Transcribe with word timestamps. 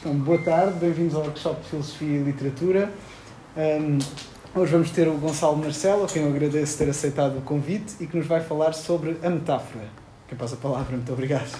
Então, 0.00 0.14
boa 0.14 0.38
tarde, 0.38 0.78
bem-vindos 0.80 1.14
ao 1.14 1.20
workshop 1.20 1.60
de 1.60 1.68
Filosofia 1.68 2.20
e 2.20 2.22
Literatura. 2.22 2.90
Um, 3.54 3.98
hoje 4.58 4.72
vamos 4.72 4.90
ter 4.92 5.06
o 5.06 5.12
Gonçalo 5.18 5.58
Marcelo, 5.58 6.04
a 6.04 6.06
quem 6.06 6.22
eu 6.22 6.30
agradeço 6.30 6.78
ter 6.78 6.88
aceitado 6.88 7.36
o 7.36 7.42
convite 7.42 7.96
e 8.00 8.06
que 8.06 8.16
nos 8.16 8.26
vai 8.26 8.40
falar 8.42 8.72
sobre 8.72 9.18
a 9.22 9.28
metáfora. 9.28 9.84
Quem 10.26 10.38
passa 10.38 10.54
a 10.54 10.56
palavra, 10.56 10.96
muito 10.96 11.12
obrigado. 11.12 11.54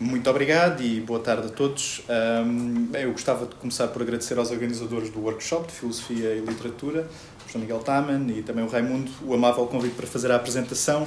Muito 0.00 0.28
obrigado 0.28 0.82
e 0.82 1.00
boa 1.00 1.20
tarde 1.20 1.46
a 1.46 1.50
todos. 1.50 2.02
Um, 2.44 2.88
eu 2.94 3.12
gostava 3.12 3.46
de 3.46 3.54
começar 3.54 3.86
por 3.86 4.02
agradecer 4.02 4.36
aos 4.36 4.50
organizadores 4.50 5.10
do 5.10 5.20
workshop 5.20 5.68
de 5.68 5.74
Filosofia 5.74 6.30
e 6.30 6.40
Literatura, 6.40 7.08
o 7.46 7.52
João 7.52 7.62
Miguel 7.62 7.78
Taman 7.78 8.26
e 8.32 8.42
também 8.42 8.64
o 8.64 8.68
Raimundo, 8.68 9.12
o 9.24 9.32
amável 9.32 9.64
convite 9.68 9.94
para 9.94 10.08
fazer 10.08 10.32
a 10.32 10.34
apresentação 10.34 11.06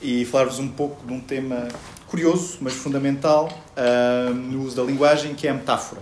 e 0.00 0.24
falar-vos 0.24 0.58
um 0.58 0.68
pouco 0.68 1.06
de 1.06 1.12
um 1.12 1.20
tema 1.20 1.68
curioso, 2.06 2.58
mas 2.60 2.74
fundamental, 2.74 3.48
uh, 3.76 4.32
no 4.32 4.62
uso 4.62 4.76
da 4.76 4.82
linguagem, 4.82 5.34
que 5.34 5.46
é 5.46 5.50
a 5.50 5.54
metáfora. 5.54 6.00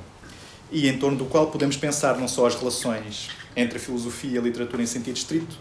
E 0.71 0.89
em 0.89 0.99
torno 0.99 1.17
do 1.17 1.25
qual 1.25 1.49
podemos 1.49 1.77
pensar 1.77 2.19
não 2.19 2.29
só 2.29 2.47
as 2.47 2.55
relações 2.55 3.31
entre 3.57 3.79
a 3.79 3.81
filosofia 3.81 4.33
e 4.33 4.39
a 4.39 4.41
literatura 4.41 4.83
em 4.83 4.87
sentido 4.87 5.17
estrito, 5.17 5.57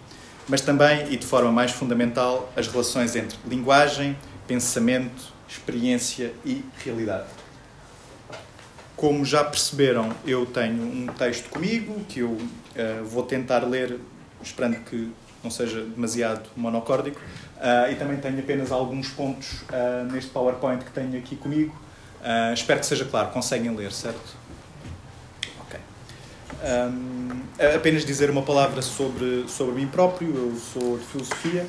mas 0.48 0.62
também, 0.62 1.12
e 1.12 1.18
de 1.18 1.26
forma 1.26 1.52
mais 1.52 1.72
fundamental, 1.72 2.52
as 2.56 2.68
relações 2.68 3.16
entre 3.16 3.38
linguagem, 3.48 4.18
pensamento, 4.48 5.32
experiência 5.48 6.34
e 6.46 6.64
realidade. 6.84 7.28
Como 8.96 9.24
já 9.24 9.44
perceberam, 9.44 10.12
eu 10.26 10.46
tenho 10.46 10.84
um 10.84 11.08
texto 11.08 11.50
comigo 11.50 12.02
que 12.08 12.20
eu 12.20 12.32
uh, 12.32 13.06
vou 13.06 13.24
tentar 13.24 13.60
ler, 13.60 14.00
esperando 14.42 14.78
que 14.84 15.12
não 15.44 15.52
seja 15.52 15.82
demasiado 15.82 16.50
monocórdico, 16.56 17.20
uh, 17.58 17.92
e 17.92 17.96
também 17.96 18.18
tenho 18.18 18.40
apenas 18.40 18.72
alguns 18.72 19.10
pontos 19.10 19.62
uh, 19.64 20.12
neste 20.12 20.30
PowerPoint 20.32 20.84
que 20.84 20.92
tenho 20.92 21.18
aqui 21.18 21.36
comigo. 21.36 21.76
Uh, 22.22 22.54
espero 22.54 22.80
que 22.80 22.86
seja 22.86 23.04
claro, 23.04 23.30
conseguem 23.30 23.76
ler, 23.76 23.92
certo? 23.92 24.36
Ok. 25.62 25.80
Um, 26.64 27.42
apenas 27.76 28.06
dizer 28.06 28.30
uma 28.30 28.44
palavra 28.44 28.82
sobre, 28.82 29.46
sobre 29.50 29.76
mim 29.76 29.88
próprio, 29.88 30.30
eu 30.30 30.56
sou 30.58 30.98
de 30.98 31.06
filosofia. 31.06 31.68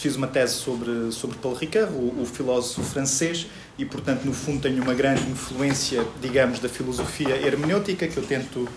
Fiz 0.00 0.16
uma 0.16 0.26
tese 0.26 0.54
sobre, 0.54 1.12
sobre 1.12 1.38
Paul 1.38 1.54
Ricard, 1.54 1.92
o, 1.94 2.22
o 2.22 2.26
filósofo 2.26 2.82
francês, 2.82 3.46
e 3.78 3.84
portanto 3.84 4.24
no 4.24 4.32
fundo 4.32 4.62
tenho 4.62 4.82
uma 4.82 4.94
grande 4.94 5.22
influência, 5.30 6.04
digamos, 6.20 6.58
da 6.58 6.68
filosofia 6.68 7.36
hermenêutica 7.36 8.08
que 8.08 8.16
eu 8.16 8.26
tento 8.26 8.68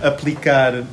aplicar 0.00 0.84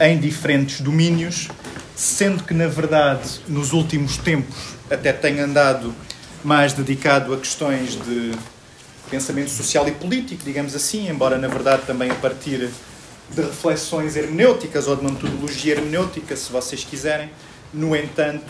em 0.00 0.18
diferentes 0.18 0.80
domínios, 0.80 1.48
sendo 1.94 2.44
que, 2.44 2.52
na 2.52 2.66
verdade, 2.66 3.40
nos 3.48 3.72
últimos 3.72 4.16
tempos 4.16 4.76
até 4.90 5.12
tenho 5.12 5.42
andado 5.42 5.94
mais 6.44 6.72
dedicado 6.72 7.32
a 7.34 7.38
questões 7.38 7.96
de 8.04 8.32
pensamento 9.10 9.50
social 9.50 9.88
e 9.88 9.92
político, 9.92 10.42
digamos 10.44 10.74
assim, 10.74 11.08
embora, 11.08 11.38
na 11.38 11.48
verdade, 11.48 11.82
também 11.86 12.10
a 12.10 12.14
partir 12.14 12.70
de 13.30 13.40
reflexões 13.40 14.16
hermenêuticas 14.16 14.86
ou 14.86 14.96
de 14.96 15.02
uma 15.02 15.10
metodologia 15.10 15.74
hermenêutica, 15.74 16.36
se 16.36 16.52
vocês 16.52 16.84
quiserem. 16.84 17.30
No 17.74 17.96
entanto, 17.96 18.46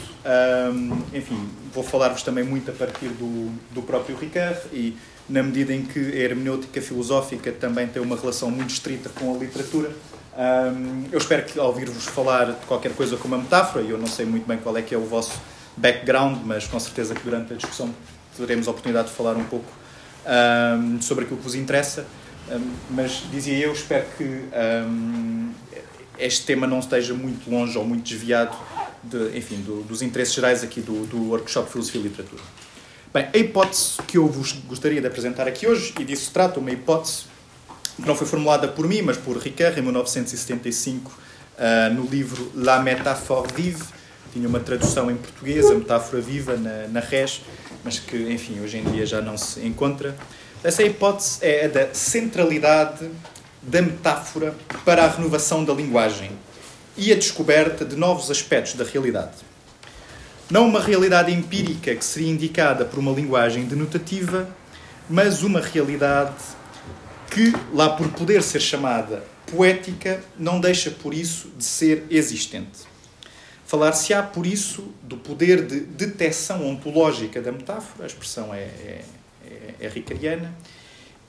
hum, 0.73 0.99
enfim, 1.13 1.49
vou 1.73 1.83
falar-vos 1.83 2.23
também 2.23 2.45
muito 2.45 2.71
a 2.71 2.75
partir 2.75 3.09
do, 3.09 3.51
do 3.73 3.83
próprio 3.83 4.17
Ricard 4.17 4.61
e 4.73 4.97
na 5.29 5.43
medida 5.43 5.73
em 5.73 5.83
que 5.83 5.99
a 5.99 6.19
hermenêutica 6.19 6.81
filosófica 6.81 7.51
também 7.51 7.87
tem 7.87 8.01
uma 8.01 8.17
relação 8.17 8.51
muito 8.51 8.71
estrita 8.71 9.09
com 9.09 9.35
a 9.35 9.39
literatura, 9.39 9.91
um, 10.37 11.05
eu 11.11 11.19
espero 11.19 11.45
que 11.45 11.59
ao 11.59 11.69
ouvir-vos 11.69 12.05
falar 12.05 12.53
de 12.53 12.67
qualquer 12.67 12.93
coisa 12.93 13.17
como 13.17 13.35
uma 13.35 13.43
metáfora, 13.43 13.83
e 13.85 13.91
eu 13.91 13.99
não 13.99 14.07
sei 14.07 14.27
muito 14.27 14.47
bem 14.47 14.59
qual 14.59 14.77
é 14.77 14.83
que 14.83 14.95
é 14.95 14.99
o 14.99 15.05
vosso 15.05 15.41
background, 15.77 16.39
mas 16.45 16.67
com 16.67 16.79
certeza 16.79 17.15
que 17.15 17.23
durante 17.23 17.55
a 17.55 17.57
discussão 17.57 17.95
teremos 18.37 18.69
a 18.69 18.71
oportunidade 18.71 19.09
de 19.09 19.15
falar 19.15 19.35
um 19.37 19.45
pouco 19.45 19.71
um, 20.27 21.01
sobre 21.01 21.25
aquilo 21.25 21.39
que 21.39 21.45
vos 21.45 21.55
interessa. 21.55 22.07
Um, 22.51 22.71
mas 22.91 23.23
dizia 23.31 23.57
eu, 23.59 23.73
espero 23.73 24.07
que 24.17 24.45
este 26.19 26.45
tema 26.45 26.67
não 26.67 26.81
esteja 26.81 27.15
muito 27.15 27.51
longe 27.51 27.77
ou 27.77 27.85
muito 27.85 28.05
desviado 28.05 28.57
de, 29.03 29.37
enfim, 29.37 29.57
do, 29.63 29.83
dos 29.83 30.03
interesses 30.03 30.35
gerais 30.35 30.63
aqui 30.63 30.81
do, 30.81 31.07
do 31.07 31.31
workshop 31.31 31.71
Filosofia 31.71 32.01
e 32.01 32.05
Literatura. 32.05 32.43
Bem, 33.13 33.29
a 33.33 33.39
hipótese 33.39 33.97
que 34.07 34.19
eu 34.19 34.27
vos 34.27 34.53
gostaria 34.53 35.01
de 35.01 35.07
apresentar 35.07 35.49
aqui 35.49 35.67
hoje, 35.67 35.95
e 35.99 36.05
disso 36.05 36.31
trata, 36.33 36.61
uma 36.61 36.71
hipótese 36.71 37.25
que 37.97 38.07
não 38.07 38.15
foi 38.15 38.27
formulada 38.27 38.69
por 38.69 38.87
mim, 38.87 39.03
mas 39.03 39.17
por 39.17 39.37
Ricard, 39.39 39.79
em 39.79 39.83
1975, 39.83 41.11
uh, 41.11 41.95
no 41.95 42.07
livro 42.07 42.51
La 42.55 42.81
Métaphore 42.81 43.49
Vive. 43.55 43.83
Tinha 44.33 44.49
uma 44.49 44.61
tradução 44.61 45.11
em 45.11 45.17
português, 45.17 45.65
a 45.71 45.75
metáfora 45.75 46.21
viva, 46.21 46.57
na, 46.57 46.89
na 46.89 47.01
res, 47.01 47.41
mas 47.83 47.99
que, 47.99 48.17
enfim, 48.31 48.61
hoje 48.61 48.77
em 48.77 48.85
dia 48.85 49.07
já 49.07 49.23
não 49.23 49.39
se 49.39 49.61
encontra. 49.67 50.15
Essa 50.63 50.83
hipótese 50.83 51.39
é 51.41 51.65
a 51.65 51.69
da 51.69 51.95
centralidade 51.95 53.09
da 53.63 53.81
metáfora 53.81 54.55
para 54.85 55.05
a 55.05 55.09
renovação 55.09 55.65
da 55.65 55.73
linguagem 55.73 56.33
e 56.97 57.13
a 57.13 57.15
descoberta 57.15 57.85
de 57.85 57.97
novos 57.97 58.31
aspectos 58.31 58.75
da 58.75 58.85
realidade. 58.85 59.37
Não 60.51 60.67
uma 60.69 60.81
realidade 60.81 61.33
empírica 61.33 61.95
que 61.95 62.05
seria 62.05 62.31
indicada 62.31 62.85
por 62.85 62.99
uma 62.99 63.13
linguagem 63.13 63.65
denotativa, 63.65 64.49
mas 65.09 65.43
uma 65.43 65.61
realidade 65.61 66.35
que, 67.37 67.53
lá 67.75 67.91
por 67.91 68.09
poder 68.13 68.43
ser 68.43 68.61
chamada 68.61 69.23
poética, 69.53 70.25
não 70.39 70.59
deixa 70.59 70.91
por 70.91 71.13
isso 71.13 71.51
de 71.55 71.65
ser 71.65 72.07
existente. 72.09 72.87
Falar-se-á, 73.67 74.23
por 74.23 74.47
isso, 74.47 74.95
do 75.03 75.19
poder 75.19 75.67
de 75.67 75.81
detecção 75.81 76.67
ontológica 76.67 77.43
da 77.43 77.53
metáfora, 77.53 78.05
a 78.05 78.07
expressão 78.07 78.55
é, 78.55 78.61
é, 78.61 79.05
é, 79.45 79.75
é 79.81 79.89
ricariana, 79.89 80.57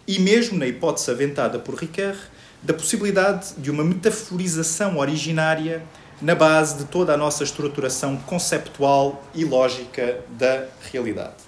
e 0.08 0.18
mesmo 0.18 0.58
na 0.58 0.66
hipótese 0.66 1.12
aventada 1.12 1.60
por 1.60 1.76
Ricard, 1.76 2.18
da 2.64 2.74
possibilidade 2.74 3.56
de 3.58 3.70
uma 3.70 3.84
metaforização 3.84 5.00
originária 5.00 5.84
na 6.22 6.36
base 6.36 6.78
de 6.78 6.86
toda 6.86 7.14
a 7.14 7.18
nossa 7.18 7.44
estruturação 7.44 8.16
conceptual 8.16 9.22
e 9.36 9.44
lógica 9.44 10.22
da 10.30 10.68
realidade. 10.90 11.47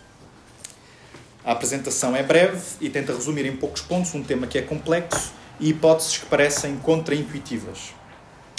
A 1.49 1.53
apresentação 1.53 2.15
é 2.15 2.21
breve 2.21 2.61
e 2.79 2.91
tenta 2.91 3.11
resumir 3.11 3.43
em 3.43 3.55
poucos 3.55 3.81
pontos 3.81 4.13
um 4.13 4.21
tema 4.21 4.45
que 4.45 4.59
é 4.59 4.61
complexo 4.61 5.31
e 5.59 5.69
hipóteses 5.69 6.19
que 6.19 6.27
parecem 6.27 6.77
contraintuitivas. 6.77 7.91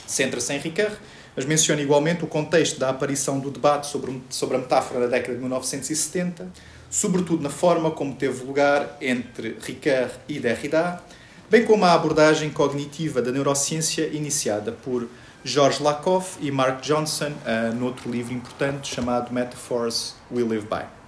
Centra-se 0.05 0.53
em 0.55 0.59
Ricard, 0.59 0.97
mas 1.37 1.45
menciona 1.45 1.81
igualmente 1.81 2.25
o 2.25 2.27
contexto 2.27 2.81
da 2.81 2.89
aparição 2.89 3.39
do 3.39 3.49
debate 3.49 3.87
sobre, 3.87 4.21
a 4.57 4.59
metáfora 4.59 4.99
na 4.99 5.07
década 5.07 5.35
de 5.35 5.39
1970, 5.39 6.49
sobretudo 6.91 7.45
na 7.45 7.49
forma 7.49 7.93
como 7.93 8.13
teve 8.13 8.43
lugar 8.43 8.97
entre 9.01 9.57
Ricard 9.63 10.13
e 10.29 10.41
Derrida, 10.41 11.01
bem 11.49 11.65
como 11.65 11.85
a 11.85 11.93
abordagem 11.93 12.51
cognitiva 12.51 13.23
da 13.23 13.31
neurociência 13.31 14.09
iniciada 14.09 14.73
por 14.73 15.07
George 15.45 15.81
Lakoff 15.81 16.39
e 16.41 16.51
Mark 16.51 16.81
Johnson 16.81 17.31
uh, 17.31 17.73
no 17.73 17.87
outro 17.87 18.11
livro 18.11 18.35
importante 18.35 18.93
chamado 18.93 19.33
Metaphors 19.33 20.17
We 20.29 20.43
Live 20.43 20.67
By. 20.67 21.00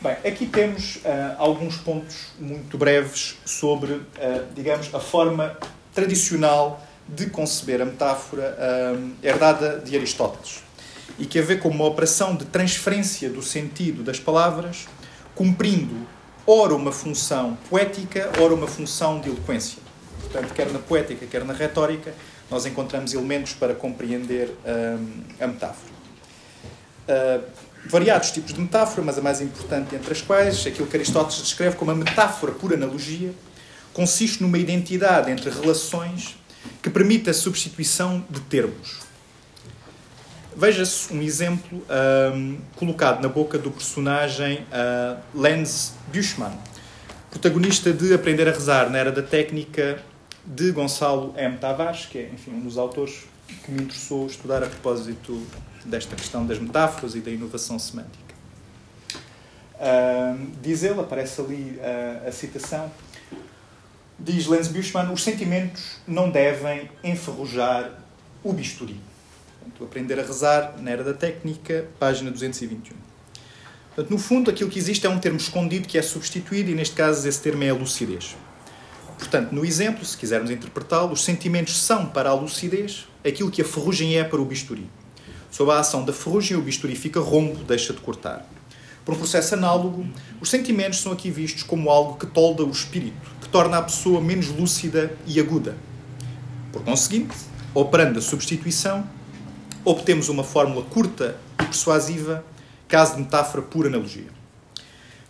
Bem, 0.00 0.12
aqui 0.12 0.46
temos 0.46 0.96
uh, 0.96 1.00
alguns 1.38 1.76
pontos 1.76 2.28
muito 2.38 2.78
breves 2.78 3.36
sobre, 3.44 3.94
uh, 3.94 4.04
digamos, 4.54 4.94
a 4.94 5.00
forma 5.00 5.58
tradicional 5.92 6.80
de 7.08 7.28
conceber 7.28 7.82
a 7.82 7.84
metáfora 7.84 8.56
uh, 8.56 9.10
herdada 9.20 9.80
de 9.80 9.96
Aristóteles 9.96 10.62
e 11.18 11.26
que 11.26 11.40
a 11.40 11.42
vê 11.42 11.56
como 11.56 11.74
uma 11.74 11.86
operação 11.86 12.36
de 12.36 12.44
transferência 12.44 13.28
do 13.28 13.42
sentido 13.42 14.04
das 14.04 14.20
palavras, 14.20 14.86
cumprindo 15.34 16.06
ora 16.46 16.76
uma 16.76 16.92
função 16.92 17.58
poética, 17.68 18.30
ora 18.40 18.54
uma 18.54 18.68
função 18.68 19.20
de 19.20 19.28
eloquência. 19.28 19.82
Portanto, 20.20 20.54
quer 20.54 20.70
na 20.70 20.78
poética, 20.78 21.26
quer 21.26 21.44
na 21.44 21.52
retórica, 21.52 22.14
nós 22.48 22.64
encontramos 22.66 23.14
elementos 23.14 23.52
para 23.52 23.74
compreender 23.74 24.54
a 25.40 25.46
metáfora 25.46 25.98
variados 27.86 28.30
tipos 28.30 28.52
de 28.52 28.60
metáfora, 28.60 29.02
mas 29.02 29.18
a 29.18 29.22
mais 29.22 29.40
importante 29.40 29.94
entre 29.94 30.12
as 30.12 30.20
quais, 30.20 30.66
aquilo 30.66 30.86
que 30.86 30.96
Aristóteles 30.96 31.42
descreve 31.42 31.76
como 31.76 31.90
a 31.90 31.94
metáfora 31.94 32.52
por 32.52 32.72
analogia, 32.72 33.32
consiste 33.92 34.42
numa 34.42 34.58
identidade 34.58 35.30
entre 35.30 35.50
relações 35.50 36.36
que 36.82 36.90
permite 36.90 37.30
a 37.30 37.34
substituição 37.34 38.24
de 38.28 38.40
termos. 38.40 39.08
Veja-se 40.56 41.12
um 41.12 41.22
exemplo 41.22 41.82
um, 42.34 42.58
colocado 42.76 43.22
na 43.22 43.28
boca 43.28 43.56
do 43.58 43.70
personagem 43.70 44.66
uh, 44.72 45.20
Lenz 45.32 45.94
Buschmann, 46.12 46.58
protagonista 47.30 47.92
de 47.92 48.12
Aprender 48.12 48.48
a 48.48 48.52
Rezar 48.52 48.90
na 48.90 48.98
Era 48.98 49.12
da 49.12 49.22
Técnica 49.22 50.02
de 50.44 50.72
Gonçalo 50.72 51.32
M. 51.36 51.58
Tavares, 51.58 52.06
que 52.06 52.18
é 52.18 52.30
enfim, 52.32 52.50
um 52.52 52.60
dos 52.60 52.76
autores 52.76 53.24
que 53.64 53.70
me 53.70 53.82
interessou 53.82 54.26
estudar 54.26 54.62
a 54.62 54.66
propósito 54.66 55.40
desta 55.84 56.16
questão 56.16 56.46
das 56.46 56.58
metáforas 56.58 57.14
e 57.14 57.20
da 57.20 57.30
inovação 57.30 57.78
semântica. 57.78 58.34
Uh, 59.74 60.50
diz 60.60 60.82
ele, 60.82 61.00
aparece 61.00 61.40
ali 61.40 61.78
uh, 61.78 62.28
a 62.28 62.32
citação, 62.32 62.90
diz 64.18 64.46
Lenz 64.46 64.68
Buschmann, 64.68 65.12
os 65.12 65.22
sentimentos 65.22 65.98
não 66.06 66.30
devem 66.30 66.90
enferrujar 67.04 67.92
o 68.42 68.52
bisturi. 68.52 69.00
Portanto, 69.60 69.84
aprender 69.84 70.18
a 70.18 70.22
rezar 70.22 70.74
na 70.80 70.90
era 70.90 71.04
da 71.04 71.14
técnica, 71.14 71.86
página 71.98 72.30
221. 72.30 72.96
Portanto, 73.94 74.10
no 74.10 74.18
fundo, 74.18 74.50
aquilo 74.50 74.70
que 74.70 74.78
existe 74.78 75.06
é 75.06 75.10
um 75.10 75.18
termo 75.18 75.38
escondido 75.38 75.86
que 75.86 75.98
é 75.98 76.02
substituído 76.02 76.70
e, 76.70 76.74
neste 76.74 76.94
caso, 76.94 77.26
esse 77.28 77.40
termo 77.40 77.62
é 77.64 77.70
a 77.70 77.74
lucidez. 77.74 78.36
Portanto, 79.18 79.52
no 79.52 79.64
exemplo, 79.64 80.04
se 80.04 80.16
quisermos 80.16 80.50
interpretá-lo, 80.50 81.12
os 81.12 81.24
sentimentos 81.24 81.76
são 81.82 82.06
para 82.06 82.30
a 82.30 82.34
lucidez 82.34 83.08
aquilo 83.26 83.50
que 83.50 83.60
a 83.60 83.64
ferrugem 83.64 84.16
é 84.16 84.24
para 84.24 84.40
o 84.40 84.44
bisturi. 84.44 84.88
Sob 85.50 85.70
a 85.70 85.78
ação 85.78 86.04
da 86.04 86.12
ferrugem, 86.12 86.56
o 86.56 86.60
bisturi 86.60 86.94
fica 86.94 87.20
rombo, 87.20 87.64
deixa 87.64 87.92
de 87.92 88.00
cortar. 88.00 88.46
Por 89.04 89.14
um 89.14 89.18
processo 89.18 89.54
análogo, 89.54 90.06
os 90.40 90.50
sentimentos 90.50 91.00
são 91.00 91.12
aqui 91.12 91.30
vistos 91.30 91.62
como 91.62 91.88
algo 91.88 92.18
que 92.18 92.26
tolda 92.26 92.62
o 92.62 92.70
espírito, 92.70 93.30
que 93.40 93.48
torna 93.48 93.78
a 93.78 93.82
pessoa 93.82 94.20
menos 94.20 94.48
lúcida 94.48 95.16
e 95.26 95.40
aguda. 95.40 95.76
Por 96.70 96.84
conseguinte, 96.84 97.34
operando 97.74 98.18
a 98.18 98.22
substituição, 98.22 99.08
obtemos 99.84 100.28
uma 100.28 100.44
fórmula 100.44 100.84
curta 100.84 101.38
e 101.58 101.64
persuasiva, 101.64 102.44
caso 102.86 103.16
de 103.16 103.22
metáfora 103.22 103.62
pura 103.62 103.88
analogia. 103.88 104.26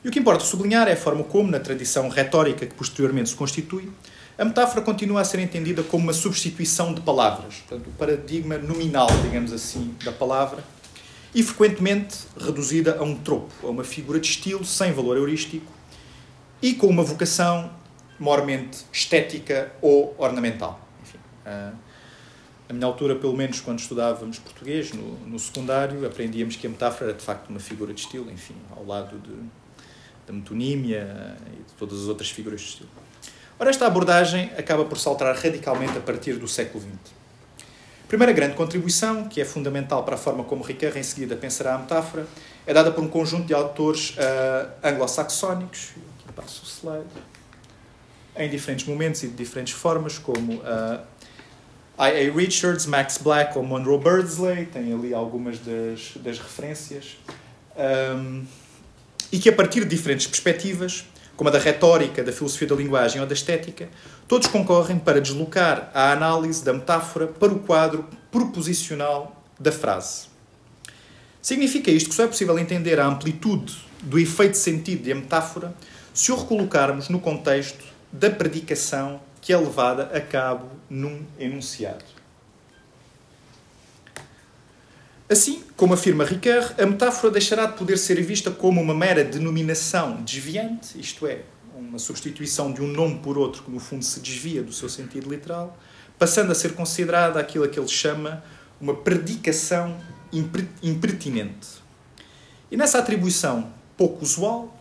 E 0.04 0.08
o 0.08 0.10
que 0.10 0.18
importa 0.18 0.44
sublinhar 0.44 0.88
é 0.88 0.94
a 0.94 0.96
forma 0.96 1.22
como, 1.22 1.50
na 1.50 1.60
tradição 1.60 2.08
retórica 2.08 2.66
que 2.66 2.74
posteriormente 2.74 3.30
se 3.30 3.36
constitui, 3.36 3.90
a 4.38 4.44
metáfora 4.44 4.80
continua 4.82 5.20
a 5.20 5.24
ser 5.24 5.40
entendida 5.40 5.82
como 5.82 6.04
uma 6.04 6.12
substituição 6.12 6.94
de 6.94 7.00
palavras, 7.00 7.56
portanto, 7.56 7.88
o 7.88 7.92
paradigma 7.98 8.56
nominal, 8.56 9.08
digamos 9.22 9.52
assim, 9.52 9.96
da 10.04 10.12
palavra, 10.12 10.62
e 11.34 11.42
frequentemente 11.42 12.18
reduzida 12.40 12.98
a 13.00 13.02
um 13.02 13.16
tropo, 13.16 13.52
a 13.66 13.70
uma 13.70 13.82
figura 13.82 14.20
de 14.20 14.28
estilo 14.28 14.64
sem 14.64 14.92
valor 14.92 15.16
heurístico 15.16 15.66
e 16.62 16.72
com 16.72 16.86
uma 16.86 17.02
vocação 17.02 17.70
mormente 18.18 18.84
estética 18.92 19.72
ou 19.82 20.14
ornamental. 20.16 20.80
Enfim, 21.02 21.18
a 21.44 22.72
minha 22.72 22.86
altura, 22.86 23.16
pelo 23.16 23.36
menos 23.36 23.60
quando 23.60 23.80
estudávamos 23.80 24.38
português 24.38 24.92
no, 24.92 25.18
no 25.26 25.38
secundário, 25.38 26.06
aprendíamos 26.06 26.54
que 26.54 26.66
a 26.66 26.70
metáfora 26.70 27.10
era 27.10 27.18
de 27.18 27.24
facto 27.24 27.48
uma 27.50 27.60
figura 27.60 27.92
de 27.92 28.00
estilo, 28.00 28.30
enfim, 28.30 28.54
ao 28.76 28.86
lado 28.86 29.18
de, 29.18 29.34
da 30.26 30.32
metonímia 30.32 31.36
e 31.52 31.56
de 31.56 31.72
todas 31.76 32.02
as 32.02 32.06
outras 32.06 32.30
figuras 32.30 32.60
de 32.60 32.66
estilo. 32.68 32.90
Ora, 33.60 33.70
esta 33.70 33.86
abordagem 33.88 34.52
acaba 34.56 34.84
por 34.84 34.98
saltar 34.98 35.34
radicalmente 35.34 35.98
a 35.98 36.00
partir 36.00 36.34
do 36.34 36.46
século 36.46 36.80
XX. 36.80 36.92
A 38.04 38.06
primeira 38.06 38.32
grande 38.32 38.54
contribuição, 38.54 39.28
que 39.28 39.40
é 39.40 39.44
fundamental 39.44 40.04
para 40.04 40.14
a 40.14 40.18
forma 40.18 40.44
como 40.44 40.62
Ricard 40.62 40.96
em 40.96 41.02
seguida 41.02 41.34
pensará 41.34 41.74
a 41.74 41.78
metáfora, 41.78 42.24
é 42.64 42.72
dada 42.72 42.92
por 42.92 43.02
um 43.02 43.08
conjunto 43.08 43.46
de 43.46 43.54
autores 43.54 44.10
uh, 44.10 44.70
anglo-saxónicos, 44.82 45.90
aqui 46.20 46.32
passo 46.36 46.62
o 46.62 46.66
slide, 46.66 47.08
em 48.36 48.48
diferentes 48.48 48.86
momentos 48.86 49.24
e 49.24 49.26
de 49.26 49.34
diferentes 49.34 49.74
formas, 49.74 50.18
como 50.18 50.54
uh, 50.54 51.00
I.A. 51.98 52.32
Richards, 52.32 52.86
Max 52.86 53.18
Black 53.18 53.58
ou 53.58 53.64
Monroe 53.64 53.98
Birdsley, 53.98 54.66
tem 54.66 54.92
ali 54.92 55.12
algumas 55.12 55.58
das, 55.58 56.12
das 56.22 56.38
referências, 56.38 57.18
um, 57.76 58.46
e 59.32 59.38
que 59.40 59.48
a 59.48 59.52
partir 59.52 59.80
de 59.80 59.96
diferentes 59.96 60.28
perspectivas 60.28 61.04
como 61.38 61.50
a 61.50 61.52
da 61.52 61.58
retórica, 61.60 62.24
da 62.24 62.32
filosofia 62.32 62.66
da 62.66 62.74
linguagem 62.74 63.20
ou 63.20 63.26
da 63.26 63.32
estética, 63.32 63.88
todos 64.26 64.48
concorrem 64.48 64.98
para 64.98 65.20
deslocar 65.20 65.88
a 65.94 66.10
análise 66.10 66.64
da 66.64 66.72
metáfora 66.72 67.28
para 67.28 67.52
o 67.52 67.60
quadro 67.60 68.04
proposicional 68.28 69.40
da 69.56 69.70
frase. 69.70 70.26
Significa 71.40 71.92
isto 71.92 72.08
que 72.08 72.16
só 72.16 72.24
é 72.24 72.26
possível 72.26 72.58
entender 72.58 72.98
a 72.98 73.06
amplitude 73.06 73.72
do 74.02 74.18
efeito 74.18 74.56
sentido 74.56 75.04
de 75.04 75.12
a 75.12 75.14
metáfora 75.14 75.72
se 76.12 76.32
o 76.32 76.36
recolocarmos 76.36 77.08
no 77.08 77.20
contexto 77.20 77.84
da 78.10 78.28
predicação 78.28 79.20
que 79.40 79.52
é 79.52 79.56
levada 79.56 80.10
a 80.12 80.20
cabo 80.20 80.66
num 80.90 81.24
enunciado. 81.38 82.17
Assim, 85.30 85.62
como 85.76 85.92
afirma 85.92 86.24
Ricard, 86.24 86.80
a 86.80 86.86
metáfora 86.86 87.30
deixará 87.30 87.66
de 87.66 87.76
poder 87.76 87.98
ser 87.98 88.20
vista 88.22 88.50
como 88.50 88.80
uma 88.80 88.94
mera 88.94 89.22
denominação 89.22 90.22
desviante, 90.22 90.98
isto 90.98 91.26
é, 91.26 91.42
uma 91.76 91.98
substituição 91.98 92.72
de 92.72 92.80
um 92.80 92.86
nome 92.86 93.18
por 93.18 93.36
outro 93.36 93.62
que 93.62 93.70
no 93.70 93.78
fundo 93.78 94.02
se 94.02 94.20
desvia 94.20 94.62
do 94.62 94.72
seu 94.72 94.88
sentido 94.88 95.28
literal, 95.28 95.78
passando 96.18 96.50
a 96.50 96.54
ser 96.54 96.72
considerada 96.74 97.38
aquilo 97.38 97.68
que 97.68 97.78
ele 97.78 97.88
chama 97.88 98.42
uma 98.80 98.94
predicação 98.94 100.00
impertinente. 100.82 101.68
E 102.70 102.76
nessa 102.76 102.98
atribuição 102.98 103.70
pouco 103.98 104.24
usual 104.24 104.74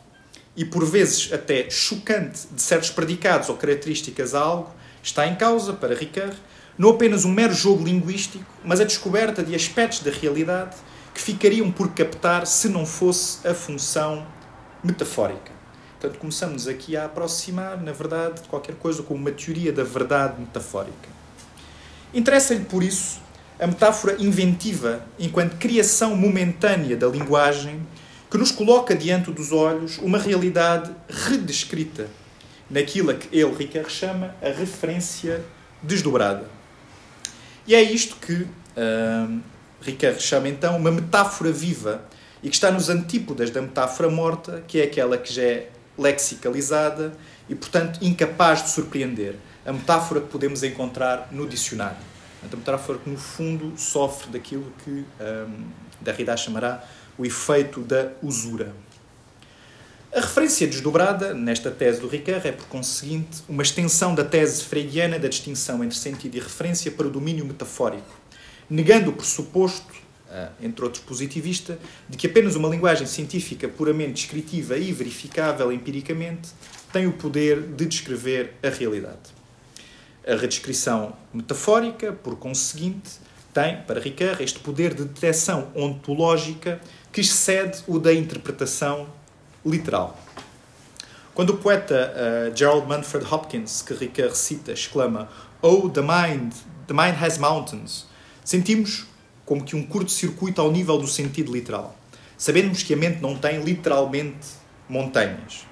e 0.55 0.63
por 0.63 0.85
vezes 0.85 1.31
até 1.33 1.69
chocante 1.69 2.47
de 2.51 2.61
certos 2.61 2.89
predicados 2.89 3.49
ou 3.49 3.57
características 3.57 4.33
a 4.33 4.39
algo, 4.39 4.73
está 5.03 5.27
em 5.27 5.35
causa, 5.35 5.73
para 5.73 5.93
Ricard, 5.93 6.35
não 6.77 6.89
apenas 6.91 7.25
um 7.25 7.31
mero 7.31 7.53
jogo 7.53 7.83
linguístico, 7.83 8.45
mas 8.63 8.79
a 8.79 8.83
descoberta 8.83 9.43
de 9.43 9.55
aspectos 9.55 10.01
da 10.01 10.11
realidade 10.11 10.75
que 11.13 11.21
ficariam 11.21 11.71
por 11.71 11.89
captar 11.93 12.45
se 12.45 12.69
não 12.69 12.85
fosse 12.85 13.47
a 13.47 13.53
função 13.53 14.25
metafórica. 14.83 15.51
Portanto, 15.99 16.19
começamos 16.19 16.67
aqui 16.67 16.95
a 16.95 17.05
aproximar, 17.05 17.81
na 17.81 17.91
verdade, 17.91 18.41
de 18.43 18.47
qualquer 18.47 18.75
coisa 18.75 19.01
como 19.01 19.19
uma 19.19 19.31
teoria 19.31 19.73
da 19.73 19.83
verdade 19.83 20.39
metafórica. 20.39 21.09
Interessa-lhe, 22.13 22.65
por 22.65 22.83
isso, 22.83 23.19
a 23.59 23.65
metáfora 23.65 24.15
inventiva 24.19 25.03
enquanto 25.17 25.57
criação 25.57 26.15
momentânea 26.15 26.95
da 26.95 27.07
linguagem 27.07 27.81
que 28.29 28.37
nos 28.37 28.51
coloca 28.51 28.95
diante 28.95 29.31
dos 29.31 29.51
olhos 29.51 29.97
uma 29.97 30.19
realidade 30.19 30.91
redescrita 31.09 32.07
naquilo 32.69 33.13
que 33.15 33.35
ele, 33.35 33.55
Ricard, 33.55 33.91
chama 33.91 34.35
a 34.41 34.49
referência 34.49 35.43
desdobrada. 35.81 36.56
E 37.67 37.75
é 37.75 37.81
isto 37.81 38.15
que 38.15 38.33
uh, 38.33 39.41
Ricard 39.81 40.21
chama 40.21 40.47
então 40.47 40.77
uma 40.77 40.89
metáfora 40.89 41.51
viva 41.51 42.01
e 42.41 42.47
que 42.47 42.55
está 42.55 42.71
nos 42.71 42.87
antípodas 42.87 43.49
da 43.51 43.61
metáfora 43.61 44.09
morta, 44.09 44.63
que 44.65 44.79
é 44.79 44.85
aquela 44.85 45.17
que 45.17 45.33
já 45.33 45.41
é 45.41 45.69
lexicalizada 45.97 47.11
e, 47.49 47.55
portanto, 47.55 47.99
incapaz 48.01 48.63
de 48.63 48.69
surpreender. 48.69 49.35
A 49.65 49.73
metáfora 49.73 50.21
que 50.21 50.27
podemos 50.27 50.63
encontrar 50.63 51.27
no 51.29 51.45
dicionário. 51.45 51.97
A 52.41 52.55
metáfora 52.55 52.99
que, 52.99 53.09
no 53.09 53.17
fundo, 53.17 53.73
sofre 53.77 54.31
daquilo 54.31 54.71
que 54.85 54.91
um, 54.91 55.65
Derrida 55.99 56.37
chamará 56.37 56.81
o 57.17 57.25
efeito 57.25 57.81
da 57.81 58.11
usura. 58.21 58.73
A 60.13 60.21
referência 60.21 60.65
desdobrada 60.65 61.33
nesta 61.33 61.69
tese 61.69 61.99
do 61.99 62.07
Ricard 62.07 62.47
é, 62.47 62.51
por 62.53 62.65
conseguinte, 62.67 63.43
uma 63.47 63.61
extensão 63.61 64.15
da 64.15 64.23
tese 64.23 64.63
freudiana 64.63 65.19
da 65.19 65.27
distinção 65.27 65.83
entre 65.83 65.97
sentido 65.97 66.35
e 66.35 66.39
referência 66.39 66.89
para 66.89 67.07
o 67.07 67.09
domínio 67.09 67.45
metafórico, 67.45 68.09
negando 68.69 69.09
o 69.09 69.13
pressuposto, 69.13 69.93
ah, 70.31 70.49
entre 70.61 70.85
outros 70.85 71.03
positivista, 71.03 71.77
de 72.07 72.15
que 72.15 72.25
apenas 72.25 72.55
uma 72.55 72.69
linguagem 72.69 73.05
científica 73.05 73.67
puramente 73.67 74.13
descritiva 74.13 74.77
e 74.77 74.93
verificável 74.93 75.73
empiricamente 75.73 76.49
tem 76.91 77.05
o 77.05 77.11
poder 77.11 77.61
de 77.61 77.85
descrever 77.85 78.53
a 78.63 78.69
realidade. 78.69 79.35
A 80.25 80.35
redescrição 80.35 81.13
metafórica, 81.33 82.13
por 82.13 82.37
conseguinte, 82.37 83.11
tem, 83.53 83.81
para 83.81 83.99
Ricard, 83.99 84.41
este 84.41 84.59
poder 84.59 84.93
de 84.93 85.03
detecção 85.03 85.67
ontológica 85.75 86.79
que 87.11 87.19
excede 87.19 87.83
o 87.87 87.99
da 87.99 88.13
interpretação 88.13 89.07
literal. 89.65 90.17
Quando 91.33 91.51
o 91.51 91.57
poeta 91.57 92.13
uh, 92.15 92.57
Gerald 92.57 92.87
Manfred 92.87 93.25
Hopkins, 93.31 93.81
que 93.81 93.93
Ricard 93.93 94.35
cita, 94.35 94.71
exclama 94.71 95.29
Oh, 95.61 95.87
the 95.87 96.01
mind, 96.01 96.53
the 96.87 96.93
mind 96.93 97.15
has 97.21 97.37
mountains, 97.37 98.07
sentimos 98.43 99.05
como 99.45 99.63
que 99.63 99.75
um 99.75 99.85
curto-circuito 99.85 100.59
ao 100.59 100.71
nível 100.71 100.97
do 100.97 101.07
sentido 101.07 101.53
literal. 101.53 101.95
Sabemos 102.37 102.83
que 102.83 102.93
a 102.93 102.97
mente 102.97 103.21
não 103.21 103.35
tem 103.35 103.61
literalmente 103.61 104.47
montanhas. 104.89 105.65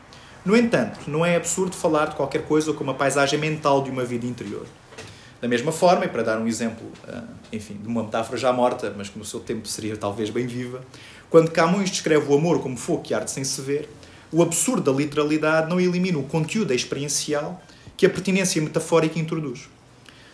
No 0.46 0.56
entanto, 0.56 1.10
não 1.10 1.26
é 1.26 1.36
absurdo 1.36 1.76
falar 1.76 2.10
de 2.10 2.16
qualquer 2.16 2.44
coisa 2.44 2.72
como 2.72 2.92
a 2.92 2.94
paisagem 2.94 3.40
mental 3.40 3.84
de 3.84 3.90
uma 3.90 4.04
vida 4.04 4.26
interior. 4.26 4.66
Da 5.42 5.48
mesma 5.48 5.72
forma, 5.72 6.06
e 6.06 6.08
para 6.08 6.24
dar 6.24 6.40
um 6.40 6.48
exemplo, 6.48 6.88
uh, 7.08 7.24
enfim, 7.52 7.76
de 7.76 7.88
uma 7.88 8.04
metáfora 8.04 8.38
já 8.38 8.54
morta, 8.54 8.94
mas 8.96 9.10
que 9.10 9.18
no 9.20 9.26
seu 9.26 9.40
tempo 9.40 9.68
seria 9.68 9.98
talvez 9.98 10.30
bem 10.30 10.48
viva, 10.48 10.82
quando 11.30 11.52
Camões 11.52 11.90
descreve 11.90 12.32
o 12.32 12.36
amor 12.36 12.62
como 12.62 12.78
fogo 12.78 13.02
que 13.02 13.14
arde 13.14 13.32
sem 13.32 13.44
se 13.44 13.62
ver, 13.62 13.90
o 14.32 14.42
absurdo 14.42 14.92
da 14.92 14.98
literalidade 14.98 15.70
não 15.70 15.80
elimina 15.80 16.18
o 16.18 16.24
conteúdo 16.24 16.74
experiencial 16.74 17.62
que 17.96 18.06
a 18.06 18.10
pertinência 18.10 18.62
metafórica 18.62 19.20
introduz. 19.20 19.70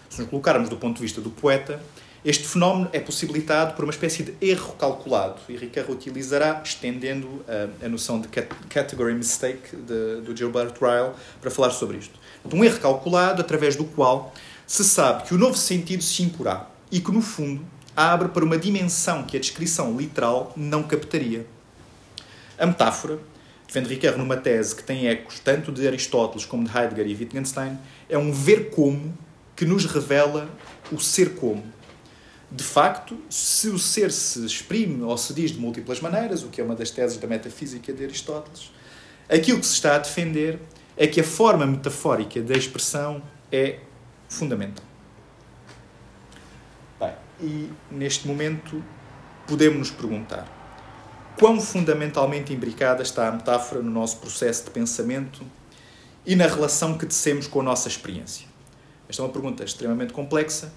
Se 0.09 0.21
nos 0.21 0.29
colocarmos 0.29 0.69
do 0.69 0.77
ponto 0.77 0.95
de 0.95 1.01
vista 1.01 1.21
do 1.21 1.29
poeta, 1.29 1.81
este 2.23 2.47
fenómeno 2.47 2.87
é 2.93 2.99
possibilitado 2.99 3.73
por 3.73 3.83
uma 3.83 3.91
espécie 3.91 4.21
de 4.21 4.33
erro 4.41 4.73
calculado, 4.73 5.39
e 5.49 5.57
Ricard 5.57 5.91
utilizará, 5.91 6.61
estendendo 6.63 7.43
a, 7.47 7.85
a 7.85 7.89
noção 7.89 8.21
de 8.21 8.27
category 8.27 9.15
mistake 9.15 9.75
de, 9.75 10.21
do 10.21 10.35
Gilbert 10.35 10.73
Ryle, 10.79 11.13
para 11.41 11.49
falar 11.49 11.71
sobre 11.71 11.97
isto. 11.97 12.19
Um 12.53 12.63
erro 12.63 12.79
calculado 12.79 13.41
através 13.41 13.75
do 13.75 13.85
qual 13.85 14.33
se 14.67 14.83
sabe 14.83 15.23
que 15.23 15.33
o 15.33 15.37
novo 15.37 15.57
sentido 15.57 16.03
se 16.03 16.21
imporá 16.21 16.69
e 16.91 16.99
que, 16.99 17.11
no 17.11 17.21
fundo, 17.21 17.65
abre 18.09 18.29
para 18.29 18.43
uma 18.43 18.57
dimensão 18.57 19.23
que 19.23 19.37
a 19.37 19.39
descrição 19.39 19.97
literal 19.97 20.53
não 20.55 20.83
captaria. 20.83 21.45
A 22.57 22.65
metáfora, 22.65 23.19
defende 23.67 23.89
Ricard 23.89 24.17
numa 24.17 24.37
tese 24.37 24.75
que 24.75 24.83
tem 24.83 25.07
ecos 25.07 25.39
tanto 25.39 25.71
de 25.71 25.87
Aristóteles 25.87 26.45
como 26.45 26.67
de 26.67 26.77
Heidegger 26.77 27.07
e 27.07 27.15
Wittgenstein, 27.15 27.77
é 28.09 28.17
um 28.17 28.31
ver 28.31 28.69
como 28.69 29.17
que 29.55 29.65
nos 29.65 29.85
revela 29.85 30.49
o 30.91 30.99
ser 30.99 31.35
como. 31.35 31.63
De 32.51 32.63
facto, 32.63 33.17
se 33.29 33.69
o 33.69 33.79
ser 33.79 34.11
se 34.11 34.45
exprime 34.45 35.01
ou 35.03 35.17
se 35.17 35.33
diz 35.33 35.51
de 35.51 35.59
múltiplas 35.59 36.01
maneiras, 36.01 36.43
o 36.43 36.49
que 36.49 36.59
é 36.59 36.63
uma 36.63 36.75
das 36.75 36.91
teses 36.91 37.17
da 37.17 37.27
metafísica 37.27 37.93
de 37.93 38.03
Aristóteles, 38.03 38.71
aquilo 39.29 39.59
que 39.59 39.65
se 39.65 39.73
está 39.73 39.95
a 39.95 39.99
defender 39.99 40.59
é 40.97 41.07
que 41.07 41.21
a 41.21 41.23
forma 41.23 41.65
metafórica 41.65 42.41
da 42.41 42.53
expressão 42.53 43.21
é 43.51 43.79
fundamental. 44.27 44.90
E 47.41 47.69
neste 47.89 48.27
momento 48.27 48.83
podemos 49.47 49.77
nos 49.79 49.91
perguntar 49.91 50.47
quão 51.39 51.59
fundamentalmente 51.59 52.53
imbricada 52.53 53.01
está 53.01 53.27
a 53.27 53.31
metáfora 53.31 53.81
no 53.81 53.89
nosso 53.89 54.17
processo 54.17 54.65
de 54.65 54.69
pensamento 54.69 55.41
e 56.25 56.35
na 56.35 56.45
relação 56.45 56.97
que 56.97 57.05
tecemos 57.05 57.47
com 57.47 57.61
a 57.61 57.63
nossa 57.63 57.87
experiência. 57.87 58.47
Esta 59.09 59.23
é 59.23 59.25
uma 59.25 59.31
pergunta 59.31 59.63
extremamente 59.63 60.13
complexa 60.13 60.71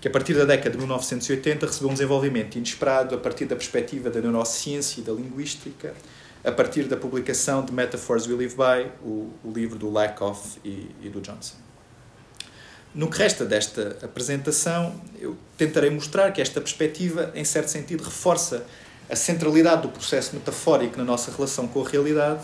que 0.00 0.08
a 0.08 0.10
partir 0.10 0.34
da 0.34 0.44
década 0.44 0.70
de 0.70 0.78
1980 0.78 1.66
recebeu 1.66 1.90
um 1.90 1.92
desenvolvimento 1.92 2.56
inesperado 2.56 3.14
a 3.14 3.18
partir 3.18 3.46
da 3.46 3.56
perspectiva 3.56 4.08
da 4.08 4.20
neurociência 4.20 5.00
e 5.00 5.04
da 5.04 5.12
linguística, 5.12 5.92
a 6.44 6.52
partir 6.52 6.84
da 6.84 6.96
publicação 6.96 7.64
de 7.64 7.72
Metaphors 7.72 8.26
We 8.26 8.34
Live 8.34 8.54
By, 8.54 8.90
o, 9.04 9.30
o 9.44 9.52
livro 9.52 9.78
do 9.78 9.90
Lakoff 9.90 10.58
e, 10.64 10.88
e 11.02 11.08
do 11.08 11.20
Johnson. 11.20 11.67
No 12.94 13.08
que 13.08 13.18
resta 13.18 13.44
desta 13.44 13.98
apresentação, 14.02 15.00
eu 15.20 15.36
tentarei 15.56 15.90
mostrar 15.90 16.32
que 16.32 16.40
esta 16.40 16.60
perspectiva, 16.60 17.30
em 17.34 17.44
certo 17.44 17.68
sentido, 17.68 18.02
reforça 18.02 18.64
a 19.10 19.16
centralidade 19.16 19.82
do 19.82 19.88
processo 19.88 20.34
metafórico 20.34 20.96
na 20.96 21.04
nossa 21.04 21.30
relação 21.30 21.66
com 21.68 21.84
a 21.84 21.88
realidade, 21.88 22.42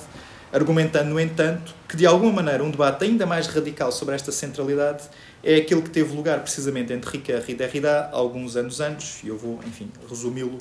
argumentando, 0.52 1.10
no 1.10 1.20
entanto, 1.20 1.74
que 1.88 1.96
de 1.96 2.06
alguma 2.06 2.32
maneira 2.32 2.62
um 2.62 2.70
debate 2.70 3.04
ainda 3.04 3.26
mais 3.26 3.46
radical 3.46 3.90
sobre 3.90 4.14
esta 4.14 4.30
centralidade 4.30 5.04
é 5.42 5.56
aquele 5.56 5.82
que 5.82 5.90
teve 5.90 6.14
lugar 6.14 6.40
precisamente 6.40 6.92
entre 6.92 7.10
Ricoeur 7.10 7.42
e 7.48 7.54
Derrida 7.54 8.08
alguns 8.12 8.56
anos 8.56 8.80
antes, 8.80 9.22
e 9.24 9.28
eu 9.28 9.36
vou, 9.36 9.60
enfim, 9.66 9.90
resumi-lo 10.08 10.58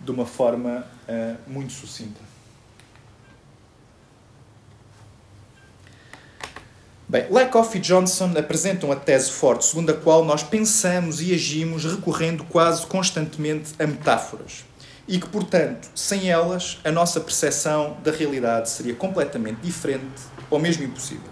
de 0.00 0.10
uma 0.10 0.26
forma 0.26 0.86
uh, 1.08 1.50
muito 1.50 1.72
sucinta. 1.72 2.20
Bem, 7.06 7.26
Lakoff 7.30 7.76
e 7.76 7.80
Johnson 7.80 8.32
apresentam 8.38 8.90
a 8.90 8.96
tese 8.96 9.30
forte 9.30 9.66
segundo 9.66 9.90
a 9.90 9.94
qual 9.94 10.24
nós 10.24 10.42
pensamos 10.42 11.20
e 11.20 11.34
agimos 11.34 11.84
recorrendo 11.84 12.44
quase 12.44 12.86
constantemente 12.86 13.74
a 13.78 13.86
metáforas 13.86 14.64
e 15.06 15.18
que, 15.18 15.28
portanto, 15.28 15.90
sem 15.94 16.30
elas, 16.30 16.80
a 16.82 16.90
nossa 16.90 17.20
percepção 17.20 17.98
da 18.02 18.10
realidade 18.10 18.70
seria 18.70 18.94
completamente 18.94 19.60
diferente 19.60 20.22
ou 20.48 20.58
mesmo 20.58 20.82
impossível. 20.82 21.28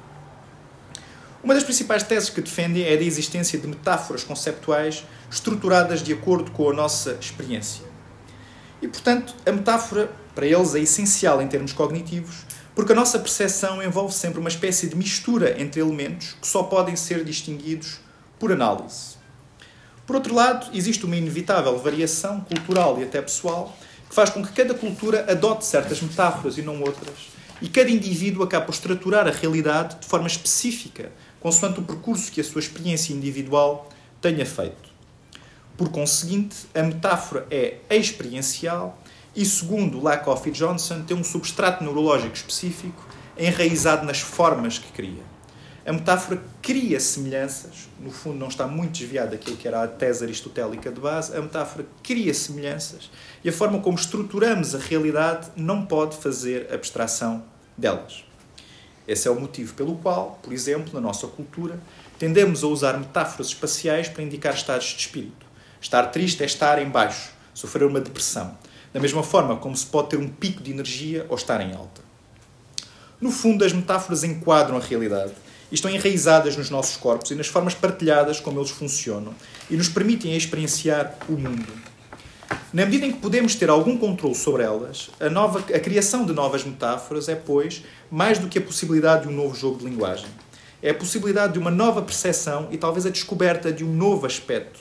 Uma 1.43 1.55
das 1.55 1.64
principais 1.64 2.02
teses 2.02 2.29
que 2.29 2.43
defendem 2.43 2.85
é 2.85 2.93
a 2.93 2.97
da 2.97 3.02
existência 3.02 3.59
de 3.59 3.67
metáforas 3.67 4.23
conceptuais 4.23 5.05
estruturadas 5.31 6.02
de 6.02 6.12
acordo 6.12 6.50
com 6.50 6.69
a 6.69 6.75
nossa 6.75 7.17
experiência. 7.19 7.85
E, 8.83 8.87
portanto, 8.87 9.35
a 9.47 9.50
metáfora, 9.50 10.12
para 10.35 10.47
eles, 10.47 10.75
é 10.75 10.81
essencial 10.81 11.41
em 11.41 11.49
termos 11.49 11.73
cognitivos, 11.73 12.45
porque 12.75 12.93
a 12.93 12.95
nossa 12.95 13.19
percepção 13.19 13.83
envolve 13.83 14.14
sempre 14.14 14.41
uma 14.41 14.49
espécie 14.49 14.88
de 14.88 14.97
mistura 14.97 15.61
entre 15.61 15.81
elementos 15.81 16.37
que 16.41 16.47
só 16.47 16.62
podem 16.62 16.97
ser 16.97 17.25
distinguidos 17.25 17.99
por 18.38 18.50
análise. 18.50 19.17
Por 20.07 20.17
outro 20.17 20.35
lado, 20.35 20.71
existe 20.75 21.05
uma 21.05 21.17
inevitável 21.17 21.79
variação 21.79 22.41
cultural 22.41 22.99
e 22.99 23.05
até 23.05 23.21
pessoal 23.23 23.76
que 24.09 24.14
faz 24.14 24.31
com 24.31 24.43
que 24.43 24.52
cada 24.52 24.75
cultura 24.75 25.25
adote 25.31 25.64
certas 25.64 26.00
metáforas 26.02 26.59
e 26.59 26.62
não 26.62 26.81
outras, 26.83 27.31
e 27.61 27.69
cada 27.69 27.91
indivíduo 27.91 28.43
acaba 28.43 28.67
por 28.67 28.75
estruturar 28.75 29.26
a 29.26 29.31
realidade 29.31 30.00
de 30.00 30.07
forma 30.07 30.26
específica 30.26 31.12
consoante 31.41 31.81
o 31.81 31.83
percurso 31.83 32.31
que 32.31 32.41
a 32.41 32.45
sua 32.45 32.61
experiência 32.61 33.12
individual 33.12 33.88
tenha 34.21 34.45
feito. 34.45 34.91
Por 35.76 35.88
conseguinte, 35.88 36.57
a 36.75 36.83
metáfora 36.83 37.47
é 37.50 37.79
experiencial 37.91 39.01
e, 39.35 39.45
segundo 39.45 40.03
Lakoff 40.03 40.49
e 40.49 40.53
Johnson, 40.53 41.03
tem 41.03 41.17
um 41.17 41.25
substrato 41.25 41.83
neurológico 41.83 42.35
específico 42.35 43.03
enraizado 43.37 44.05
nas 44.05 44.21
formas 44.21 44.79
que 44.79 44.93
cria. 44.93 45.23
A 45.85 45.93
metáfora 45.93 46.41
cria 46.61 47.01
semelhanças, 47.01 47.89
no 47.99 48.11
fundo 48.11 48.39
não 48.39 48.47
está 48.47 48.69
muito 48.69 48.93
desviada 48.93 49.33
daquilo 49.33 49.57
que 49.57 49.67
era 49.67 49.83
a 49.83 49.89
tese 49.89 50.23
aristotélica 50.23 50.93
de 50.93 51.01
base, 51.01 51.37
a 51.37 51.41
metáfora 51.41 51.85
cria 52.05 52.33
semelhanças 52.33 53.11
e 53.43 53.49
a 53.49 53.53
forma 53.53 53.81
como 53.81 53.99
estruturamos 53.99 54.77
a 54.77 54.79
realidade 54.79 55.49
não 55.57 55.85
pode 55.85 56.17
fazer 56.17 56.73
abstração 56.73 57.43
delas. 57.77 58.25
Esse 59.09 59.27
é 59.27 59.31
o 59.31 59.41
motivo 59.41 59.75
pelo 59.75 59.97
qual, 59.97 60.39
por 60.41 60.53
exemplo, 60.53 60.95
na 60.95 61.01
nossa 61.01 61.27
cultura, 61.27 61.81
tendemos 62.17 62.62
a 62.62 62.69
usar 62.69 62.97
metáforas 62.97 63.49
espaciais 63.49 64.09
para 64.09 64.23
indicar 64.23 64.55
estados 64.55 64.87
de 64.87 65.01
espírito. 65.01 65.45
Estar 65.81 66.07
triste 66.07 66.45
é 66.45 66.47
estar 66.47 66.81
em 66.81 66.89
baixo, 66.89 67.31
sofrer 67.53 67.89
uma 67.89 68.01
depressão. 68.01 68.57
Da 68.92 69.00
mesma 69.00 69.22
forma 69.22 69.56
como 69.56 69.76
se 69.76 69.87
pode 69.87 70.11
ter 70.11 70.18
um 70.18 70.28
pico 70.28 70.62
de 70.62 70.70
energia 70.70 71.26
ou 71.28 71.37
estar 71.37 71.61
em 71.61 71.75
alta. 71.75 72.02
No 73.20 73.30
fundo, 73.30 73.64
as 73.64 73.72
metáforas 73.72 74.25
enquadram 74.25 74.76
a 74.76 74.80
realidade 74.80 75.32
e 75.70 75.75
estão 75.75 75.90
enraizadas 75.90 76.56
nos 76.56 76.68
nossos 76.68 76.96
corpos 76.96 77.30
e 77.30 77.34
nas 77.34 77.46
formas 77.46 77.75
partilhadas 77.75 78.40
como 78.40 78.58
eles 78.58 78.70
funcionam 78.70 79.34
e 79.70 79.76
nos 79.76 79.88
permitem 79.88 80.37
experienciar 80.37 81.16
o 81.28 81.32
mundo. 81.32 81.72
Na 82.72 82.84
medida 82.84 83.06
em 83.06 83.12
que 83.12 83.18
podemos 83.18 83.54
ter 83.54 83.70
algum 83.70 83.96
controle 83.96 84.34
sobre 84.34 84.62
elas, 84.62 85.11
a, 85.20 85.30
nova, 85.30 85.61
a 85.61 85.80
criação 85.80 86.26
de 86.26 86.32
novas 86.32 86.64
metáforas 86.64 87.28
é, 87.28 87.34
pois, 87.34 87.82
mais 88.11 88.38
do 88.38 88.49
que 88.49 88.58
a 88.58 88.62
possibilidade 88.62 89.22
de 89.22 89.28
um 89.28 89.37
novo 89.37 89.54
jogo 89.54 89.78
de 89.78 89.84
linguagem. 89.84 90.28
É 90.82 90.90
a 90.90 90.94
possibilidade 90.94 91.54
de 91.54 91.58
uma 91.58 91.70
nova 91.70 92.02
percepção 92.02 92.68
e 92.70 92.76
talvez 92.76 93.06
a 93.06 93.11
descoberta 93.11 93.72
de 93.72 93.84
um 93.84 93.94
novo 93.94 94.26
aspecto 94.26 94.80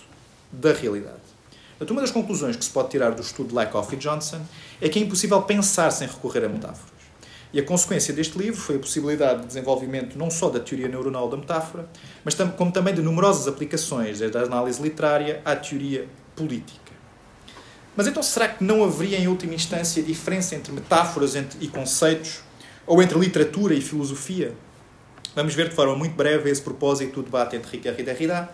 da 0.51 0.73
realidade. 0.73 1.30
Portanto, 1.81 1.97
uma 1.97 2.01
das 2.01 2.11
conclusões 2.11 2.55
que 2.55 2.63
se 2.63 2.69
pode 2.69 2.89
tirar 2.89 3.09
do 3.09 3.23
estudo 3.23 3.49
de 3.49 3.55
Lakoff 3.55 3.91
e 3.95 3.97
Johnson 3.97 4.39
é 4.79 4.87
que 4.87 4.99
é 4.99 5.01
impossível 5.01 5.41
pensar 5.41 5.89
sem 5.89 6.07
recorrer 6.07 6.45
a 6.45 6.47
metáforas. 6.47 6.91
E 7.51 7.59
a 7.59 7.63
consequência 7.63 8.13
deste 8.13 8.37
livro 8.37 8.61
foi 8.61 8.75
a 8.75 8.79
possibilidade 8.79 9.41
de 9.41 9.47
desenvolvimento 9.47 10.15
não 10.15 10.29
só 10.29 10.47
da 10.47 10.59
teoria 10.59 10.87
neuronal 10.87 11.27
da 11.27 11.37
metáfora, 11.37 11.89
mas 12.23 12.35
como 12.55 12.71
também 12.71 12.93
de 12.93 13.01
numerosas 13.01 13.47
aplicações, 13.47 14.19
desde 14.19 14.37
a 14.37 14.41
análise 14.41 14.79
literária 14.79 15.41
à 15.43 15.55
teoria 15.55 16.07
política. 16.35 16.91
Mas 17.95 18.05
então 18.05 18.21
será 18.21 18.47
que 18.47 18.63
não 18.63 18.83
haveria, 18.83 19.17
em 19.17 19.27
última 19.27 19.55
instância, 19.55 20.03
diferença 20.03 20.53
entre 20.53 20.71
metáforas 20.71 21.33
e 21.59 21.67
conceitos? 21.67 22.41
Ou 22.85 23.01
entre 23.01 23.17
literatura 23.17 23.73
e 23.73 23.81
filosofia? 23.81 24.53
Vamos 25.33 25.55
ver 25.55 25.69
de 25.69 25.75
forma 25.75 25.95
muito 25.95 26.13
breve 26.13 26.47
esse 26.47 26.61
propósito 26.61 27.15
do 27.15 27.23
debate 27.23 27.55
entre 27.55 27.71
Ricoeur 27.71 27.95
e 27.97 28.03
Derrida, 28.03 28.51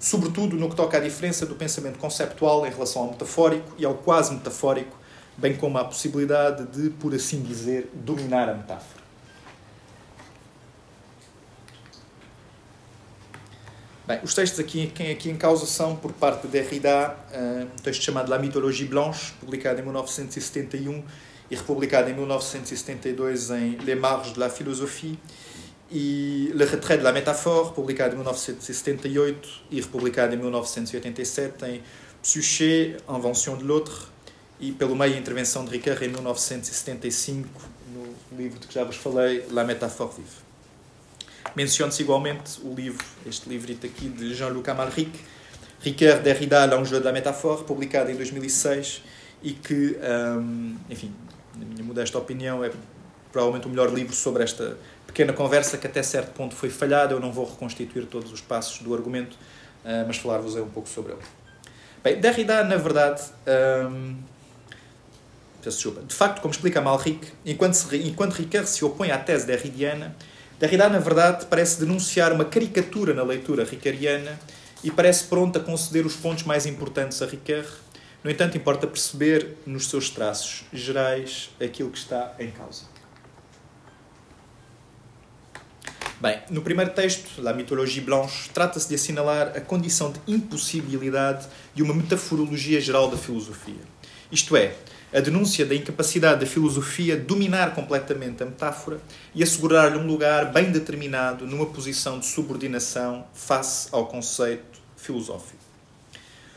sobretudo 0.00 0.56
no 0.56 0.70
que 0.70 0.74
toca 0.74 0.96
à 0.96 1.00
diferença 1.00 1.44
do 1.44 1.54
pensamento 1.54 1.98
conceptual 1.98 2.66
em 2.66 2.70
relação 2.70 3.02
ao 3.02 3.10
metafórico 3.10 3.74
e 3.78 3.84
ao 3.84 3.94
quase 3.94 4.32
metafórico, 4.32 4.98
bem 5.36 5.54
como 5.54 5.76
à 5.76 5.84
possibilidade 5.84 6.64
de, 6.66 6.88
por 6.88 7.14
assim 7.14 7.42
dizer, 7.42 7.90
dominar 7.92 8.48
a 8.48 8.54
metáfora. 8.54 9.00
Bem, 14.06 14.18
os 14.24 14.34
textos 14.34 14.58
aqui, 14.58 14.92
aqui 15.12 15.30
em 15.30 15.36
causa 15.36 15.66
são, 15.66 15.94
por 15.94 16.12
parte 16.12 16.46
de 16.46 16.48
Derrida, 16.48 17.14
uh, 17.32 17.64
um 17.64 17.82
texto 17.82 18.02
chamado 18.02 18.28
La 18.28 18.38
Mythologie 18.38 18.86
Blanche, 18.86 19.32
publicado 19.38 19.80
em 19.80 19.84
1971 19.84 21.04
e 21.50 21.54
republicado 21.54 22.10
em 22.10 22.14
1972 22.14 23.50
em 23.50 23.76
Les 23.76 23.98
Marges 23.98 24.32
de 24.32 24.40
la 24.40 24.48
Philosophie, 24.48 25.18
e 25.90 26.52
Le 26.54 26.64
Retrait 26.64 26.98
de 26.98 27.02
la 27.02 27.12
Métaphore, 27.12 27.72
publicado 27.72 28.12
em 28.12 28.16
1978 28.16 29.48
e 29.70 29.80
republicado 29.80 30.34
em 30.34 30.38
1987 30.38 31.64
em 31.64 31.82
Psyché, 32.22 32.96
Invention 33.08 33.56
de 33.56 33.64
l'Autre, 33.64 33.94
e 34.60 34.72
pelo 34.72 34.94
meio 34.94 35.16
intervenção 35.16 35.64
de 35.64 35.70
Ricoeur 35.70 36.02
em 36.02 36.08
1975 36.08 37.48
no 37.94 38.38
livro 38.38 38.60
de 38.60 38.66
que 38.66 38.74
já 38.74 38.84
vos 38.84 38.96
falei, 38.96 39.44
La 39.50 39.64
Métaphore 39.64 40.12
Vive. 40.16 40.50
Mencione-se 41.56 42.02
igualmente 42.02 42.60
o 42.62 42.74
livro, 42.74 43.04
este 43.26 43.48
livrito 43.48 43.86
aqui 43.86 44.08
de 44.08 44.34
Jean-Luc 44.34 44.68
Amalric, 44.68 45.10
Ricoeur, 45.80 46.20
Derrida, 46.20 46.66
L'enjeu 46.66 47.00
da 47.00 47.10
métaphore, 47.10 47.64
publicado 47.64 48.10
em 48.10 48.14
2006 48.14 49.02
e 49.42 49.52
que, 49.52 49.96
hum, 50.38 50.76
enfim, 50.90 51.12
na 51.56 51.64
minha 51.64 51.82
modesta 51.82 52.18
opinião, 52.18 52.62
é 52.62 52.70
provavelmente 53.32 53.66
o 53.66 53.70
melhor 53.70 53.92
livro 53.92 54.14
sobre 54.14 54.42
esta 54.42 54.76
pequena 55.10 55.32
conversa 55.32 55.76
que 55.76 55.86
até 55.86 56.02
certo 56.02 56.32
ponto 56.32 56.54
foi 56.54 56.70
falhada. 56.70 57.12
Eu 57.12 57.20
não 57.20 57.32
vou 57.32 57.44
reconstituir 57.44 58.06
todos 58.06 58.32
os 58.32 58.40
passos 58.40 58.80
do 58.80 58.94
argumento, 58.94 59.34
uh, 59.84 60.06
mas 60.06 60.16
falar-vos 60.16 60.54
um 60.56 60.68
pouco 60.68 60.88
sobre 60.88 61.12
ele. 61.12 61.22
Bem, 62.02 62.18
Derrida, 62.18 62.64
na 62.64 62.76
verdade, 62.76 63.22
hum, 63.90 64.16
de 65.62 66.14
facto, 66.14 66.40
como 66.40 66.52
explica 66.52 66.78
Amalric, 66.78 67.28
enquanto, 67.44 67.94
enquanto 67.94 68.32
Ricoeur 68.32 68.66
se 68.66 68.82
opõe 68.82 69.10
à 69.10 69.18
tese 69.18 69.46
derridiana, 69.46 70.16
Derrida, 70.58 70.88
na 70.88 70.98
verdade, 70.98 71.46
parece 71.46 71.80
denunciar 71.80 72.32
uma 72.32 72.44
caricatura 72.44 73.12
na 73.12 73.22
leitura 73.22 73.64
ricariana 73.64 74.38
e 74.82 74.90
parece 74.90 75.24
pronto 75.24 75.58
a 75.58 75.60
conceder 75.60 76.06
os 76.06 76.16
pontos 76.16 76.44
mais 76.44 76.64
importantes 76.64 77.20
a 77.20 77.26
Ricoeur. 77.26 77.66
No 78.22 78.30
entanto, 78.30 78.56
importa 78.56 78.86
perceber 78.86 79.56
nos 79.66 79.88
seus 79.88 80.10
traços 80.10 80.64
gerais 80.72 81.50
aquilo 81.60 81.90
que 81.90 81.98
está 81.98 82.34
em 82.38 82.50
causa. 82.50 82.99
Bem, 86.20 86.38
no 86.50 86.60
primeiro 86.60 86.90
texto, 86.90 87.40
La 87.40 87.54
Mythologie 87.54 88.02
Blanche, 88.02 88.50
trata-se 88.52 88.86
de 88.86 88.94
assinalar 88.94 89.52
a 89.56 89.60
condição 89.62 90.12
de 90.12 90.20
impossibilidade 90.26 91.48
de 91.74 91.82
uma 91.82 91.94
metaforologia 91.94 92.78
geral 92.78 93.08
da 93.08 93.16
filosofia. 93.16 93.80
Isto 94.30 94.54
é, 94.54 94.74
a 95.14 95.20
denúncia 95.20 95.64
da 95.64 95.74
incapacidade 95.74 96.40
da 96.40 96.46
filosofia 96.46 97.16
dominar 97.16 97.74
completamente 97.74 98.42
a 98.42 98.46
metáfora 98.46 99.00
e 99.34 99.42
assegurar-lhe 99.42 99.96
um 99.96 100.06
lugar 100.06 100.52
bem 100.52 100.70
determinado 100.70 101.46
numa 101.46 101.64
posição 101.64 102.18
de 102.18 102.26
subordinação 102.26 103.26
face 103.32 103.88
ao 103.90 104.06
conceito 104.06 104.78
filosófico. 104.98 105.56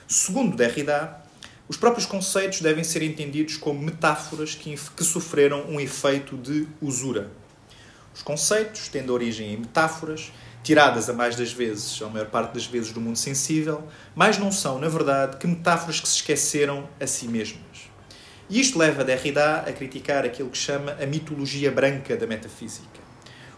Segundo 0.05 0.57
Derrida, 0.57 1.23
os 1.69 1.77
próprios 1.77 2.05
conceitos 2.05 2.59
devem 2.59 2.83
ser 2.83 3.01
entendidos 3.01 3.55
como 3.55 3.79
metáforas 3.79 4.55
que, 4.55 4.75
que 4.75 5.03
sofreram 5.05 5.63
um 5.69 5.79
efeito 5.79 6.35
de 6.35 6.67
usura. 6.81 7.31
Os 8.13 8.21
conceitos 8.21 8.87
têm 8.87 9.09
origem 9.09 9.53
em 9.53 9.57
metáforas, 9.57 10.31
tiradas 10.63 11.09
a 11.09 11.13
mais 11.13 11.35
das 11.35 11.51
vezes, 11.51 12.01
a 12.01 12.07
maior 12.07 12.27
parte 12.27 12.53
das 12.53 12.65
vezes, 12.65 12.91
do 12.91 13.01
mundo 13.01 13.17
sensível, 13.17 13.83
mas 14.15 14.37
não 14.37 14.51
são, 14.51 14.79
na 14.79 14.87
verdade, 14.87 15.37
que 15.37 15.47
metáforas 15.47 15.99
que 15.99 16.07
se 16.07 16.15
esqueceram 16.15 16.87
a 16.99 17.07
si 17.07 17.27
mesmas. 17.27 17.91
E 18.49 18.59
isto 18.59 18.77
leva 18.77 19.03
Derrida 19.03 19.57
a 19.57 19.71
criticar 19.73 20.25
aquilo 20.25 20.49
que 20.49 20.57
chama 20.57 20.95
a 21.01 21.05
mitologia 21.05 21.71
branca 21.71 22.15
da 22.15 22.27
metafísica. 22.27 23.01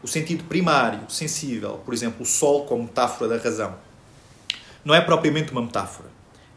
O 0.01 0.07
sentido 0.07 0.43
primário, 0.45 1.09
sensível, 1.09 1.81
por 1.83 1.93
exemplo, 1.93 2.21
o 2.21 2.25
sol 2.25 2.65
como 2.65 2.83
metáfora 2.83 3.37
da 3.37 3.43
razão, 3.43 3.75
não 4.83 4.93
é 4.93 5.01
propriamente 5.01 5.51
uma 5.51 5.61
metáfora. 5.61 6.09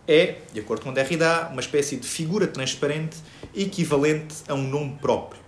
É, 0.06 0.36
de 0.52 0.60
acordo 0.60 0.82
com 0.82 0.92
Derrida, 0.92 1.48
uma 1.50 1.60
espécie 1.60 1.96
de 1.96 2.06
figura 2.06 2.46
transparente 2.46 3.16
equivalente 3.54 4.36
a 4.48 4.54
um 4.54 4.62
nome 4.62 4.96
próprio. 5.00 5.47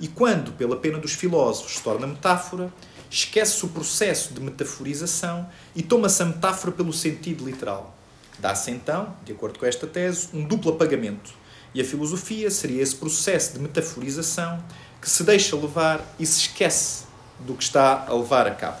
E 0.00 0.08
quando, 0.08 0.52
pela 0.52 0.76
pena 0.76 0.98
dos 0.98 1.12
filósofos, 1.12 1.76
se 1.76 1.82
torna 1.82 2.06
metáfora, 2.06 2.72
esquece-se 3.10 3.64
o 3.64 3.68
processo 3.68 4.32
de 4.32 4.40
metaforização 4.40 5.48
e 5.74 5.82
toma-se 5.82 6.22
a 6.22 6.26
metáfora 6.26 6.72
pelo 6.72 6.92
sentido 6.92 7.44
literal. 7.44 7.96
Dá-se 8.38 8.70
então, 8.70 9.14
de 9.24 9.32
acordo 9.32 9.58
com 9.58 9.66
esta 9.66 9.86
tese, 9.86 10.28
um 10.32 10.44
duplo 10.44 10.72
apagamento 10.72 11.32
e 11.74 11.80
a 11.80 11.84
filosofia 11.84 12.50
seria 12.50 12.82
esse 12.82 12.94
processo 12.94 13.54
de 13.54 13.58
metaforização 13.58 14.62
que 15.00 15.10
se 15.10 15.22
deixa 15.22 15.56
levar 15.56 16.04
e 16.18 16.26
se 16.26 16.40
esquece 16.40 17.04
do 17.40 17.54
que 17.54 17.62
está 17.62 18.04
a 18.06 18.14
levar 18.14 18.46
a 18.46 18.52
cabo. 18.52 18.80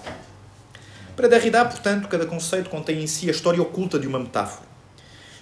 Para 1.14 1.28
Derrida, 1.28 1.64
portanto, 1.64 2.08
cada 2.08 2.26
conceito 2.26 2.70
contém 2.70 3.02
em 3.02 3.06
si 3.06 3.28
a 3.28 3.32
história 3.32 3.60
oculta 3.60 3.98
de 3.98 4.06
uma 4.06 4.18
metáfora. 4.18 4.67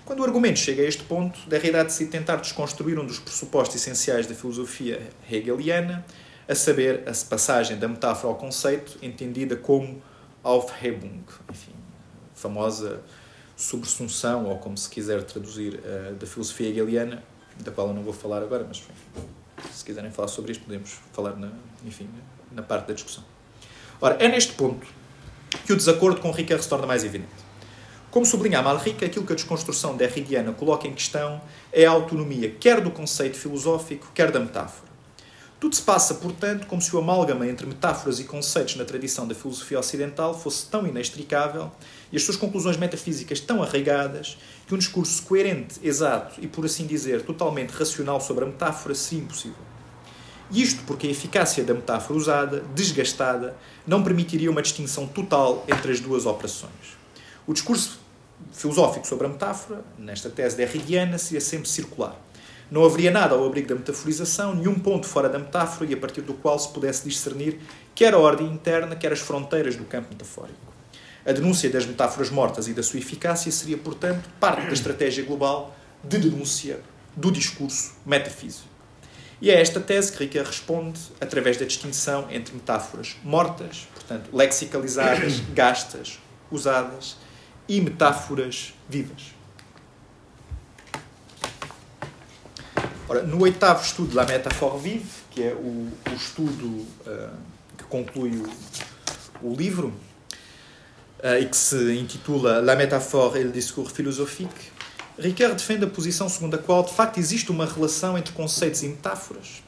Quando 0.07 0.21
o 0.21 0.25
argumento 0.25 0.61
chega 0.61 0.83
a 0.83 0.87
este 0.87 1.03
ponto, 1.03 1.37
Derrida 1.49 1.83
decide 1.83 2.13
tentar 2.13 2.37
desconstruir 2.37 2.97
um 2.97 3.05
dos 3.05 3.19
pressupostos 3.19 3.75
essenciais 3.75 4.25
da 4.25 4.37
filosofia 4.37 5.03
hegeliana, 5.29 6.07
a 6.49 6.55
saber, 6.55 7.03
a 7.09 7.29
passagem 7.29 7.77
da 7.77 7.89
metáfora 7.89 8.33
ao 8.33 8.39
conceito, 8.39 8.97
entendida 9.03 9.57
como 9.57 10.01
Aufhebung, 10.45 11.25
enfim, 11.51 11.73
famosa 12.37 13.03
subsunção, 13.57 14.47
ou 14.47 14.59
como 14.59 14.79
se 14.79 14.89
quiser 14.89 15.25
traduzir, 15.25 15.81
uh, 15.81 16.15
da 16.15 16.25
filosofia 16.25 16.69
hegeliana, 16.69 17.25
da 17.59 17.73
qual 17.73 17.89
eu 17.89 17.95
não 17.95 18.05
vou 18.05 18.13
falar 18.13 18.45
agora, 18.45 18.65
mas 18.67 18.79
enfim, 18.79 19.27
se 19.73 19.85
quiserem 19.85 20.13
falar 20.13 20.29
sobre 20.29 20.53
isto, 20.53 20.63
podemos 20.63 21.01
falar 21.13 21.35
na, 21.35 21.51
enfim, 21.85 22.09
na 22.53 22.63
parte 22.63 22.87
da 22.87 22.95
discussão. 22.95 23.25
Ora, 24.01 24.15
é 24.21 24.29
neste 24.29 24.53
ponto 24.53 24.87
que 25.67 25.73
o 25.73 25.77
desacordo 25.77 26.21
com 26.21 26.31
Rica 26.31 26.57
se 26.63 26.69
torna 26.69 26.87
mais 26.87 27.03
evidente. 27.03 27.46
Como 28.17 28.25
sublinha 28.25 28.61
Amalric, 28.61 29.05
aquilo 29.05 29.27
que 29.27 29.35
a 29.35 29.37
desconstrução 29.37 29.95
derridiana 29.95 30.51
coloca 30.51 30.89
em 30.89 30.95
questão 30.95 31.39
é 31.71 31.85
a 31.85 31.91
autonomia 31.91 32.49
quer 32.49 32.81
do 32.81 32.91
conceito 32.91 33.37
filosófico, 33.37 34.11
quer 34.15 34.31
da 34.31 34.41
metáfora. 34.41 34.89
Tudo 35.61 35.77
se 35.77 35.83
passa, 35.83 36.15
portanto, 36.15 36.67
como 36.67 36.81
se 36.81 36.97
o 36.97 36.99
amálgama 36.99 37.47
entre 37.47 37.67
metáforas 37.67 38.19
e 38.19 38.25
conceitos 38.25 38.77
na 38.77 38.87
tradição 38.87 39.29
da 39.29 39.35
filosofia 39.35 39.79
ocidental 39.79 40.33
fosse 40.33 40.65
tão 40.65 40.87
inextricável 40.87 41.71
e 42.11 42.17
as 42.17 42.23
suas 42.23 42.39
conclusões 42.39 42.79
metafísicas 42.79 43.39
tão 43.39 43.63
arraigadas 43.63 44.39
que 44.67 44.75
um 44.75 44.79
discurso 44.79 45.23
coerente, 45.25 45.79
exato 45.83 46.41
e, 46.41 46.47
por 46.47 46.65
assim 46.65 46.87
dizer, 46.87 47.21
totalmente 47.21 47.73
racional 47.73 48.19
sobre 48.19 48.45
a 48.45 48.47
metáfora 48.47 48.95
seria 48.95 49.25
impossível. 49.25 49.63
Isto 50.51 50.85
porque 50.87 51.07
a 51.07 51.11
eficácia 51.11 51.63
da 51.63 51.75
metáfora 51.75 52.19
usada, 52.19 52.65
desgastada, 52.75 53.55
não 53.87 54.03
permitiria 54.03 54.51
uma 54.51 54.63
distinção 54.63 55.07
total 55.07 55.67
entre 55.69 55.93
as 55.93 56.01
duas 56.01 56.25
operações. 56.25 56.97
O 57.47 57.53
discurso 57.53 58.06
filosófico 58.53 59.07
sobre 59.07 59.27
a 59.27 59.31
metáfora, 59.31 59.85
nesta 59.99 60.31
tese 60.31 60.57
derridiana, 60.57 61.19
seria 61.19 61.41
sempre 61.41 61.69
circular 61.69 62.21
não 62.71 62.85
haveria 62.85 63.11
nada 63.11 63.35
ao 63.35 63.47
abrigo 63.47 63.69
da 63.69 63.75
metaforização, 63.75 64.55
nenhum 64.55 64.75
ponto 64.75 65.07
fora 65.07 65.29
da 65.29 65.39
metáfora 65.39 65.89
e 65.89 65.95
a 65.95 65.97
partir 65.97 66.23
do 66.23 66.35
qual 66.35 66.59
se 66.59 66.69
pudesse 66.69 67.09
discernir 67.09 67.61
quer 67.95 68.13
a 68.13 68.19
ordem 68.19 68.47
interna, 68.49 68.97
quer 68.97 69.13
as 69.13 69.21
fronteiras 69.21 69.77
do 69.77 69.85
campo 69.85 70.09
metafórico. 70.11 70.59
A 71.25 71.33
denúncia 71.33 71.71
das 71.71 71.87
metáforas 71.87 72.31
mortas 72.31 72.69
e 72.69 72.73
da 72.73 72.83
sua 72.83 72.99
eficácia 72.99 73.51
seria, 73.51 73.79
portanto, 73.79 74.29
parte 74.39 74.67
da 74.67 74.73
estratégia 74.73 75.25
global 75.25 75.77
de 76.03 76.19
denúncia 76.19 76.81
do 77.17 77.31
discurso 77.31 77.95
metafísico. 78.05 78.69
E 79.41 79.51
é 79.51 79.61
esta 79.61 79.81
tese 79.81 80.13
que 80.13 80.25
Rica 80.25 80.43
responde 80.43 80.99
através 81.21 81.57
da 81.57 81.67
distinção 81.67 82.27
entre 82.31 82.55
metáforas 82.55 83.17
mortas, 83.23 83.87
portanto, 83.95 84.31
lexicalizadas, 84.33 85.41
gastas, 85.55 86.19
usadas, 86.51 87.17
e 87.69 87.81
metáforas 87.81 88.75
vivas. 88.89 89.35
Ora, 93.09 93.23
no 93.23 93.41
oitavo 93.43 93.83
estudo 93.83 94.17
La 94.17 94.25
Métaphore 94.25 94.79
Vive, 94.79 95.07
que 95.31 95.43
é 95.43 95.55
o, 95.55 95.93
o 96.11 96.15
estudo 96.15 96.67
uh, 96.67 97.37
que 97.79 97.85
conclui 97.85 98.37
o, 98.37 99.49
o 99.49 99.55
livro, 99.55 99.93
uh, 101.23 101.41
e 101.41 101.47
que 101.47 101.57
se 101.57 101.95
intitula 101.95 102.61
La 102.61 102.75
Métaphore 102.75 103.39
et 103.39 103.45
le 103.45 103.53
discours 103.53 103.93
philosophique, 103.93 104.73
Ricard 105.19 105.55
defende 105.55 105.85
a 105.85 105.89
posição 105.89 106.29
segundo 106.29 106.57
a 106.57 106.59
qual, 106.59 106.83
de 106.83 106.93
facto, 106.93 107.19
existe 107.19 107.51
uma 107.51 107.65
relação 107.65 108.19
entre 108.19 108.35
conceitos 108.35 108.83
e 108.83 108.89
metáforas, 108.89 109.63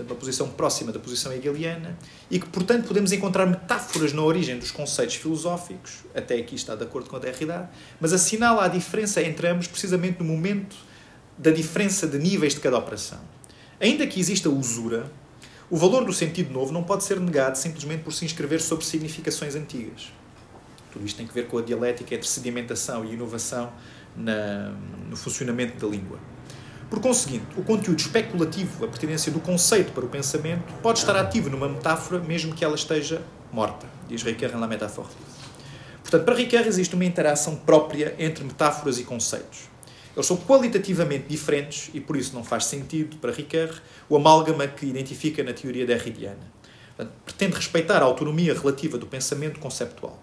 uma 0.00 0.14
posição 0.14 0.48
próxima 0.48 0.90
da 0.90 0.98
posição 0.98 1.32
hegeliana, 1.32 1.96
e 2.30 2.38
que, 2.38 2.46
portanto, 2.46 2.86
podemos 2.86 3.12
encontrar 3.12 3.46
metáforas 3.46 4.12
na 4.12 4.22
origem 4.22 4.58
dos 4.58 4.70
conceitos 4.70 5.16
filosóficos, 5.16 6.04
até 6.14 6.36
aqui 6.36 6.54
está 6.54 6.74
de 6.74 6.82
acordo 6.82 7.08
com 7.08 7.16
a 7.16 7.18
Derrida, 7.18 7.70
mas 8.00 8.12
assinala 8.12 8.64
a 8.64 8.68
diferença 8.68 9.22
entre 9.22 9.48
ambos 9.48 9.66
precisamente 9.66 10.18
no 10.18 10.24
momento 10.24 10.76
da 11.38 11.50
diferença 11.50 12.06
de 12.06 12.18
níveis 12.18 12.54
de 12.54 12.60
cada 12.60 12.76
operação. 12.76 13.20
Ainda 13.80 14.06
que 14.06 14.20
exista 14.20 14.48
usura, 14.48 15.10
o 15.70 15.76
valor 15.76 16.04
do 16.04 16.12
sentido 16.12 16.52
novo 16.52 16.72
não 16.72 16.82
pode 16.82 17.04
ser 17.04 17.18
negado 17.18 17.56
simplesmente 17.56 18.02
por 18.02 18.12
se 18.12 18.24
inscrever 18.24 18.60
sobre 18.60 18.84
significações 18.84 19.54
antigas. 19.54 20.12
Tudo 20.92 21.04
isto 21.04 21.16
tem 21.16 21.26
que 21.26 21.34
ver 21.34 21.48
com 21.48 21.58
a 21.58 21.62
dialética 21.62 22.14
entre 22.14 22.28
sedimentação 22.28 23.04
e 23.04 23.14
inovação 23.14 23.72
na, 24.16 24.70
no 25.08 25.16
funcionamento 25.16 25.84
da 25.84 25.90
língua. 25.90 26.18
Por 26.94 27.00
conseguinte, 27.00 27.46
o 27.56 27.62
conteúdo 27.64 27.98
especulativo, 27.98 28.84
a 28.84 28.88
pertinência 28.88 29.32
do 29.32 29.40
conceito 29.40 29.90
para 29.90 30.04
o 30.04 30.08
pensamento, 30.08 30.72
pode 30.80 31.00
estar 31.00 31.16
ativo 31.16 31.50
numa 31.50 31.68
metáfora 31.68 32.20
mesmo 32.20 32.54
que 32.54 32.64
ela 32.64 32.76
esteja 32.76 33.20
morta, 33.50 33.84
diz 34.06 34.22
Ricoeur 34.22 34.56
La 34.56 34.68
Métaphore. 34.68 35.08
Portanto, 36.02 36.24
para 36.24 36.36
Ricoeur 36.36 36.64
existe 36.68 36.94
uma 36.94 37.04
interação 37.04 37.56
própria 37.56 38.14
entre 38.16 38.44
metáforas 38.44 39.00
e 39.00 39.02
conceitos. 39.02 39.62
Eles 40.14 40.24
são 40.24 40.36
qualitativamente 40.36 41.24
diferentes 41.26 41.90
e 41.92 42.00
por 42.00 42.16
isso 42.16 42.32
não 42.32 42.44
faz 42.44 42.66
sentido 42.66 43.16
para 43.16 43.32
Ricoeur 43.32 43.74
o 44.08 44.14
amálgama 44.14 44.64
que 44.68 44.86
identifica 44.86 45.42
na 45.42 45.52
teoria 45.52 45.84
derridiana. 45.84 46.46
Pretende 47.24 47.56
respeitar 47.56 48.02
a 48.02 48.04
autonomia 48.04 48.54
relativa 48.54 48.96
do 48.96 49.06
pensamento 49.08 49.58
conceptual. 49.58 50.22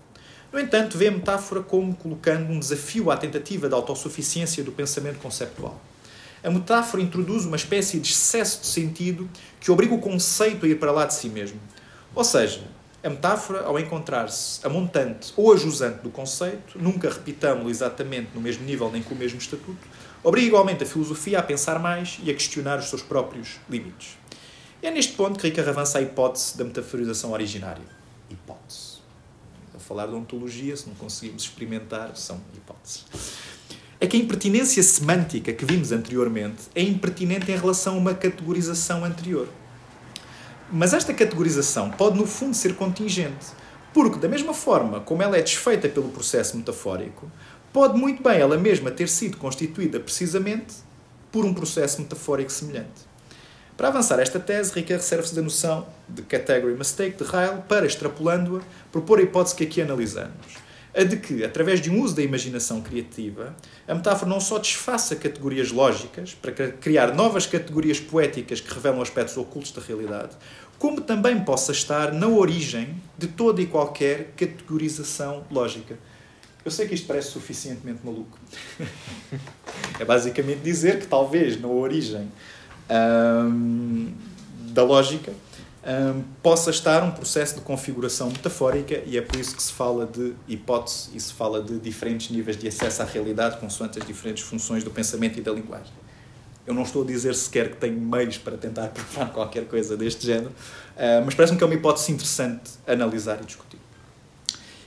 No 0.54 0.58
entanto, 0.58 0.98
vê 0.98 1.10
a 1.10 1.12
metáfora 1.12 1.62
como 1.62 1.94
colocando 1.98 2.50
um 2.50 2.58
desafio 2.58 3.12
à 3.12 3.18
tentativa 3.18 3.68
da 3.68 3.76
autossuficiência 3.76 4.64
do 4.64 4.72
pensamento 4.72 5.20
conceptual. 5.20 5.91
A 6.44 6.50
metáfora 6.50 7.04
introduz 7.04 7.46
uma 7.46 7.56
espécie 7.56 8.00
de 8.00 8.12
excesso 8.12 8.62
de 8.62 8.68
sentido 8.68 9.30
que 9.60 9.72
obriga 9.72 9.94
o 9.94 10.00
conceito 10.00 10.66
a 10.66 10.70
ir 10.70 10.80
para 10.80 10.92
lá 10.92 11.06
de 11.06 11.14
si 11.14 11.30
mesmo. 11.30 11.60
Ou 12.16 12.24
seja, 12.24 12.64
a 13.04 13.10
metáfora, 13.10 13.62
ao 13.62 13.80
encontrar-se 13.80 14.66
a 14.66 14.70
montante 14.70 15.34
ou 15.36 15.54
a 15.54 15.58
jusante 15.58 16.04
do 16.04 16.10
conceito, 16.10 16.80
nunca 16.80 17.10
repitamos 17.10 17.70
exatamente 17.70 18.30
no 18.36 18.42
mesmo 18.42 18.64
nível 18.64 18.92
nem 18.92 19.02
com 19.02 19.16
o 19.16 19.18
mesmo 19.18 19.40
estatuto, 19.40 19.88
obriga 20.24 20.48
igualmente 20.48 20.84
a 20.84 20.86
filosofia 20.86 21.40
a 21.40 21.44
pensar 21.44 21.80
mais 21.80 22.20
e 22.24 22.30
a 22.30 22.34
questionar 22.34 22.78
os 22.80 22.86
seus 22.90 23.02
próprios 23.02 23.60
limites. 23.70 24.18
É 24.84 24.90
neste 24.92 25.14
ponto 25.14 25.40
que 25.40 25.48
Ricard 25.48 25.70
avança 25.70 26.00
a 26.00 26.02
hipótese 26.02 26.58
da 26.58 26.64
metaforização 26.64 27.32
originária. 27.32 27.84
Hipótese. 28.30 29.00
A 29.76 29.80
falar 29.80 30.08
de 30.08 30.14
ontologia, 30.14 30.76
se 30.76 30.88
não 30.88 30.96
conseguimos 30.96 31.44
experimentar, 31.44 32.16
são 32.16 32.42
hipóteses. 32.56 33.06
É 34.04 34.08
que 34.08 34.18
a 34.18 34.20
impertinência 34.20 34.82
semântica 34.82 35.54
que 35.54 35.64
vimos 35.64 35.92
anteriormente 35.92 36.64
é 36.74 36.82
impertinente 36.82 37.52
em 37.52 37.56
relação 37.56 37.94
a 37.94 37.98
uma 37.98 38.16
categorização 38.16 39.06
anterior. 39.06 39.48
Mas 40.72 40.92
esta 40.92 41.14
categorização 41.14 41.92
pode, 41.92 42.18
no 42.18 42.26
fundo, 42.26 42.56
ser 42.56 42.76
contingente, 42.76 43.46
porque, 43.94 44.18
da 44.18 44.28
mesma 44.28 44.56
forma 44.56 45.02
como 45.02 45.22
ela 45.22 45.38
é 45.38 45.42
desfeita 45.44 45.88
pelo 45.88 46.10
processo 46.10 46.58
metafórico, 46.58 47.32
pode 47.72 47.96
muito 47.96 48.24
bem 48.24 48.40
ela 48.40 48.58
mesma 48.58 48.90
ter 48.90 49.08
sido 49.08 49.38
constituída 49.38 50.00
precisamente 50.00 50.74
por 51.32 51.46
um 51.46 51.54
processo 51.54 52.02
metafórico 52.02 52.52
semelhante. 52.52 53.12
Para 53.78 53.90
avançar 53.90 54.20
esta 54.20 54.40
tese, 54.40 54.74
Ricoeur 54.74 55.00
serve-se 55.00 55.36
da 55.36 55.44
noção 55.44 55.86
de 56.10 56.24
category 56.24 56.74
mistake 56.74 57.24
de 57.24 57.30
Ryle 57.30 57.62
para, 57.70 57.86
extrapolando-a, 57.86 58.62
propor 58.92 59.20
a 59.20 59.22
hipótese 59.22 59.56
que 59.56 59.64
aqui 59.64 59.80
analisamos. 59.80 60.61
A 60.94 61.04
de 61.04 61.16
que, 61.18 61.44
através 61.44 61.80
de 61.80 61.90
um 61.90 62.02
uso 62.02 62.16
da 62.16 62.22
imaginação 62.22 62.82
criativa, 62.82 63.56
a 63.88 63.96
metáfora 63.96 64.30
não 64.30 64.42
só 64.42 64.58
desfaça 64.58 65.16
categorias 65.16 65.72
lógicas 65.72 66.34
para 66.34 66.52
criar 66.52 67.16
novas 67.16 67.46
categorias 67.46 68.00
poéticas 68.00 68.60
que 68.60 68.74
revelam 68.74 69.02
aspectos 69.02 69.38
ocultos 69.38 69.72
da 69.72 69.82
realidade, 69.82 70.36
como 70.78 71.00
também 71.00 71.40
possa 71.44 71.72
estar 71.72 72.12
na 72.12 72.28
origem 72.28 72.96
de 73.18 73.28
toda 73.28 73.62
e 73.62 73.68
qualquer 73.68 74.34
categorização 74.36 75.46
lógica. 75.50 75.98
Eu 76.66 76.70
sei 76.70 76.88
que 76.88 76.94
isto 76.94 77.08
parece 77.08 77.30
suficientemente 77.30 78.02
maluco. 78.04 78.38
é 80.00 80.04
basicamente 80.04 80.60
dizer 80.60 81.00
que 81.00 81.08
talvez 81.08 81.60
na 81.60 81.68
origem 81.70 82.32
hum, 82.90 84.12
da 84.72 84.84
lógica 84.84 85.32
hum, 85.86 86.24
possa 86.42 86.70
estar 86.70 87.04
um 87.04 87.12
processo 87.12 87.56
de 87.56 87.62
configuração 87.62 88.28
metafórica 88.30 89.02
e 89.06 89.18
é 89.18 89.22
por 89.22 89.40
isso 89.40 89.56
que 89.56 89.64
se 89.64 89.74
fala 89.74 90.06
de 90.06 90.34
hipótese 90.48 91.10
e 91.14 91.20
se 91.20 91.34
fala 91.34 91.62
de 91.62 91.80
diferentes 91.80 92.30
níveis 92.30 92.58
de 92.58 92.68
acesso 92.68 93.02
à 93.02 93.06
realidade 93.06 93.58
consoante 93.58 94.00
as 94.00 94.06
diferentes 94.06 94.44
funções 94.44 94.84
do 94.84 94.92
pensamento 94.92 95.40
e 95.40 95.42
da 95.42 95.52
linguagem. 95.52 95.94
Eu 96.66 96.74
não 96.74 96.84
estou 96.84 97.04
a 97.04 97.06
dizer 97.06 97.34
sequer 97.34 97.72
que 97.72 97.78
tenho 97.78 98.00
meios 98.00 98.38
para 98.38 98.56
tentar 98.56 98.88
provar 98.90 99.32
qualquer 99.34 99.66
coisa 99.66 99.98
deste 99.98 100.26
género, 100.26 100.52
uh, 100.52 101.26
mas 101.26 101.34
parece-me 101.34 101.58
que 101.58 101.64
é 101.64 101.68
uma 101.68 101.76
hipótese 101.76 102.12
interessante 102.12 102.72
analisar 102.88 103.42
e 103.42 103.46
discutir. 103.46 103.81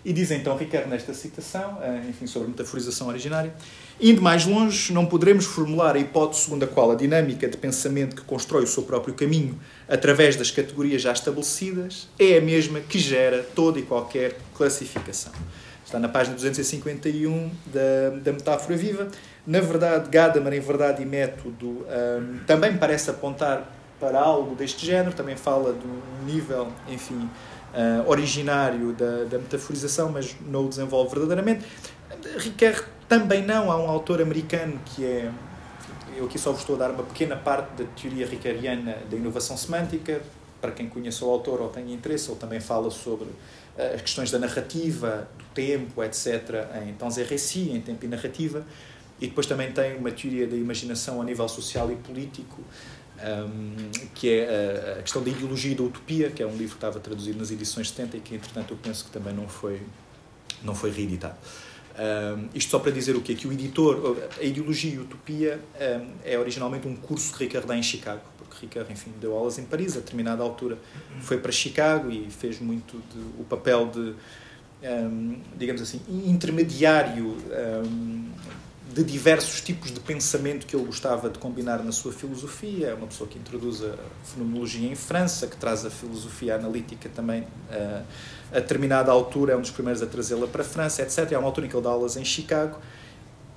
E 0.05 0.13
diz 0.13 0.31
então 0.31 0.57
Ricardo 0.57 0.89
nesta 0.89 1.15
citação, 1.15 1.79
eh, 1.83 2.03
enfim, 2.11 2.27
sobre 2.27 2.49
metaforização 2.49 3.09
originária, 3.09 3.55
indo 3.99 4.21
mais 4.21 4.45
longe, 4.45 4.93
não 4.93 5.07
poderemos 5.07 5.47
formular 5.47 5.97
a 5.97 5.99
hipótese 5.99 6.43
segundo 6.43 6.65
a 6.65 6.67
qual 6.67 6.91
a 6.91 6.95
dinâmica 6.95 7.49
de 7.49 7.57
pensamento 7.57 8.15
que 8.15 8.23
constrói 8.23 8.65
o 8.65 8.67
seu 8.67 8.83
próprio 8.83 9.15
caminho 9.15 9.59
através 9.89 10.37
das 10.37 10.51
categorias 10.51 11.01
já 11.01 11.13
estabelecidas 11.13 12.09
é 12.19 12.37
a 12.37 12.41
mesma 12.41 12.81
que 12.81 12.99
gera 12.99 13.43
toda 13.55 13.79
e 13.79 13.83
qualquer 13.83 14.37
classificação. 14.55 15.33
Está 15.85 15.99
na 15.99 16.09
página 16.09 16.35
251 16.35 17.51
da, 17.67 18.17
da 18.23 18.33
Metáfora 18.33 18.77
Viva. 18.77 19.09
Na 19.47 19.61
verdade, 19.61 20.09
Gadamer, 20.11 20.55
em 20.55 20.61
Verdade 20.61 21.03
e 21.03 21.07
Método, 21.07 21.67
um, 21.67 21.85
ehm, 21.89 22.39
também 22.47 22.77
parece 22.77 23.11
apontar 23.11 23.71
para 24.01 24.19
algo 24.19 24.55
deste 24.55 24.85
género, 24.85 25.15
também 25.15 25.37
fala 25.37 25.73
de 25.73 25.87
um 25.87 26.25
nível, 26.27 26.69
enfim, 26.89 27.29
uh, 27.75 28.09
originário 28.09 28.93
da, 28.93 29.25
da 29.25 29.39
metaforização, 29.39 30.11
mas 30.11 30.35
não 30.47 30.67
o 30.67 30.69
desenvolve 30.69 31.11
verdadeiramente. 31.11 31.65
Ricoeur 32.39 32.85
também 33.09 33.45
não. 33.45 33.71
Há 33.71 33.77
um 33.77 33.89
autor 33.89 34.23
americano 34.23 34.79
que 34.85 35.05
é. 35.05 35.31
Eu 36.17 36.27
aqui 36.27 36.39
só 36.39 36.53
vos 36.53 36.61
estou 36.61 36.77
a 36.77 36.79
dar 36.79 36.91
uma 36.93 37.03
pequena 37.03 37.37
parte 37.37 37.83
da 37.83 37.85
teoria 38.01 38.25
ricoeuriana 38.27 38.99
da 39.11 39.17
inovação 39.17 39.57
semântica. 39.57 40.23
Para 40.61 40.71
quem 40.71 40.89
conhece 40.89 41.23
o 41.23 41.29
autor 41.29 41.61
ou 41.61 41.69
tenha 41.69 41.93
interesse, 41.93 42.31
ele 42.31 42.39
também 42.39 42.61
fala 42.61 42.91
sobre 42.91 43.27
uh, 43.27 43.95
as 43.95 44.01
questões 44.01 44.31
da 44.31 44.39
narrativa, 44.39 45.29
do 45.37 45.45
tempo, 45.53 46.03
etc., 46.03 46.67
em 46.87 46.95
tons 46.95 47.17
récit, 47.17 47.71
em 47.71 47.81
tempo 47.81 48.05
e 48.05 48.09
narrativa. 48.09 48.65
E 49.21 49.27
depois 49.27 49.47
também 49.47 49.71
tem 49.73 49.97
uma 49.97 50.11
teoria 50.11 50.47
da 50.47 50.57
imaginação 50.57 51.21
a 51.21 51.25
nível 51.25 51.49
social 51.49 51.91
e 51.91 51.97
político, 51.97 52.61
um, 53.25 53.91
que 54.15 54.31
é 54.31 54.97
a, 54.99 55.03
questão 55.03 55.23
da 55.23 55.31
ideologia 55.31 55.73
e 55.73 55.75
da 55.75 55.83
utopia, 55.83 56.31
que 56.31 56.43
é 56.43 56.47
um 56.47 56.57
livro 56.57 56.71
que 56.71 56.77
estava 56.77 57.01
traduzido 57.01 57.39
nas 57.39 57.51
edições 57.51 57.91
70 57.91 58.17
e 58.17 58.21
que, 58.21 58.35
entretanto, 58.35 58.73
eu 58.75 58.79
penso 58.83 59.05
que 59.05 59.11
também 59.11 59.33
não 59.33 59.49
foi, 59.49 59.81
não 60.63 60.75
foi 60.75 60.91
reeditado. 60.91 61.37
Um, 61.97 62.49
isto 62.55 62.71
só 62.71 62.81
para 62.81 62.91
dizer 62.91 63.15
o 63.15 63.21
quê? 63.21 63.35
Que 63.35 63.47
o 63.47 63.53
editor, 63.53 64.17
a 64.39 64.43
ideologia 64.43 64.95
e 64.95 64.99
a 64.99 65.01
utopia 65.01 65.61
um, 65.81 66.11
é 66.25 66.39
originalmente 66.39 66.89
um 66.89 66.97
curso 66.97 67.33
de 67.33 67.45
Ricardo 67.45 67.73
em 67.73 67.83
Chicago, 67.83 68.23
porque 68.37 68.67
Ricardo, 68.67 68.91
enfim, 68.91 69.13
deu 69.21 69.37
aulas 69.37 69.59
em 69.59 69.65
Paris, 69.65 69.97
a 69.97 70.01
determinada 70.01 70.43
altura 70.43 70.77
foi 71.21 71.39
para 71.39 71.53
Chicago 71.53 72.11
e 72.11 72.29
fez 72.31 72.61
muito 72.61 73.01
de, 73.13 73.21
o 73.41 73.45
papel 73.45 73.87
de, 73.87 74.15
digamos 75.57 75.81
assim, 75.81 76.01
intermediário 76.09 77.37
de 78.95 79.03
diversos 79.03 79.61
tipos 79.61 79.91
de 79.91 79.99
pensamento 79.99 80.67
que 80.67 80.77
ele 80.77 80.85
gostava 80.85 81.29
de 81.29 81.37
combinar 81.39 81.83
na 81.83 81.91
sua 81.91 82.13
filosofia. 82.13 82.89
É 82.89 82.95
uma 82.95 83.09
pessoa 83.09 83.29
que 83.29 83.37
introduz 83.37 83.83
a 83.83 83.97
fenomenologia 84.23 84.89
em 84.89 84.95
França, 84.95 85.49
que 85.49 85.57
traz 85.57 85.85
a 85.85 85.91
filosofia 85.91 86.55
analítica 86.55 87.09
também 87.09 87.45
a, 87.69 88.03
a 88.57 88.61
determinada 88.61 89.11
altura, 89.11 89.55
é 89.55 89.57
um 89.57 89.61
dos 89.61 89.73
primeiros 89.73 90.01
a 90.01 90.07
trazê-la 90.07 90.47
para 90.47 90.63
a 90.63 90.65
França, 90.65 91.03
etc. 91.03 91.33
Há 91.33 91.39
uma 91.41 91.49
altura 91.49 91.67
em 91.67 91.71
que 91.71 91.75
ele 91.75 91.83
dá 91.83 91.91
aulas 91.91 92.17
em 92.17 92.25
Chicago 92.25 92.79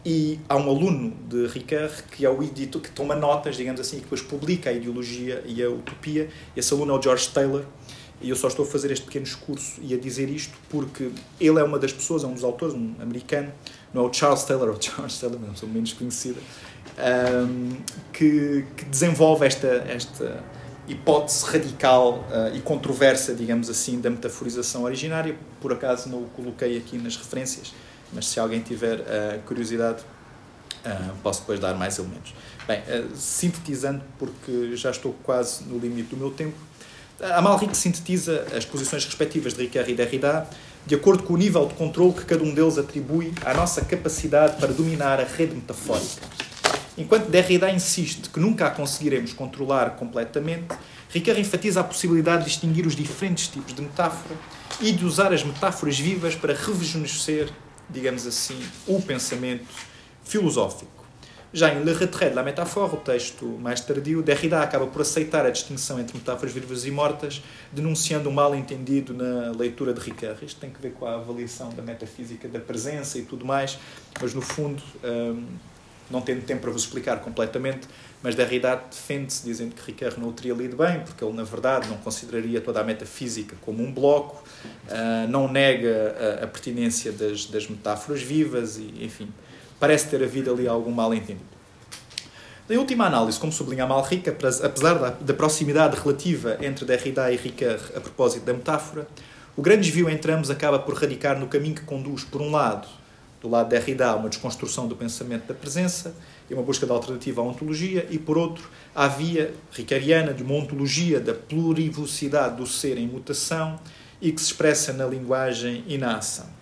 e 0.03 0.39
há 0.49 0.55
um 0.57 0.69
aluno 0.69 1.13
de 1.29 1.45
Ricard 1.45 2.01
que 2.11 2.25
é 2.25 2.29
o 2.29 2.41
editor, 2.41 2.81
que 2.81 2.89
toma 2.89 3.15
notas, 3.15 3.55
digamos 3.55 3.79
assim, 3.79 3.97
e 3.97 3.99
que 3.99 4.05
depois 4.05 4.21
publica 4.21 4.71
a 4.71 4.73
ideologia 4.73 5.43
e 5.45 5.61
a 5.61 5.69
utopia. 5.69 6.29
Esse 6.55 6.73
aluno 6.73 6.95
é 6.95 6.97
o 6.97 7.01
George 7.01 7.29
Taylor, 7.29 7.63
e 8.19 8.29
eu 8.29 8.35
só 8.35 8.47
estou 8.47 8.65
a 8.65 8.67
fazer 8.67 8.89
este 8.91 9.05
pequeno 9.05 9.25
discurso 9.25 9.79
e 9.81 9.93
a 9.93 9.97
dizer 9.97 10.29
isto 10.29 10.57
porque 10.69 11.11
ele 11.39 11.59
é 11.59 11.63
uma 11.63 11.77
das 11.77 11.93
pessoas, 11.93 12.23
é 12.23 12.27
um 12.27 12.33
dos 12.33 12.43
autores, 12.43 12.73
um 12.73 12.95
americano, 12.99 13.51
não 13.97 14.05
é 14.05 14.09
o 14.09 14.13
Charles 14.13 14.43
Taylor, 14.43 14.69
ou 14.69 14.75
o 14.75 14.81
Charles 14.81 15.17
Taylor, 15.17 15.39
uma 15.39 15.53
pessoa 15.53 15.71
menos 15.71 15.91
conhecida, 15.93 16.39
um, 16.97 17.77
que, 18.13 18.65
que, 18.77 18.85
desenvolve 18.85 19.45
esta, 19.45 19.67
esta 19.67 20.43
hipótese 20.87 21.45
radical 21.45 22.25
uh, 22.29 22.55
e 22.55 22.61
controversa, 22.61 23.33
digamos 23.33 23.69
assim, 23.69 23.99
da 23.99 24.09
metaforização 24.09 24.83
originária. 24.83 25.35
Por 25.59 25.73
acaso 25.73 26.09
não 26.09 26.19
o 26.19 26.29
coloquei 26.29 26.77
aqui 26.77 26.97
nas 26.97 27.17
referências, 27.17 27.73
mas 28.13 28.27
se 28.27 28.39
alguém 28.39 28.61
tiver 28.61 28.99
uh, 28.99 29.41
curiosidade, 29.45 30.03
uh, 30.85 31.13
posso 31.23 31.41
depois 31.41 31.59
dar 31.59 31.73
mais 31.73 31.97
elementos. 31.97 32.33
Bem, 32.67 32.83
sintetizando, 33.15 34.03
porque 34.19 34.75
já 34.75 34.91
estou 34.91 35.15
quase 35.23 35.63
no 35.63 35.79
limite 35.79 36.09
do 36.09 36.17
meu 36.17 36.31
tempo, 36.31 36.57
a 37.19 37.41
Malric 37.41 37.75
sintetiza 37.75 38.45
as 38.55 38.65
posições 38.65 39.03
respectivas 39.05 39.53
de 39.53 39.63
Ricard 39.63 39.91
e 39.91 39.95
Derrida 39.95 40.47
de 40.87 40.95
acordo 40.95 41.23
com 41.23 41.33
o 41.33 41.37
nível 41.37 41.67
de 41.67 41.73
controle 41.73 42.13
que 42.13 42.23
cada 42.23 42.41
um 42.41 42.53
deles 42.53 42.77
atribui 42.77 43.33
à 43.45 43.53
nossa 43.53 43.83
capacidade 43.83 44.55
para 44.55 44.71
dominar 44.71 45.19
a 45.19 45.25
rede 45.25 45.53
metafórica. 45.53 46.25
Enquanto 46.97 47.29
Derrida 47.29 47.69
insiste 47.69 48.29
que 48.29 48.39
nunca 48.39 48.67
a 48.67 48.71
conseguiremos 48.71 49.33
controlar 49.33 49.97
completamente, 49.97 50.73
Ricard 51.09 51.41
enfatiza 51.41 51.81
a 51.81 51.83
possibilidade 51.83 52.45
de 52.45 52.51
distinguir 52.51 52.87
os 52.87 52.95
diferentes 52.95 53.49
tipos 53.49 53.73
de 53.73 53.81
metáfora 53.81 54.33
e 54.79 54.93
de 54.93 55.03
usar 55.03 55.33
as 55.33 55.43
metáforas 55.43 55.99
vivas 55.99 56.35
para 56.35 56.53
rejuvenescer, 56.53 57.49
digamos 57.89 58.25
assim, 58.25 58.57
o 58.87 59.01
pensamento 59.01 59.67
filosófico. 60.23 60.96
Já 61.53 61.73
em 61.73 61.81
Le 61.81 61.93
Retrait 61.93 62.29
de 62.29 62.35
la 62.35 62.43
Métaphore, 62.43 62.93
o 62.93 62.97
texto 62.97 63.45
mais 63.45 63.79
tardio, 63.79 64.21
Derrida 64.21 64.61
acaba 64.61 64.85
por 64.85 65.01
aceitar 65.01 65.45
a 65.45 65.49
distinção 65.49 65.97
entre 65.97 66.17
metáforas 66.17 66.53
vivas 66.53 66.85
e 66.85 66.91
mortas, 66.91 67.41
denunciando 67.71 68.27
um 68.29 68.33
mal-entendido 68.33 69.13
na 69.13 69.51
leitura 69.57 69.93
de 69.93 70.01
Ricard. 70.01 70.43
Isto 70.45 70.59
tem 70.59 70.69
que 70.69 70.81
ver 70.81 70.91
com 70.91 71.05
a 71.05 71.15
avaliação 71.15 71.69
da 71.69 71.81
metafísica 71.81 72.49
da 72.49 72.59
presença 72.59 73.17
e 73.17 73.21
tudo 73.21 73.45
mais, 73.45 73.79
mas 74.21 74.33
no 74.33 74.41
fundo, 74.41 74.83
hum, 75.01 75.45
não 76.11 76.19
tendo 76.19 76.43
tempo 76.43 76.63
para 76.63 76.71
vos 76.71 76.83
explicar 76.83 77.21
completamente, 77.21 77.87
mas 78.21 78.35
Derrida 78.35 78.75
defende-se 78.75 79.45
dizendo 79.45 79.73
que 79.73 79.89
Ricard 79.89 80.19
não 80.19 80.27
o 80.27 80.33
teria 80.33 80.53
lido 80.53 80.75
bem, 80.75 80.99
porque 80.99 81.23
ele, 81.23 81.33
na 81.33 81.43
verdade, 81.43 81.87
não 81.87 81.97
consideraria 81.97 82.59
toda 82.59 82.81
a 82.81 82.83
metafísica 82.83 83.55
como 83.61 83.81
um 83.81 83.93
bloco, 83.93 84.43
hum, 84.65 85.27
não 85.29 85.49
nega 85.49 86.41
a 86.43 86.47
pertinência 86.47 87.13
das, 87.13 87.45
das 87.45 87.69
metáforas 87.69 88.21
vivas 88.21 88.75
e, 88.77 88.93
enfim 88.99 89.31
parece 89.79 90.07
ter 90.07 90.23
havido 90.23 90.51
ali 90.51 90.67
algum 90.67 90.91
mal-entendido. 90.91 91.57
Em 92.69 92.75
última 92.75 93.05
análise, 93.05 93.39
como 93.39 93.51
sublinha 93.51 93.87
Malric, 93.87 94.29
apesar 94.29 94.95
da, 94.95 95.09
da 95.11 95.33
proximidade 95.33 95.97
relativa 95.97 96.57
entre 96.59 96.83
Derrida 96.83 97.31
e 97.31 97.37
Ricard 97.37 97.81
a 97.95 98.01
propósito 98.01 98.45
da 98.45 98.53
metáfora, 98.53 99.07
o 99.55 99.61
grande 99.61 99.83
desvio 99.83 100.09
entre 100.09 100.33
ambos 100.33 100.49
acaba 100.49 100.77
por 100.77 100.93
radicar 100.93 101.39
no 101.39 101.47
caminho 101.47 101.75
que 101.75 101.83
conduz, 101.83 102.25
por 102.25 102.41
um 102.41 102.51
lado, 102.51 102.85
do 103.41 103.47
lado 103.47 103.69
de 103.69 103.79
Derrida, 103.79 104.07
a 104.07 104.15
uma 104.15 104.27
desconstrução 104.27 104.85
do 104.85 104.97
pensamento 104.97 105.47
da 105.47 105.53
presença 105.53 106.13
e 106.49 106.53
uma 106.53 106.61
busca 106.61 106.85
de 106.85 106.91
alternativa 106.91 107.41
à 107.41 107.43
ontologia, 107.45 108.05
e 108.09 108.17
por 108.17 108.37
outro, 108.37 108.69
à 108.93 109.07
via 109.07 109.53
ricariana 109.71 110.33
de 110.33 110.43
uma 110.43 110.55
ontologia 110.55 111.21
da 111.21 111.33
plurivocidade 111.33 112.57
do 112.57 112.67
ser 112.67 112.97
em 112.97 113.07
mutação 113.07 113.79
e 114.21 114.31
que 114.33 114.41
se 114.41 114.47
expressa 114.47 114.91
na 114.91 115.05
linguagem 115.05 115.85
e 115.87 115.97
na 115.97 116.17
ação. 116.17 116.56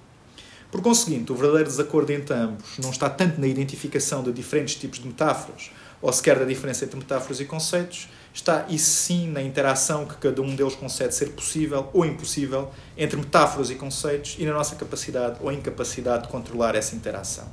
Por 0.75 0.81
conseguinte, 0.81 1.31
o 1.31 1.35
verdadeiro 1.35 1.69
desacordo 1.69 2.11
entre 2.11 2.35
ambos 2.35 2.77
não 2.83 2.89
está 2.89 3.09
tanto 3.09 3.39
na 3.39 3.47
identificação 3.47 4.21
de 4.21 4.33
diferentes 4.33 4.75
tipos 4.75 4.99
de 4.99 5.07
metáforas, 5.07 5.71
ou 6.01 6.11
sequer 6.11 6.38
da 6.38 6.43
diferença 6.43 6.83
entre 6.83 6.97
metáforas 6.97 7.39
e 7.39 7.45
conceitos, 7.45 8.09
está 8.33 8.65
e 8.67 8.77
sim 8.77 9.29
na 9.29 9.41
interação 9.41 10.05
que 10.05 10.15
cada 10.15 10.41
um 10.41 10.53
deles 10.53 10.75
concede 10.75 11.15
ser 11.15 11.29
possível 11.29 11.89
ou 11.93 12.05
impossível 12.05 12.69
entre 12.97 13.15
metáforas 13.15 13.69
e 13.69 13.75
conceitos 13.75 14.35
e 14.38 14.43
na 14.43 14.51
nossa 14.51 14.75
capacidade 14.75 15.38
ou 15.39 15.49
incapacidade 15.49 16.23
de 16.23 16.27
controlar 16.27 16.75
essa 16.75 16.93
interação. 16.93 17.47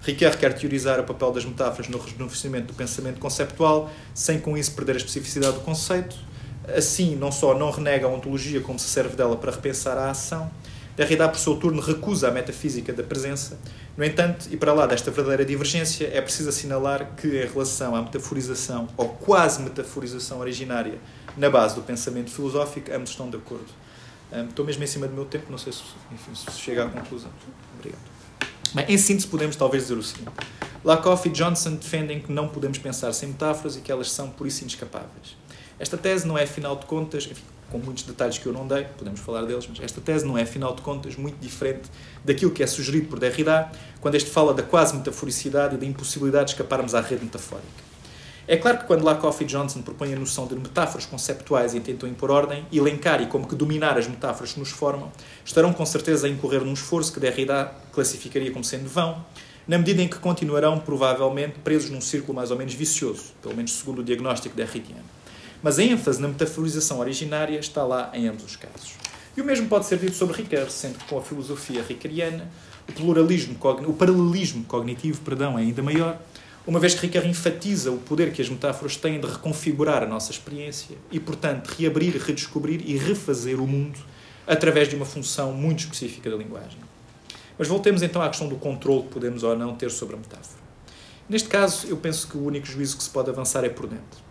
Ricoeur 0.00 0.36
quer 0.36 0.52
teorizar 0.52 0.98
o 0.98 1.04
papel 1.04 1.30
das 1.30 1.44
metáforas 1.44 1.88
no 1.88 1.98
rejuvenescimento 1.98 2.66
do 2.66 2.74
pensamento 2.74 3.20
conceptual, 3.20 3.88
sem 4.12 4.40
com 4.40 4.58
isso 4.58 4.72
perder 4.72 4.94
a 4.94 4.96
especificidade 4.96 5.52
do 5.52 5.60
conceito. 5.60 6.16
Assim, 6.76 7.14
não 7.14 7.30
só 7.30 7.56
não 7.56 7.70
renega 7.70 8.08
a 8.08 8.10
ontologia 8.10 8.60
como 8.60 8.76
se 8.76 8.88
serve 8.88 9.14
dela 9.14 9.36
para 9.36 9.52
repensar 9.52 9.96
a 9.96 10.10
ação, 10.10 10.50
Derrida, 11.00 11.26
por 11.30 11.38
seu 11.38 11.56
turno, 11.56 11.80
recusa 11.80 12.28
a 12.28 12.30
metafísica 12.30 12.92
da 12.92 13.02
presença. 13.02 13.58
No 13.96 14.04
entanto, 14.04 14.46
e 14.50 14.56
para 14.58 14.74
lá 14.74 14.84
desta 14.84 15.10
verdadeira 15.10 15.46
divergência, 15.46 16.10
é 16.12 16.20
preciso 16.20 16.50
assinalar 16.50 17.12
que, 17.16 17.26
em 17.26 17.46
relação 17.46 17.96
à 17.96 18.02
metaforização, 18.02 18.86
ou 18.98 19.08
quase 19.08 19.62
metaforização 19.62 20.40
originária, 20.40 20.98
na 21.38 21.48
base 21.48 21.74
do 21.74 21.80
pensamento 21.80 22.30
filosófico, 22.30 22.92
ambos 22.92 23.08
estão 23.08 23.30
de 23.30 23.38
acordo. 23.38 23.64
Um, 24.30 24.44
estou 24.44 24.62
mesmo 24.62 24.84
em 24.84 24.86
cima 24.86 25.08
do 25.08 25.14
meu 25.14 25.24
tempo, 25.24 25.46
não 25.50 25.56
sei 25.56 25.72
se, 25.72 25.80
enfim, 26.12 26.34
se 26.34 26.58
chega 26.58 26.84
à 26.84 26.90
conclusão. 26.90 27.30
Obrigado. 27.78 28.02
Bem, 28.74 28.84
em 28.86 28.98
síntese, 28.98 29.26
podemos 29.26 29.56
talvez 29.56 29.84
dizer 29.84 29.96
o 29.96 30.02
seguinte. 30.02 30.30
Lakoff 30.84 31.26
e 31.26 31.32
Johnson 31.32 31.76
defendem 31.76 32.20
que 32.20 32.30
não 32.30 32.46
podemos 32.46 32.76
pensar 32.76 33.10
sem 33.14 33.30
metáforas 33.30 33.74
e 33.74 33.80
que 33.80 33.90
elas 33.90 34.12
são 34.12 34.28
por 34.28 34.46
isso 34.46 34.60
inescapáveis. 34.60 35.34
Esta 35.78 35.96
tese 35.96 36.28
não 36.28 36.36
é, 36.36 36.42
afinal 36.42 36.76
de 36.76 36.84
contas, 36.84 37.24
enfim, 37.24 37.42
com 37.70 37.78
muitos 37.78 38.02
detalhes 38.04 38.38
que 38.38 38.46
eu 38.46 38.52
não 38.52 38.66
dei, 38.66 38.84
podemos 38.98 39.20
falar 39.20 39.42
deles, 39.42 39.66
mas 39.68 39.80
esta 39.80 40.00
tese 40.00 40.26
não 40.26 40.36
é, 40.36 40.42
afinal 40.42 40.74
de 40.74 40.82
contas, 40.82 41.16
muito 41.16 41.38
diferente 41.38 41.90
daquilo 42.24 42.50
que 42.50 42.62
é 42.62 42.66
sugerido 42.66 43.08
por 43.08 43.18
Derrida, 43.18 43.70
quando 44.00 44.14
este 44.16 44.30
fala 44.30 44.52
da 44.52 44.62
quase 44.62 44.96
metaforicidade 44.96 45.76
e 45.76 45.78
da 45.78 45.86
impossibilidade 45.86 46.46
de 46.46 46.50
escaparmos 46.52 46.94
à 46.94 47.00
rede 47.00 47.24
metafórica. 47.24 47.90
É 48.48 48.56
claro 48.56 48.78
que 48.78 48.84
quando 48.84 49.04
Lakoff 49.04 49.44
e 49.44 49.46
Johnson 49.46 49.80
propõem 49.80 50.12
a 50.12 50.18
noção 50.18 50.44
de 50.46 50.56
metáforas 50.56 51.06
conceptuais 51.06 51.72
e 51.72 51.78
tentam 51.78 52.08
impor 52.08 52.32
ordem, 52.32 52.66
elencar 52.72 53.22
e 53.22 53.26
como 53.26 53.46
que 53.46 53.54
dominar 53.54 53.96
as 53.96 54.08
metáforas 54.08 54.52
que 54.52 54.58
nos 54.58 54.70
formam, 54.70 55.12
estarão 55.44 55.72
com 55.72 55.86
certeza 55.86 56.26
a 56.26 56.30
incorrer 56.30 56.60
num 56.62 56.72
esforço 56.72 57.12
que 57.12 57.20
Derrida 57.20 57.72
classificaria 57.92 58.50
como 58.50 58.64
sendo 58.64 58.88
vão, 58.88 59.24
na 59.68 59.78
medida 59.78 60.02
em 60.02 60.08
que 60.08 60.18
continuarão 60.18 60.80
provavelmente 60.80 61.60
presos 61.60 61.90
num 61.90 62.00
círculo 62.00 62.34
mais 62.34 62.50
ou 62.50 62.58
menos 62.58 62.74
vicioso, 62.74 63.26
pelo 63.40 63.54
menos 63.54 63.72
segundo 63.72 64.00
o 64.00 64.02
diagnóstico 64.02 64.56
derridiano. 64.56 65.19
Mas 65.62 65.78
a 65.78 65.82
ênfase 65.82 66.20
na 66.20 66.28
metaforização 66.28 67.00
originária 67.00 67.58
está 67.58 67.84
lá 67.84 68.10
em 68.14 68.26
ambos 68.28 68.44
os 68.44 68.56
casos. 68.56 68.94
E 69.36 69.40
o 69.40 69.44
mesmo 69.44 69.68
pode 69.68 69.86
ser 69.86 69.98
dito 69.98 70.14
sobre 70.14 70.36
Ricoeur, 70.36 70.70
sendo 70.70 70.98
que 70.98 71.04
com 71.04 71.18
a 71.18 71.22
filosofia 71.22 71.82
ricariana 71.82 72.50
o, 72.88 72.92
pluralismo, 72.92 73.56
o 73.86 73.92
paralelismo 73.92 74.64
cognitivo 74.64 75.20
perdão, 75.20 75.58
é 75.58 75.62
ainda 75.62 75.82
maior, 75.82 76.20
uma 76.66 76.80
vez 76.80 76.94
que 76.94 77.02
Ricoeur 77.02 77.26
enfatiza 77.26 77.90
o 77.90 77.98
poder 77.98 78.32
que 78.32 78.42
as 78.42 78.48
metáforas 78.48 78.96
têm 78.96 79.20
de 79.20 79.26
reconfigurar 79.26 80.02
a 80.02 80.06
nossa 80.06 80.30
experiência 80.30 80.96
e, 81.10 81.20
portanto, 81.20 81.68
reabrir, 81.68 82.16
redescobrir 82.16 82.82
e 82.84 82.96
refazer 82.96 83.60
o 83.60 83.66
mundo 83.66 83.98
através 84.46 84.88
de 84.88 84.96
uma 84.96 85.06
função 85.06 85.52
muito 85.52 85.80
específica 85.80 86.30
da 86.30 86.36
linguagem. 86.36 86.78
Mas 87.58 87.68
voltemos 87.68 88.02
então 88.02 88.22
à 88.22 88.28
questão 88.28 88.48
do 88.48 88.56
controle 88.56 89.02
que 89.02 89.08
podemos 89.08 89.42
ou 89.42 89.56
não 89.56 89.74
ter 89.74 89.90
sobre 89.90 90.16
a 90.16 90.18
metáfora. 90.18 90.60
Neste 91.28 91.48
caso, 91.48 91.86
eu 91.86 91.96
penso 91.96 92.26
que 92.26 92.36
o 92.36 92.44
único 92.44 92.66
juízo 92.66 92.96
que 92.96 93.02
se 93.02 93.10
pode 93.10 93.30
avançar 93.30 93.64
é 93.64 93.68
por 93.68 93.86
dentro. 93.86 94.29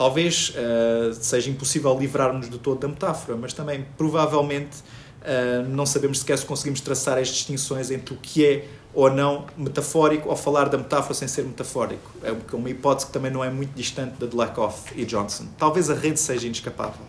Talvez 0.00 0.54
uh, 0.56 1.12
seja 1.12 1.50
impossível 1.50 1.94
livrarmos 1.94 2.48
de 2.48 2.56
todo 2.56 2.80
da 2.80 2.88
metáfora, 2.88 3.36
mas 3.36 3.52
também, 3.52 3.84
provavelmente, 3.98 4.78
uh, 4.78 5.68
não 5.68 5.84
sabemos 5.84 6.20
sequer 6.20 6.38
se 6.38 6.46
conseguimos 6.46 6.80
traçar 6.80 7.18
as 7.18 7.28
distinções 7.28 7.90
entre 7.90 8.14
o 8.14 8.16
que 8.16 8.46
é 8.46 8.64
ou 8.94 9.10
não 9.10 9.44
metafórico 9.58 10.30
ou 10.30 10.36
falar 10.36 10.70
da 10.70 10.78
metáfora 10.78 11.12
sem 11.12 11.28
ser 11.28 11.44
metafórico. 11.44 12.10
É 12.22 12.34
uma 12.56 12.70
hipótese 12.70 13.08
que 13.08 13.12
também 13.12 13.30
não 13.30 13.44
é 13.44 13.50
muito 13.50 13.74
distante 13.74 14.14
da 14.18 14.26
de 14.26 14.34
Lakoff 14.34 14.90
e 14.96 15.04
Johnson. 15.04 15.44
Talvez 15.58 15.90
a 15.90 15.94
rede 15.94 16.18
seja 16.18 16.46
inescapável. 16.46 17.04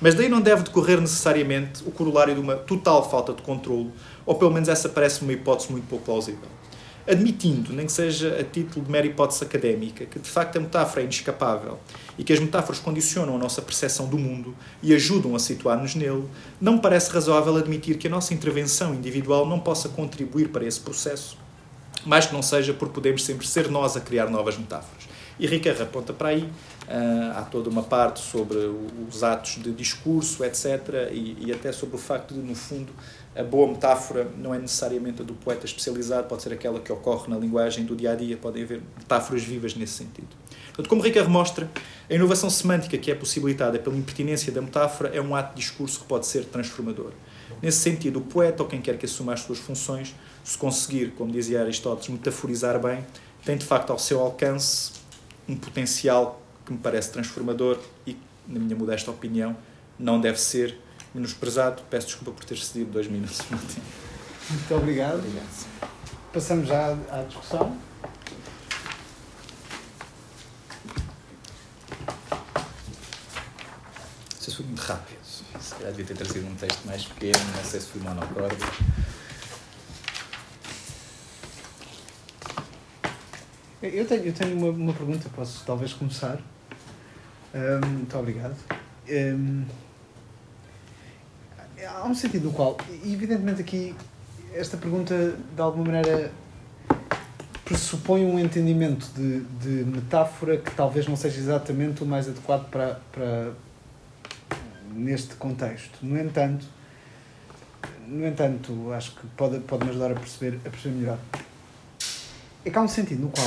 Mas 0.00 0.16
daí 0.16 0.28
não 0.28 0.40
deve 0.40 0.64
decorrer 0.64 1.00
necessariamente 1.00 1.84
o 1.86 1.92
corolário 1.92 2.34
de 2.34 2.40
uma 2.40 2.56
total 2.56 3.08
falta 3.08 3.32
de 3.32 3.42
controle, 3.42 3.92
ou 4.26 4.34
pelo 4.34 4.50
menos 4.50 4.68
essa 4.68 4.88
parece 4.88 5.22
uma 5.22 5.32
hipótese 5.32 5.70
muito 5.70 5.86
pouco 5.86 6.04
plausível 6.04 6.48
admitindo, 7.06 7.72
nem 7.72 7.86
que 7.86 7.92
seja 7.92 8.38
a 8.40 8.44
título 8.44 8.84
de 8.84 8.90
mera 8.90 9.06
hipótese 9.06 9.44
académica, 9.44 10.06
que 10.06 10.18
de 10.18 10.28
facto 10.28 10.56
a 10.56 10.60
metáfora 10.60 11.02
é 11.02 11.04
inescapável 11.04 11.78
e 12.18 12.24
que 12.24 12.32
as 12.32 12.40
metáforas 12.40 12.80
condicionam 12.80 13.34
a 13.34 13.38
nossa 13.38 13.60
percepção 13.60 14.06
do 14.06 14.18
mundo 14.18 14.56
e 14.82 14.94
ajudam 14.94 15.34
a 15.34 15.38
situar-nos 15.38 15.94
nele, 15.94 16.24
não 16.60 16.78
parece 16.78 17.10
razoável 17.10 17.56
admitir 17.56 17.98
que 17.98 18.06
a 18.06 18.10
nossa 18.10 18.32
intervenção 18.32 18.94
individual 18.94 19.46
não 19.46 19.60
possa 19.60 19.88
contribuir 19.88 20.48
para 20.48 20.64
esse 20.64 20.80
processo, 20.80 21.36
mais 22.06 22.26
que 22.26 22.32
não 22.32 22.42
seja 22.42 22.72
por 22.72 22.88
podermos 22.88 23.24
sempre 23.24 23.46
ser 23.46 23.70
nós 23.70 23.96
a 23.96 24.00
criar 24.00 24.30
novas 24.30 24.56
metáforas. 24.56 25.04
E 25.38 25.46
Ricardo 25.46 25.82
aponta 25.82 26.12
para 26.12 26.28
aí, 26.28 26.48
há 27.34 27.42
toda 27.42 27.70
uma 27.70 27.82
parte 27.82 28.20
sobre 28.20 28.58
os 29.08 29.22
atos 29.22 29.62
de 29.62 29.72
discurso, 29.72 30.44
etc., 30.44 31.10
e, 31.12 31.36
e 31.46 31.52
até 31.52 31.72
sobre 31.72 31.96
o 31.96 31.98
facto 31.98 32.34
de, 32.34 32.40
no 32.40 32.54
fundo, 32.54 32.92
a 33.34 33.42
boa 33.42 33.66
metáfora 33.66 34.28
não 34.38 34.54
é 34.54 34.58
necessariamente 34.58 35.22
a 35.22 35.24
do 35.24 35.34
poeta 35.34 35.66
especializado, 35.66 36.28
pode 36.28 36.42
ser 36.42 36.52
aquela 36.52 36.78
que 36.78 36.92
ocorre 36.92 37.28
na 37.28 37.36
linguagem 37.36 37.84
do 37.84 37.96
dia 37.96 38.12
a 38.12 38.14
dia, 38.14 38.36
podem 38.36 38.62
haver 38.62 38.82
metáforas 38.96 39.42
vivas 39.42 39.74
nesse 39.74 39.94
sentido. 39.94 40.28
Portanto, 40.68 40.88
como 40.88 41.02
Ricardo 41.02 41.30
mostra, 41.30 41.70
a 42.08 42.14
inovação 42.14 42.50
semântica 42.50 42.98
que 42.98 43.10
é 43.10 43.14
possibilitada 43.14 43.78
pela 43.78 43.96
impertinência 43.96 44.52
da 44.52 44.60
metáfora 44.60 45.10
é 45.14 45.20
um 45.20 45.34
ato 45.34 45.54
de 45.54 45.60
discurso 45.60 46.00
que 46.00 46.06
pode 46.06 46.26
ser 46.26 46.44
transformador. 46.44 47.12
Nesse 47.62 47.78
sentido, 47.78 48.18
o 48.18 48.22
poeta, 48.22 48.62
ou 48.62 48.68
quem 48.68 48.80
quer 48.80 48.98
que 48.98 49.06
assuma 49.06 49.32
as 49.32 49.40
suas 49.40 49.58
funções, 49.58 50.14
se 50.42 50.58
conseguir, 50.58 51.12
como 51.16 51.32
dizia 51.32 51.62
Aristóteles, 51.62 52.08
metaforizar 52.08 52.78
bem, 52.80 53.04
tem 53.44 53.56
de 53.56 53.64
facto 53.64 53.90
ao 53.90 53.98
seu 53.98 54.20
alcance 54.20 54.92
um 55.48 55.56
potencial 55.56 56.43
que 56.64 56.72
me 56.72 56.78
parece 56.78 57.10
transformador 57.10 57.78
e, 58.06 58.16
na 58.46 58.58
minha 58.58 58.76
modesta 58.76 59.10
opinião, 59.10 59.56
não 59.98 60.20
deve 60.20 60.40
ser 60.40 60.78
menosprezado. 61.14 61.82
Peço 61.90 62.08
desculpa 62.08 62.32
por 62.32 62.44
ter 62.44 62.56
cedido 62.58 62.90
dois 62.92 63.06
minutos 63.06 63.40
Muito 64.50 64.74
obrigado. 64.74 65.18
obrigado. 65.18 65.66
Passamos 66.32 66.68
já 66.68 66.92
à, 67.10 67.22
discussão. 67.22 67.78
Não 74.32 74.40
sei 74.40 74.50
se 74.50 74.56
foi 74.56 74.66
muito 74.66 74.80
rápido. 74.80 75.18
Se 75.24 75.74
calhar 75.76 75.92
devia 75.92 76.04
ter 76.04 76.16
trazido 76.16 76.46
um 76.46 76.54
texto 76.56 76.84
mais 76.84 77.04
pequeno, 77.04 77.44
não 77.56 77.64
sei 77.64 77.80
se 77.80 77.86
fui 77.86 78.02
monocorde. 78.02 78.56
Eu 83.82 84.06
tenho, 84.06 84.24
eu 84.24 84.32
tenho 84.32 84.56
uma, 84.56 84.70
uma 84.70 84.92
pergunta, 84.92 85.28
posso 85.34 85.62
talvez 85.64 85.92
começar. 85.92 86.38
Um, 87.54 87.86
muito 87.86 88.18
obrigado. 88.18 88.56
Um, 89.08 89.64
há 91.86 92.04
um 92.04 92.14
sentido 92.14 92.46
no 92.48 92.52
qual, 92.52 92.76
evidentemente 93.04 93.60
aqui, 93.60 93.94
esta 94.52 94.76
pergunta 94.76 95.36
de 95.54 95.60
alguma 95.60 95.84
maneira 95.84 96.32
pressupõe 97.64 98.24
um 98.24 98.38
entendimento 98.38 99.06
de, 99.14 99.40
de 99.40 99.84
metáfora 99.84 100.58
que 100.58 100.70
talvez 100.72 101.06
não 101.06 101.16
seja 101.16 101.38
exatamente 101.38 102.02
o 102.02 102.06
mais 102.06 102.28
adequado 102.28 102.68
para, 102.68 103.00
para 103.12 103.52
neste 104.92 105.36
contexto. 105.36 105.98
No 106.02 106.18
entanto, 106.18 106.66
no 108.06 108.26
entanto, 108.26 108.92
acho 108.92 109.14
que 109.14 109.26
pode, 109.28 109.60
pode 109.60 109.84
me 109.84 109.90
ajudar 109.90 110.10
a 110.10 110.14
perceber, 110.14 110.58
a 110.66 110.70
perceber 110.70 110.96
melhor. 110.96 111.18
É 112.64 112.70
que 112.70 112.78
há 112.78 112.82
um 112.82 112.88
sentido 112.88 113.22
no 113.22 113.28
qual 113.28 113.46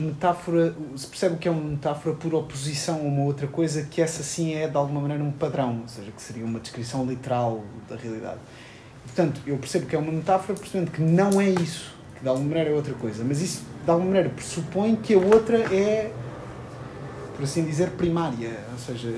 metáfora, 0.00 0.74
se 0.96 1.06
percebe 1.06 1.36
que 1.36 1.48
é 1.48 1.50
uma 1.50 1.62
metáfora 1.62 2.14
por 2.14 2.34
oposição 2.34 2.96
a 2.96 3.02
uma 3.02 3.24
outra 3.24 3.46
coisa 3.46 3.82
que 3.82 4.00
essa 4.00 4.22
sim 4.22 4.54
é 4.54 4.68
de 4.68 4.76
alguma 4.76 5.00
maneira 5.00 5.22
um 5.22 5.32
padrão, 5.32 5.80
ou 5.82 5.88
seja, 5.88 6.10
que 6.10 6.22
seria 6.22 6.44
uma 6.44 6.60
descrição 6.60 7.04
literal 7.04 7.64
da 7.88 7.96
realidade. 7.96 8.38
Portanto, 9.04 9.40
eu 9.46 9.56
percebo 9.56 9.86
que 9.86 9.96
é 9.96 9.98
uma 9.98 10.12
metáfora 10.12 10.58
percebendo 10.58 10.90
que 10.90 11.02
não 11.02 11.40
é 11.40 11.50
isso, 11.50 11.94
que 12.14 12.22
de 12.22 12.28
alguma 12.28 12.48
maneira 12.48 12.70
é 12.70 12.74
outra 12.74 12.94
coisa, 12.94 13.24
mas 13.24 13.40
isso 13.40 13.64
de 13.84 13.90
alguma 13.90 14.08
maneira 14.08 14.28
pressupõe 14.30 14.96
que 14.96 15.14
a 15.14 15.18
outra 15.18 15.58
é, 15.74 16.12
por 17.34 17.44
assim 17.44 17.64
dizer, 17.64 17.90
primária, 17.90 18.60
ou 18.72 18.78
seja, 18.78 19.12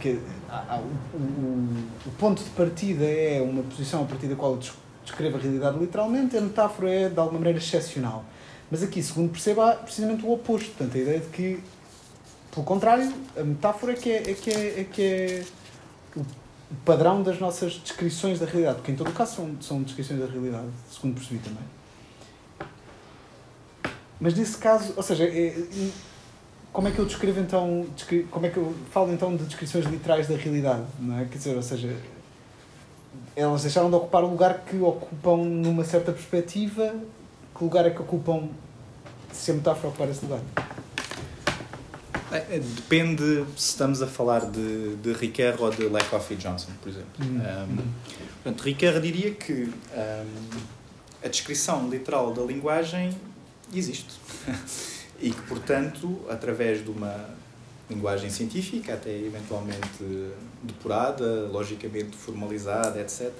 que 0.00 0.18
o, 1.14 1.18
o, 2.06 2.10
ponto 2.18 2.42
de 2.42 2.50
partida 2.50 3.04
é 3.04 3.40
uma 3.40 3.62
posição 3.62 4.02
a 4.02 4.06
partir 4.06 4.26
da 4.26 4.36
qual 4.36 4.52
eu 4.52 4.60
descrevo 5.04 5.36
a 5.36 5.40
realidade 5.40 5.78
literalmente, 5.78 6.36
a 6.36 6.40
metáfora 6.40 6.90
é 6.90 7.08
de 7.08 7.18
alguma 7.18 7.38
maneira 7.38 7.58
excepcional. 7.58 8.24
Mas 8.70 8.82
aqui, 8.82 9.02
segundo 9.02 9.30
percebo, 9.30 9.62
há 9.62 9.72
precisamente 9.72 10.24
o 10.24 10.32
oposto. 10.32 10.68
Portanto, 10.68 10.96
a 10.96 11.00
ideia 11.00 11.20
de 11.20 11.28
que, 11.28 11.62
pelo 12.50 12.64
contrário, 12.64 13.12
a 13.36 13.42
metáfora 13.42 13.92
é 13.92 13.96
que 13.96 14.10
é, 14.10 14.30
é, 14.30 14.34
que 14.34 14.50
é, 14.50 14.80
é, 14.80 14.84
que 14.84 15.02
é 15.02 15.44
o 16.16 16.24
padrão 16.84 17.22
das 17.22 17.38
nossas 17.38 17.74
descrições 17.74 18.38
da 18.38 18.46
realidade. 18.46 18.76
Porque, 18.76 18.92
em 18.92 18.96
todo 18.96 19.08
o 19.08 19.12
caso, 19.12 19.36
são, 19.36 19.56
são 19.60 19.82
descrições 19.82 20.20
da 20.20 20.26
realidade, 20.26 20.68
segundo 20.90 21.14
percebi 21.14 21.40
também. 21.40 21.64
Mas 24.20 24.34
nesse 24.34 24.58
caso, 24.58 24.92
ou 24.96 25.02
seja, 25.02 25.24
é, 25.24 25.54
como 26.72 26.88
é 26.88 26.90
que 26.90 26.98
eu 26.98 27.06
descrevo 27.06 27.40
então, 27.40 27.86
como 28.30 28.46
é 28.46 28.50
que 28.50 28.56
eu 28.56 28.74
falo 28.90 29.12
então 29.12 29.34
de 29.36 29.44
descrições 29.44 29.86
literais 29.86 30.26
da 30.28 30.36
realidade, 30.36 30.84
não 30.98 31.18
é? 31.18 31.24
Quer 31.24 31.38
dizer, 31.38 31.56
ou 31.56 31.62
seja, 31.62 31.96
elas 33.34 33.62
deixaram 33.62 33.88
de 33.88 33.96
ocupar 33.96 34.24
o 34.24 34.28
lugar 34.28 34.64
que 34.64 34.76
ocupam 34.78 35.44
numa 35.44 35.84
certa 35.84 36.12
perspectiva 36.12 36.94
que 37.58 37.64
lugar 37.64 37.84
é 37.86 37.90
que 37.90 38.00
ocupam 38.00 38.48
se 39.32 39.50
a 39.50 39.54
metáfora 39.54 39.88
ocupar 39.88 40.08
esse 40.08 40.24
lugar? 40.24 40.40
É, 42.30 42.56
é, 42.56 42.58
depende 42.60 43.44
se 43.56 43.70
estamos 43.70 44.00
a 44.00 44.06
falar 44.06 44.46
de, 44.46 44.96
de 44.96 45.12
Ricoeur 45.12 45.60
ou 45.60 45.70
de 45.70 45.88
Lakoff 45.88 46.32
e 46.32 46.36
Johnson, 46.36 46.70
por 46.80 46.90
exemplo. 46.90 47.08
Uhum. 47.20 47.36
Um, 47.36 47.92
portanto, 48.42 48.62
Ricoeur 48.62 49.00
diria 49.00 49.32
que 49.32 49.64
um, 49.64 50.58
a 51.24 51.28
descrição 51.28 51.88
literal 51.88 52.32
da 52.32 52.42
linguagem 52.42 53.16
existe. 53.74 54.14
e 55.20 55.30
que, 55.30 55.42
portanto, 55.42 56.20
através 56.30 56.84
de 56.84 56.90
uma 56.90 57.28
linguagem 57.90 58.30
científica, 58.30 58.94
até 58.94 59.10
eventualmente 59.10 60.32
depurada, 60.62 61.48
logicamente 61.50 62.16
formalizada, 62.16 63.00
etc., 63.00 63.32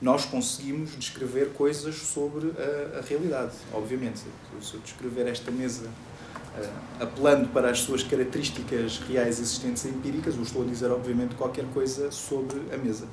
nós 0.00 0.24
conseguimos 0.24 0.96
descrever 0.98 1.52
coisas 1.52 1.94
sobre 1.96 2.52
a, 2.58 2.98
a 2.98 3.02
realidade, 3.02 3.52
obviamente. 3.72 4.20
Se 4.62 4.74
eu 4.74 4.80
descrever 4.80 5.26
esta 5.28 5.50
mesa 5.50 5.86
uh, 5.86 7.02
apelando 7.02 7.48
para 7.48 7.70
as 7.70 7.80
suas 7.80 8.02
características 8.02 8.98
reais 9.00 9.38
existentes 9.38 9.84
empíricas, 9.84 10.36
eu 10.36 10.42
estou 10.42 10.62
a 10.62 10.64
dizer, 10.64 10.90
obviamente, 10.90 11.34
qualquer 11.34 11.66
coisa 11.66 12.10
sobre 12.10 12.58
a 12.74 12.78
mesa. 12.78 13.06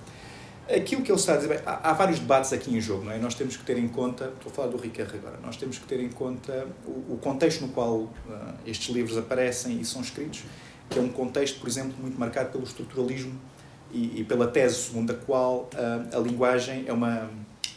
Aquilo 0.70 1.02
que 1.02 1.12
ele 1.12 1.20
está 1.20 1.34
a 1.34 1.38
dizer, 1.38 1.50
bem, 1.50 1.60
há, 1.66 1.90
há, 1.90 1.94
vários 1.94 2.20
debates 2.20 2.52
aqui 2.54 2.76
em 2.76 2.80
jogo, 2.80 3.06
não 3.06 3.12
é? 3.12 3.18
Nós 3.18 3.36
temos 3.36 3.56
que 3.56 3.64
ter 3.64 3.78
em 3.78 3.88
conta, 3.88 4.34
estou 4.36 4.52
a 4.52 4.56
falar 4.56 4.68
do 4.70 4.78
Ricardo 4.78 5.16
agora, 5.16 5.40
nós 5.42 5.58
temos 5.58 5.78
que 5.78 5.86
ter 5.86 6.00
em 6.00 6.10
conta 6.10 6.68
o, 6.86 7.14
o 7.14 7.20
contexto 7.22 7.62
no 7.62 7.70
qual 7.70 8.00
uh, 8.00 8.12
estes 8.66 8.94
livros 8.94 9.18
aparecem 9.18 9.80
e 9.80 9.86
são 9.86 10.02
escritos, 10.02 10.44
que 10.90 11.00
é 11.00 11.02
um 11.02 11.10
contexto, 11.10 11.60
por 11.60 11.68
exemplo, 11.68 11.94
muito 12.00 12.18
marcado 12.18 12.52
pelo 12.52 12.64
estruturalismo 12.64 13.38
e, 13.92 14.22
e 14.22 14.24
pela 14.24 14.48
tese 14.48 14.76
segundo 14.76 15.12
a 15.12 15.16
qual 15.16 15.70
uh, 15.74 16.18
a 16.18 16.20
linguagem 16.20 16.86
é 16.88 16.94
uma, 16.94 17.30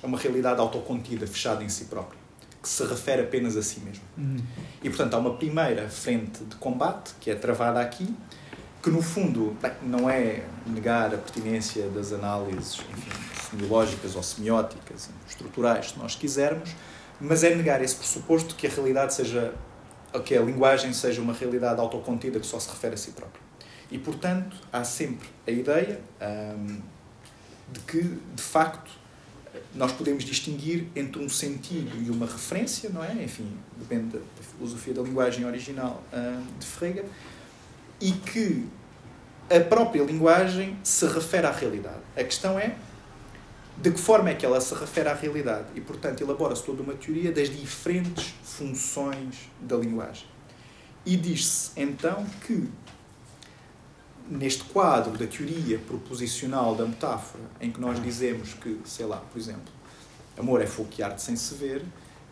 é 0.03 0.07
uma 0.07 0.19
realidade 0.19 0.61
autocontida, 0.61 1.27
fechada 1.27 1.63
em 1.63 1.69
si 1.69 1.87
própria, 1.87 2.19
que 2.63 2.69
se 2.69 2.85
refere 2.85 3.23
apenas 3.23 3.57
a 3.57 3.63
si 3.63 3.81
mesmo. 3.81 4.03
Uhum. 4.17 4.39
E, 4.83 4.89
portanto, 4.89 5.15
há 5.15 5.19
uma 5.19 5.35
primeira 5.35 5.89
frente 5.89 6.45
de 6.45 6.57
combate, 6.57 7.13
que 7.21 7.31
é 7.31 7.35
travada 7.35 7.81
aqui, 7.81 8.15
que 8.83 8.91
no 8.91 9.03
fundo 9.03 9.57
não 9.83 10.09
é 10.09 10.43
negar 10.67 11.15
a 11.15 11.19
pertinência 11.19 11.89
das 11.89 12.13
análises 12.13 12.81
enfim, 12.91 13.11
semiológicas 13.51 14.17
ou 14.17 14.23
semióticas, 14.23 15.11
estruturais, 15.29 15.91
se 15.91 15.99
nós 15.99 16.15
quisermos, 16.15 16.71
mas 17.21 17.45
é 17.45 17.55
negar 17.55 17.83
esse 17.83 17.95
pressuposto 17.95 18.55
que 18.55 18.67
a 18.67 18.71
realidade 18.71 19.13
seja, 19.13 19.53
que 20.25 20.35
a 20.35 20.41
linguagem 20.41 20.93
seja 20.95 21.21
uma 21.21 21.35
realidade 21.35 21.79
autocontida 21.79 22.41
que 22.41 22.47
só 22.47 22.59
se 22.59 22.71
refere 22.71 22.95
a 22.95 22.97
si 22.97 23.11
própria. 23.11 23.50
E, 23.91 23.99
portanto, 23.99 24.57
há 24.73 24.85
sempre 24.85 25.29
a 25.47 25.51
ideia 25.51 26.01
hum, 26.21 26.81
de 27.73 27.81
que, 27.81 28.03
de 28.03 28.43
facto, 28.43 28.91
nós 29.75 29.93
podemos 29.93 30.25
distinguir 30.25 30.87
entre 30.95 31.21
um 31.21 31.29
sentido 31.29 32.01
e 32.01 32.11
uma 32.11 32.27
referência, 32.27 32.89
não 32.91 33.03
é? 33.03 33.13
Enfim, 33.23 33.53
depende 33.77 34.19
da 34.19 34.43
filosofia 34.57 34.95
da 34.95 35.03
linguagem 35.03 35.45
original 35.45 36.03
hum, 36.13 36.47
de 36.59 36.67
Frege, 36.67 37.05
e 38.01 38.13
que 38.13 38.67
a 39.51 39.61
própria 39.61 40.03
linguagem 40.03 40.79
se 40.85 41.07
refere 41.07 41.47
à 41.47 41.51
realidade. 41.51 42.01
A 42.17 42.23
questão 42.23 42.59
é 42.59 42.77
de 43.77 43.91
que 43.91 43.99
forma 43.99 44.31
é 44.31 44.35
que 44.35 44.45
ela 44.45 44.61
se 44.61 44.75
refere 44.75 45.09
à 45.09 45.15
realidade 45.15 45.67
e, 45.75 45.81
portanto, 45.81 46.21
elabora-se 46.21 46.63
toda 46.63 46.83
uma 46.83 46.95
teoria 46.95 47.33
das 47.33 47.49
diferentes 47.49 48.35
funções 48.45 49.51
da 49.61 49.77
linguagem. 49.77 50.27
E 51.05 51.17
diz-se, 51.17 51.73
então, 51.77 52.27
que 52.47 52.69
neste 54.31 54.63
quadro 54.65 55.19
da 55.19 55.27
teoria 55.27 55.79
proposicional 55.79 56.75
da 56.77 56.87
metáfora, 56.87 57.43
em 57.61 57.71
que 57.71 57.81
nós 57.81 58.01
dizemos 58.01 58.55
que, 58.55 58.81
sei 58.85 59.05
lá, 59.05 59.17
por 59.17 59.39
exemplo, 59.39 59.73
amor 60.39 60.63
é 60.63 60.67
fogo 60.67 60.89
que 60.89 61.03
arde 61.03 61.21
sem 61.21 61.35
se 61.35 61.55
ver, 61.55 61.83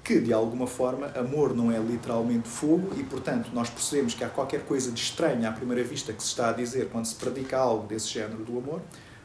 que, 0.05 0.21
de 0.21 0.33
alguma 0.33 0.67
forma, 0.67 1.09
amor 1.09 1.55
não 1.55 1.73
é 1.73 1.79
literalmente 1.79 2.49
fogo 2.49 2.93
e, 2.97 3.03
portanto, 3.03 3.51
nós 3.53 3.69
percebemos 3.69 4.15
que 4.15 4.23
há 4.23 4.29
qualquer 4.29 4.65
coisa 4.65 4.93
de 4.93 5.01
estranha 5.01 5.49
à 5.49 5.53
primeira 5.53 5.83
vista 5.83 6.13
que 6.13 6.23
se 6.23 6.29
está 6.29 6.51
a 6.51 6.53
dizer 6.53 6.89
quando 6.91 7.05
se 7.05 7.17
predica 7.17 7.59
algo 7.59 7.87
desse 7.87 8.09
género 8.09 8.45
do 8.45 8.57
amor. 8.57 8.81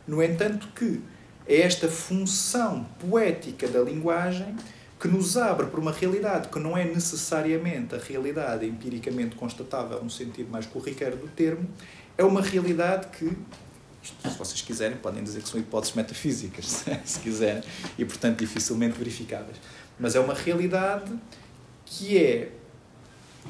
No 0.06 0.22
entanto, 0.22 0.68
que 0.76 1.00
é 1.48 1.62
esta 1.62 1.88
função 1.88 2.86
poética 3.00 3.68
da 3.68 3.82
linguagem 3.82 4.56
que 5.00 5.08
nos 5.08 5.36
abre 5.38 5.68
para 5.68 5.80
uma 5.80 5.92
realidade 5.92 6.48
que 6.48 6.60
não 6.60 6.78
é 6.78 6.86
necessariamente 6.86 7.94
a 7.94 7.98
realidade 7.98 8.66
empiricamente 8.66 9.36
constatável 9.36 10.02
no 10.02 10.10
sentido 10.10 10.50
mais 10.50 10.66
corriqueiro 10.66 11.18
do 11.18 11.28
termo, 11.28 11.68
é 12.18 12.24
uma 12.24 12.42
realidade 12.42 13.08
que 13.08 13.32
se 14.04 14.38
vocês 14.38 14.62
quiserem, 14.62 14.98
podem 14.98 15.24
dizer 15.24 15.42
que 15.42 15.50
são 15.50 15.60
hipóteses 15.60 15.96
metafísicas, 15.96 16.84
se 17.06 17.20
quiserem, 17.20 17.64
e 17.98 18.04
portanto 18.04 18.40
dificilmente 18.40 18.98
verificáveis. 18.98 19.58
Mas 20.00 20.16
é 20.16 20.20
uma 20.20 20.34
realidade 20.34 21.14
que 21.86 22.18
é 22.18 22.52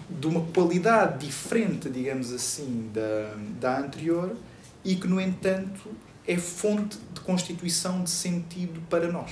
de 0.09 0.27
uma 0.27 0.41
qualidade 0.41 1.25
diferente, 1.25 1.89
digamos 1.89 2.31
assim, 2.31 2.91
da, 2.93 3.35
da 3.59 3.79
anterior 3.79 4.35
e 4.83 4.95
que, 4.95 5.07
no 5.07 5.19
entanto, 5.19 5.89
é 6.27 6.37
fonte 6.37 6.97
de 7.13 7.21
constituição 7.21 8.03
de 8.03 8.09
sentido 8.09 8.81
para 8.89 9.11
nós. 9.11 9.31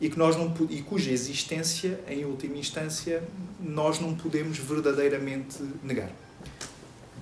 E, 0.00 0.10
que 0.10 0.18
nós 0.18 0.36
não, 0.36 0.54
e 0.68 0.82
cuja 0.82 1.10
existência, 1.10 1.98
em 2.08 2.24
última 2.24 2.58
instância, 2.58 3.22
nós 3.58 3.98
não 3.98 4.14
podemos 4.14 4.58
verdadeiramente 4.58 5.62
negar. 5.82 6.10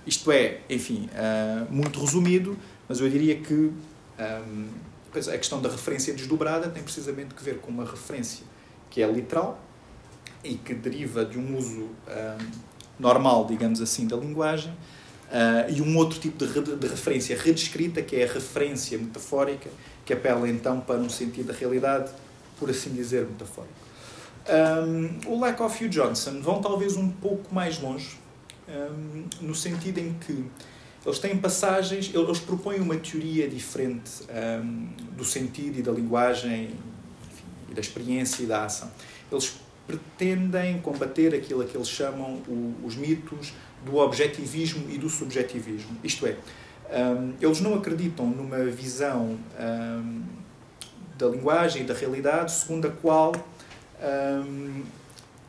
Isto 0.06 0.30
é, 0.30 0.60
enfim, 0.68 1.08
uh, 1.12 1.72
muito 1.72 1.98
resumido, 2.00 2.56
mas 2.88 3.00
eu 3.00 3.08
diria 3.08 3.36
que 3.36 3.54
um, 3.54 4.68
a 5.16 5.38
questão 5.38 5.60
da 5.60 5.68
referência 5.68 6.12
desdobrada 6.12 6.68
tem 6.68 6.82
precisamente 6.82 7.34
que 7.34 7.42
ver 7.42 7.58
com 7.58 7.70
uma 7.70 7.84
referência 7.84 8.44
que 8.90 9.02
é 9.02 9.10
literal 9.10 9.60
e 10.42 10.54
que 10.54 10.74
deriva 10.74 11.24
de 11.24 11.38
um 11.38 11.56
uso 11.56 11.82
um, 11.82 12.50
normal, 12.98 13.46
digamos 13.46 13.80
assim, 13.80 14.06
da 14.06 14.16
linguagem, 14.16 14.72
uh, 14.72 15.70
e 15.70 15.80
um 15.80 15.96
outro 15.96 16.18
tipo 16.18 16.44
de, 16.44 16.76
de 16.76 16.86
referência 16.86 17.36
redescrita, 17.36 18.02
que 18.02 18.16
é 18.16 18.24
a 18.24 18.32
referência 18.32 18.98
metafórica, 18.98 19.70
que 20.04 20.12
apela 20.12 20.48
então 20.48 20.80
para 20.80 20.96
um 20.96 21.08
sentido 21.08 21.46
da 21.46 21.54
realidade, 21.54 22.10
por 22.58 22.68
assim 22.70 22.90
dizer, 22.90 23.26
metafórico. 23.26 23.74
Um, 24.46 25.32
o 25.32 25.40
Lakoff 25.40 25.82
e 25.82 25.86
o 25.86 25.90
Johnson 25.90 26.42
vão 26.42 26.60
talvez 26.60 26.96
um 26.96 27.08
pouco 27.08 27.54
mais 27.54 27.80
longe, 27.80 28.18
um, 28.68 29.24
no 29.40 29.54
sentido 29.54 29.98
em 29.98 30.14
que 30.14 30.44
eles 31.04 31.18
têm 31.18 31.36
passagens, 31.36 32.10
eles 32.14 32.38
propõem 32.38 32.80
uma 32.80 32.96
teoria 32.96 33.48
diferente 33.48 34.10
um, 34.62 34.88
do 35.16 35.24
sentido 35.24 35.78
e 35.78 35.82
da 35.82 35.92
linguagem 35.92 36.70
da 37.74 37.80
experiência 37.80 38.42
e 38.42 38.46
da 38.46 38.64
ação. 38.64 38.90
Eles 39.30 39.54
pretendem 39.86 40.80
combater 40.80 41.34
aquilo 41.34 41.64
que 41.64 41.76
eles 41.76 41.88
chamam 41.88 42.36
o, 42.48 42.74
os 42.84 42.96
mitos 42.96 43.52
do 43.84 43.96
objetivismo 43.96 44.88
e 44.88 44.96
do 44.96 45.10
subjetivismo. 45.10 45.98
Isto 46.02 46.26
é, 46.26 46.36
um, 46.90 47.34
eles 47.40 47.60
não 47.60 47.74
acreditam 47.74 48.26
numa 48.26 48.64
visão 48.64 49.38
um, 49.60 50.22
da 51.18 51.26
linguagem 51.28 51.82
e 51.82 51.84
da 51.84 51.94
realidade 51.94 52.52
segundo 52.52 52.88
a 52.88 52.90
qual 52.90 53.32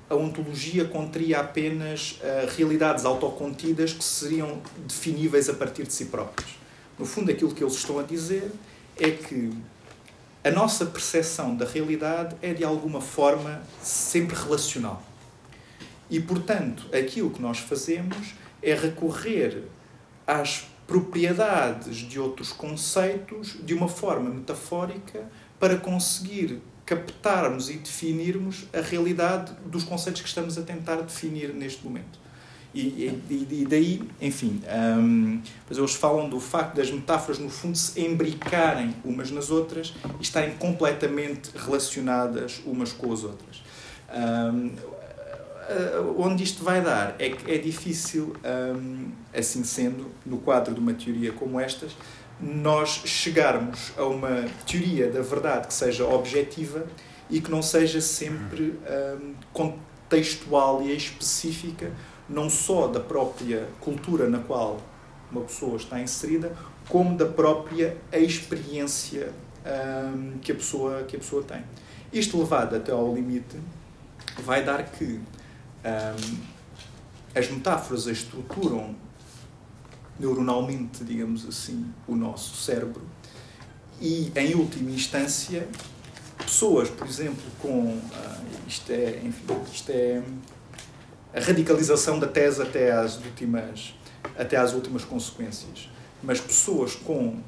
a 0.09 0.15
ontologia 0.15 0.85
conteria 0.85 1.39
apenas 1.39 2.19
uh, 2.21 2.55
realidades 2.55 3.05
autocontidas 3.05 3.93
que 3.93 4.03
seriam 4.03 4.61
definíveis 4.87 5.49
a 5.49 5.53
partir 5.53 5.83
de 5.83 5.93
si 5.93 6.05
próprias. 6.05 6.51
No 6.97 7.05
fundo, 7.05 7.31
aquilo 7.31 7.53
que 7.53 7.63
eles 7.63 7.73
estão 7.73 7.99
a 7.99 8.03
dizer 8.03 8.51
é 8.97 9.11
que 9.11 9.51
a 10.43 10.51
nossa 10.51 10.85
percepção 10.85 11.55
da 11.55 11.65
realidade 11.65 12.35
é 12.41 12.53
de 12.53 12.63
alguma 12.63 13.01
forma 13.01 13.63
sempre 13.81 14.35
relacional. 14.35 15.01
E, 16.09 16.19
portanto, 16.19 16.85
aquilo 16.95 17.31
que 17.31 17.41
nós 17.41 17.57
fazemos 17.57 18.35
é 18.61 18.75
recorrer 18.75 19.63
às 20.27 20.67
propriedades 20.85 21.97
de 21.97 22.19
outros 22.19 22.51
conceitos 22.51 23.57
de 23.63 23.73
uma 23.73 23.87
forma 23.87 24.29
metafórica 24.29 25.27
para 25.59 25.77
conseguir 25.77 26.61
captarmos 26.85 27.69
e 27.69 27.73
definirmos 27.73 28.65
a 28.73 28.81
realidade 28.81 29.53
dos 29.65 29.83
conceitos 29.83 30.21
que 30.21 30.27
estamos 30.27 30.57
a 30.57 30.61
tentar 30.61 30.97
definir 30.97 31.53
neste 31.53 31.83
momento. 31.83 32.25
E, 32.75 33.21
e, 33.29 33.47
e 33.61 33.65
daí, 33.65 34.01
enfim, 34.21 34.61
um, 34.99 35.41
pois 35.65 35.77
eles 35.77 35.95
falam 35.95 36.27
do 36.27 36.41
facto 36.41 36.75
das 36.75 36.91
metáforas, 36.91 37.39
no 37.39 37.49
fundo, 37.49 37.77
se 37.77 38.01
embricarem 38.01 38.93
umas 39.05 39.31
nas 39.31 39.49
outras 39.49 39.93
e 40.19 40.23
estarem 40.23 40.55
completamente 40.57 41.51
relacionadas 41.55 42.61
umas 42.65 42.91
com 42.91 43.13
as 43.13 43.23
outras. 43.23 43.63
Um, 44.13 44.71
onde 46.17 46.43
isto 46.43 46.63
vai 46.63 46.81
dar 46.81 47.15
é 47.17 47.29
que 47.29 47.49
é 47.49 47.57
difícil, 47.57 48.35
um, 48.43 49.09
assim 49.33 49.63
sendo, 49.63 50.11
no 50.25 50.37
quadro 50.37 50.73
de 50.73 50.79
uma 50.79 50.93
teoria 50.93 51.31
como 51.31 51.59
estas, 51.59 51.95
nós 52.39 53.01
chegarmos 53.05 53.93
a 53.97 54.03
uma 54.03 54.45
teoria 54.65 55.09
da 55.09 55.21
verdade 55.21 55.67
que 55.67 55.73
seja 55.73 56.05
objetiva 56.05 56.85
e 57.29 57.39
que 57.41 57.49
não 57.49 57.61
seja 57.61 58.01
sempre 58.01 58.79
um, 59.21 59.33
contextual 59.53 60.81
e 60.81 60.95
específica 60.95 61.91
não 62.27 62.49
só 62.49 62.87
da 62.87 62.99
própria 62.99 63.67
cultura 63.79 64.27
na 64.27 64.39
qual 64.39 64.79
uma 65.31 65.41
pessoa 65.41 65.77
está 65.77 65.99
inserida, 65.99 66.55
como 66.89 67.17
da 67.17 67.25
própria 67.25 67.97
experiência 68.11 69.31
um, 69.65 70.37
que, 70.39 70.51
a 70.51 70.55
pessoa, 70.55 71.03
que 71.03 71.15
a 71.15 71.19
pessoa 71.19 71.43
tem. 71.43 71.63
Isto 72.11 72.37
levado 72.37 72.75
até 72.75 72.91
ao 72.91 73.13
limite 73.13 73.57
vai 74.43 74.63
dar 74.63 74.83
que 74.83 75.19
um, 75.85 76.37
as 77.33 77.49
metáforas 77.49 78.07
estruturam 78.07 78.95
neuronalmente, 80.19 81.03
digamos 81.03 81.45
assim, 81.47 81.85
o 82.07 82.15
nosso 82.15 82.55
cérebro 82.55 83.01
e, 84.01 84.31
em 84.35 84.55
última 84.55 84.91
instância, 84.91 85.67
pessoas, 86.37 86.89
por 86.89 87.07
exemplo, 87.07 87.43
com. 87.61 87.97
Uh, 87.97 88.45
isto 88.67 88.91
é, 88.91 89.21
enfim, 89.23 89.43
isto 89.71 89.89
é 89.91 90.21
a 91.33 91.39
radicalização 91.39 92.19
da 92.19 92.27
tese 92.27 92.61
até 92.61 92.91
às 92.91 93.17
últimas, 93.17 93.93
até 94.37 94.57
às 94.57 94.73
últimas 94.73 95.03
consequências. 95.03 95.89
Mas 96.21 96.39
pessoas 96.39 96.95
com 96.95 97.39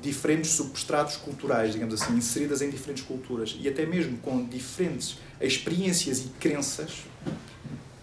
diferentes 0.00 0.52
substratos 0.52 1.16
culturais, 1.16 1.72
digamos 1.72 2.00
assim, 2.00 2.14
inseridas 2.16 2.62
em 2.62 2.70
diferentes 2.70 3.02
culturas 3.02 3.56
e 3.58 3.66
até 3.66 3.84
mesmo 3.84 4.18
com 4.18 4.44
diferentes 4.44 5.18
experiências 5.40 6.20
e 6.20 6.28
crenças, 6.38 7.04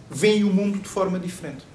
veem 0.09 0.43
o 0.43 0.53
mundo 0.53 0.79
de 0.79 0.89
forma 0.89 1.19
diferente. 1.19 1.65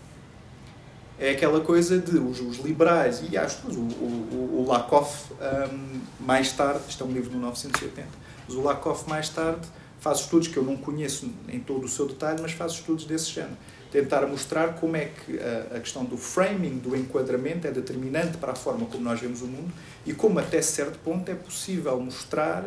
É 1.20 1.32
aquela 1.32 1.60
coisa 1.60 1.98
de 1.98 2.16
os, 2.16 2.40
os 2.40 2.56
liberais, 2.60 3.22
e 3.30 3.36
acho 3.36 3.58
que 3.58 3.76
o, 3.76 3.78
o, 3.78 4.60
o 4.60 4.66
Lakoff, 4.66 5.30
um, 5.70 6.00
mais 6.24 6.50
tarde, 6.52 6.80
isto 6.88 7.04
é 7.04 7.06
um 7.06 7.12
livro 7.12 7.28
de 7.28 7.36
1980, 7.36 8.08
mas 8.48 8.56
o 8.56 8.62
Lakoff, 8.62 9.06
mais 9.06 9.28
tarde, 9.28 9.68
faz 10.00 10.20
estudos 10.20 10.48
que 10.48 10.56
eu 10.56 10.64
não 10.64 10.78
conheço 10.78 11.30
em 11.46 11.60
todo 11.60 11.84
o 11.84 11.88
seu 11.88 12.08
detalhe, 12.08 12.40
mas 12.40 12.52
faz 12.52 12.72
estudos 12.72 13.04
desse 13.04 13.30
género. 13.32 13.58
Tentar 13.92 14.26
mostrar 14.26 14.76
como 14.76 14.96
é 14.96 15.10
que 15.10 15.38
a, 15.38 15.76
a 15.76 15.80
questão 15.80 16.06
do 16.06 16.16
framing, 16.16 16.78
do 16.78 16.96
enquadramento, 16.96 17.66
é 17.66 17.70
determinante 17.70 18.38
para 18.38 18.52
a 18.52 18.56
forma 18.56 18.86
como 18.86 19.04
nós 19.04 19.20
vemos 19.20 19.42
o 19.42 19.46
mundo 19.46 19.70
e 20.06 20.14
como, 20.14 20.38
até 20.38 20.62
certo 20.62 20.98
ponto, 21.00 21.30
é 21.30 21.34
possível 21.34 22.00
mostrar 22.00 22.64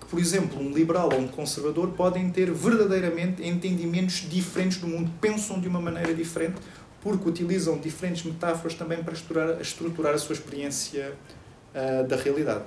que, 0.00 0.06
por 0.06 0.18
exemplo, 0.18 0.60
um 0.60 0.70
liberal 0.70 1.08
ou 1.14 1.18
um 1.18 1.28
conservador 1.28 1.92
podem 1.92 2.28
ter 2.28 2.50
verdadeiramente 2.50 3.42
entendimentos 3.42 4.28
diferentes 4.28 4.76
do 4.76 4.86
mundo, 4.86 5.10
pensam 5.18 5.58
de 5.58 5.66
uma 5.66 5.80
maneira 5.80 6.12
diferente, 6.12 6.56
porque 7.04 7.28
utilizam 7.28 7.78
diferentes 7.78 8.24
metáforas 8.24 8.74
também 8.74 9.00
para 9.04 9.12
estruturar, 9.12 9.60
estruturar 9.60 10.14
a 10.14 10.18
sua 10.18 10.32
experiência 10.32 11.14
uh, 11.72 12.08
da 12.08 12.16
realidade 12.16 12.64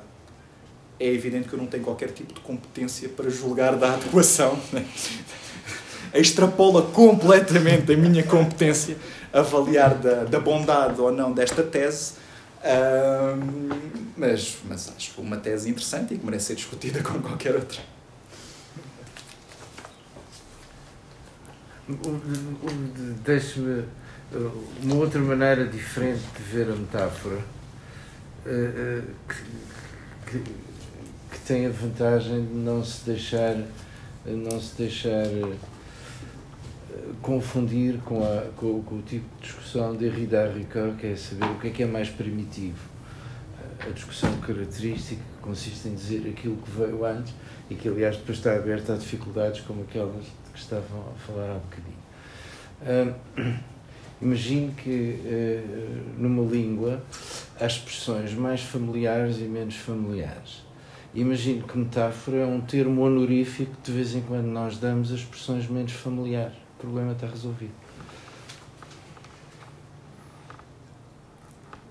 é 0.99 1.07
evidente 1.07 1.47
que 1.47 1.53
eu 1.53 1.59
não 1.59 1.67
tenho 1.67 1.83
qualquer 1.83 2.11
tipo 2.11 2.33
de 2.33 2.39
competência 2.39 3.07
para 3.09 3.29
julgar 3.29 3.75
da 3.75 3.93
adequação. 3.93 4.59
Né? 4.71 4.85
Extrapola 6.13 6.81
completamente 6.81 7.93
a 7.93 7.97
minha 7.97 8.23
competência 8.23 8.97
avaliar 9.31 9.93
da, 9.95 10.23
da 10.23 10.39
bondade 10.39 10.99
ou 10.99 11.11
não 11.11 11.31
desta 11.31 11.61
tese, 11.61 12.13
mas, 14.15 14.57
mas 14.67 14.91
acho 14.95 15.21
uma 15.21 15.37
tese 15.37 15.69
interessante 15.69 16.13
e 16.13 16.17
que 16.17 16.25
merece 16.25 16.45
ser 16.47 16.55
discutida 16.55 17.03
como 17.03 17.19
qualquer 17.21 17.55
outra. 17.55 17.79
Deixe-me 23.23 23.83
uma 24.83 24.95
outra 24.95 25.19
maneira 25.19 25.65
diferente 25.65 26.23
de 26.35 26.43
ver 26.43 26.69
a 26.69 26.75
metáfora. 26.75 27.39
Uh, 28.45 28.49
uh, 28.49 29.03
que, 30.25 30.39
que 30.39 30.43
que 31.29 31.39
tem 31.39 31.65
a 31.65 31.69
vantagem 31.69 32.45
de 32.45 32.53
não 32.53 32.83
se 32.83 33.05
deixar 33.05 33.55
não 34.25 34.59
se 34.59 34.75
deixar 34.77 35.25
eh, 35.25 35.55
confundir 37.21 37.99
com, 37.99 38.23
a, 38.23 38.41
com, 38.57 38.83
com, 38.83 38.95
o 38.95 39.01
tipo 39.01 39.25
de 39.37 39.47
discussão 39.47 39.93
de 39.93 40.09
Derrida 40.09 40.51
Ricoeur, 40.51 40.95
que 40.95 41.07
é 41.07 41.15
saber 41.15 41.45
o 41.45 41.59
que 41.59 41.67
é 41.67 41.71
que 41.71 41.83
é 41.83 41.85
mais 41.85 42.09
primitivo. 42.09 42.97
A 43.79 43.89
discussão 43.91 44.35
característica 44.41 45.21
que 45.21 45.41
consiste 45.41 45.87
em 45.87 45.95
dizer 45.95 46.27
aquilo 46.29 46.57
que 46.57 46.71
veio 46.71 47.05
antes 47.05 47.33
e 47.69 47.75
que, 47.75 47.87
aliás, 47.87 48.17
depois 48.17 48.39
está 48.39 48.53
aberta 48.53 48.95
a 48.95 48.97
dificuldades 48.97 49.61
como 49.61 49.83
aquelas 49.83 50.25
de 50.25 50.51
que 50.51 50.59
estavam 50.59 51.05
a 51.15 51.19
falar 51.19 51.55
há 51.55 51.59
bocadinho. 51.59 51.95
Um, 52.81 53.76
imagine 54.21 54.71
que 54.71 55.19
uh, 55.23 56.21
numa 56.21 56.43
língua 56.49 57.03
há 57.59 57.65
expressões 57.65 58.33
mais 58.33 58.61
familiares 58.61 59.37
e 59.37 59.43
menos 59.43 59.75
familiares 59.75 60.67
Imagino 61.17 61.65
que 61.67 61.75
metáfora 61.75 62.37
é 62.37 62.45
um 62.45 62.61
termo 62.61 63.01
honorífico 63.01 63.71
que 63.77 63.91
de 63.91 63.97
vez 63.97 64.13
em 64.13 64.21
quando 64.21 64.45
nós 64.45 64.77
damos 64.77 65.11
a 65.11 65.15
expressões 65.15 65.67
menos 65.67 65.93
familiares. 65.93 66.55
O 66.75 66.81
problema 66.81 67.13
está 67.13 67.25
resolvido. 67.25 67.73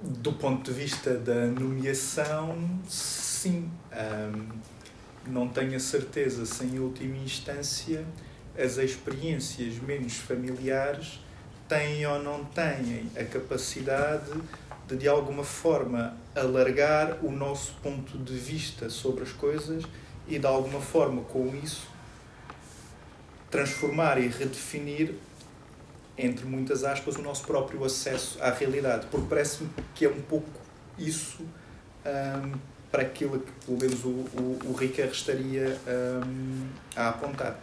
Do 0.01 0.33
ponto 0.33 0.71
de 0.71 0.79
vista 0.79 1.19
da 1.19 1.47
nomeação, 1.47 2.57
sim. 2.87 3.69
Um, 3.93 4.47
não 5.27 5.49
tenho 5.49 5.75
a 5.75 5.81
certeza 5.81 6.47
se, 6.47 6.65
em 6.65 6.79
última 6.79 7.17
instância, 7.17 8.07
as 8.57 8.77
experiências 8.77 9.77
menos 9.81 10.19
familiares 10.19 11.19
têm 11.69 12.07
ou 12.07 12.23
não 12.23 12.45
têm 12.45 13.11
a 13.17 13.25
capacidade 13.25 14.33
de, 14.87 14.97
de 14.97 15.09
alguma 15.09 15.45
forma, 15.45 16.17
alargar 16.35 17.19
o 17.23 17.31
nosso 17.31 17.75
ponto 17.83 18.17
de 18.19 18.37
vista 18.37 18.89
sobre 18.89 19.25
as 19.25 19.33
coisas 19.33 19.85
e, 20.29 20.39
de 20.39 20.47
alguma 20.47 20.81
forma, 20.81 21.23
com 21.23 21.55
isso, 21.63 21.89
transformar 23.51 24.19
e 24.19 24.29
redefinir, 24.29 25.15
entre 26.17 26.45
muitas 26.47 26.85
aspas, 26.85 27.17
o 27.17 27.23
nosso 27.23 27.45
próprio 27.45 27.85
acesso 27.85 28.39
à 28.41 28.51
realidade. 28.51 29.07
Porque 29.11 29.27
parece-me 29.29 29.69
que 29.95 30.05
é 30.05 30.09
um 30.09 30.21
pouco 30.23 30.61
isso 30.99 31.43
um, 32.05 32.53
para 32.91 33.03
aquilo 33.03 33.41
que, 33.41 33.53
pelo 33.67 33.79
menos, 33.79 34.05
o, 34.05 34.09
o, 34.09 34.59
o 34.67 34.73
Ricard 34.73 35.13
estaria 35.13 35.79
um, 35.87 36.67
a 36.95 37.09
apontar. 37.09 37.59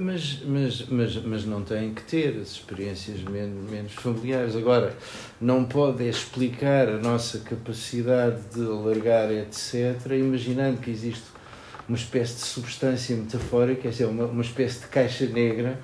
Mas, 0.00 0.42
mas, 0.44 0.86
mas, 0.88 1.16
mas 1.22 1.44
não 1.44 1.62
têm 1.62 1.94
que 1.94 2.02
ter 2.02 2.36
as 2.40 2.50
experiências 2.50 3.22
menos, 3.22 3.70
menos 3.70 3.92
familiares. 3.92 4.56
Agora, 4.56 4.92
não 5.40 5.64
pode 5.64 6.02
explicar 6.02 6.88
a 6.88 6.98
nossa 6.98 7.38
capacidade 7.38 8.40
de 8.52 8.60
alargar, 8.60 9.30
etc., 9.30 9.96
imaginando 10.18 10.80
que 10.80 10.90
existe 10.90 11.22
uma 11.88 11.96
espécie 11.96 12.34
de 12.34 12.40
substância 12.40 13.16
metafórica, 13.16 13.88
é 13.88 14.06
uma, 14.06 14.24
uma 14.24 14.42
espécie 14.42 14.80
de 14.80 14.86
caixa 14.88 15.26
negra, 15.26 15.78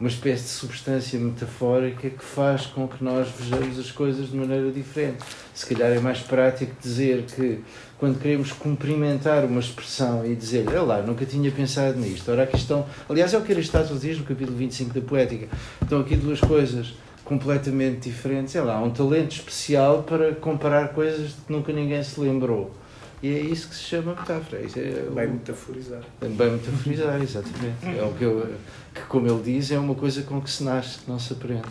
uma 0.00 0.08
espécie 0.08 0.44
de 0.44 0.48
substância 0.48 1.20
metafórica 1.20 2.08
que 2.08 2.24
faz 2.24 2.64
com 2.64 2.88
que 2.88 3.04
nós 3.04 3.28
vejamos 3.38 3.78
as 3.78 3.90
coisas 3.90 4.30
de 4.30 4.36
maneira 4.36 4.72
diferente. 4.72 5.18
Se 5.54 5.66
calhar 5.66 5.90
é 5.92 6.00
mais 6.00 6.20
prático 6.20 6.72
dizer 6.80 7.24
que 7.24 7.62
quando 7.98 8.18
queremos 8.18 8.50
cumprimentar 8.50 9.44
uma 9.44 9.60
expressão 9.60 10.24
e 10.24 10.34
dizer, 10.34 10.66
olha 10.68 10.82
lá, 10.82 11.02
nunca 11.02 11.26
tinha 11.26 11.52
pensado 11.52 11.98
nisto. 11.98 12.32
Ora, 12.32 12.44
aqui 12.44 12.56
estão, 12.56 12.86
aliás, 13.10 13.34
é 13.34 13.38
o 13.38 13.42
que 13.42 13.52
Aristóteles 13.52 14.00
diz 14.00 14.18
no 14.18 14.24
capítulo 14.24 14.56
25 14.56 14.94
da 14.94 15.02
Poética. 15.02 15.48
Estão 15.82 16.00
aqui 16.00 16.16
duas 16.16 16.40
coisas 16.40 16.94
completamente 17.22 18.08
diferentes. 18.08 18.56
É 18.56 18.62
lá, 18.62 18.82
um 18.82 18.90
talento 18.90 19.32
especial 19.32 20.02
para 20.02 20.34
comparar 20.34 20.94
coisas 20.94 21.32
que 21.46 21.52
nunca 21.52 21.74
ninguém 21.74 22.02
se 22.02 22.18
lembrou. 22.18 22.74
E 23.22 23.34
é 23.34 23.38
isso 23.38 23.68
que 23.68 23.74
se 23.74 23.82
chama 23.82 24.14
metáfora. 24.14 24.62
Isso 24.62 24.78
é 24.78 25.04
bem 25.14 25.28
metaforizar. 25.28 26.00
Bem 26.20 26.52
metaforizar, 26.52 27.20
exatamente. 27.20 27.98
É 27.98 28.02
o 28.02 28.14
que, 28.14 28.24
eu, 28.24 28.48
que, 28.94 29.00
como 29.02 29.26
ele 29.26 29.42
diz, 29.42 29.70
é 29.70 29.78
uma 29.78 29.94
coisa 29.94 30.22
com 30.22 30.40
que 30.40 30.50
se 30.50 30.62
nasce, 30.62 30.98
que 30.98 31.10
não 31.10 31.18
se 31.18 31.32
aprende. 31.32 31.68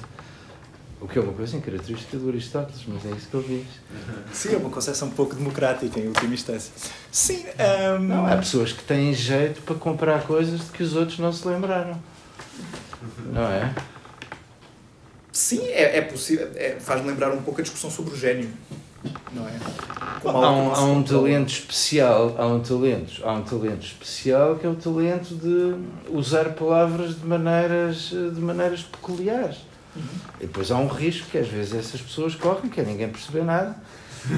O 1.01 1.07
que 1.07 1.17
é 1.17 1.21
uma 1.21 1.31
coisa 1.31 1.57
característica 1.59 2.17
do 2.17 2.27
Aristóteles, 2.27 2.83
mas 2.85 3.05
é 3.05 3.15
isso 3.15 3.29
que 3.29 3.37
ele 3.37 3.63
diz. 3.63 4.35
Sim, 4.35 4.55
é 4.55 4.57
uma 4.57 4.69
concepção 4.69 5.07
um 5.07 5.11
pouco 5.11 5.33
democrática, 5.33 5.97
em 5.97 6.07
última 6.07 6.33
instância. 6.33 6.73
Sim. 7.09 7.45
Um... 7.97 7.99
Não, 7.99 8.25
há 8.25 8.35
pessoas 8.35 8.73
que 8.73 8.83
têm 8.83 9.13
jeito 9.13 9.61
para 9.61 9.75
comprar 9.75 10.23
coisas 10.23 10.59
de 10.59 10.65
que 10.65 10.83
os 10.83 10.95
outros 10.95 11.17
não 11.19 11.31
se 11.31 11.47
lembraram. 11.47 11.97
Não 13.31 13.43
é? 13.43 13.73
Sim, 15.31 15.61
é, 15.67 15.99
é 15.99 16.01
possível. 16.01 16.51
É, 16.55 16.77
Faz-me 16.81 17.07
lembrar 17.07 17.31
um 17.31 17.41
pouco 17.41 17.61
a 17.61 17.63
discussão 17.63 17.89
sobre 17.89 18.13
o 18.13 18.17
gênio. 18.17 18.49
Não 19.33 19.47
é? 19.47 19.53
há 20.25 20.51
um, 20.51 20.73
há 20.73 20.83
um 20.83 21.03
talento 21.03 21.49
especial, 21.49 22.35
há 22.37 22.45
um 22.45 22.59
talento, 22.59 23.21
há 23.23 23.33
um 23.33 23.43
talento 23.43 23.83
especial 23.83 24.55
que 24.55 24.65
é 24.65 24.69
o 24.69 24.75
talento 24.75 25.35
de 25.35 25.75
usar 26.09 26.49
palavras 26.49 27.19
de 27.19 27.25
maneiras, 27.25 28.09
de 28.09 28.41
maneiras 28.41 28.83
peculiares 28.83 29.69
Uhum. 29.95 30.03
E 30.39 30.47
depois 30.47 30.71
há 30.71 30.77
um 30.77 30.87
risco 30.87 31.29
que 31.29 31.37
às 31.37 31.47
vezes 31.47 31.73
essas 31.73 32.01
pessoas 32.01 32.35
correm, 32.35 32.69
que 32.69 32.79
é 32.79 32.83
ninguém 32.83 33.09
perceber 33.09 33.43
nada. 33.43 33.75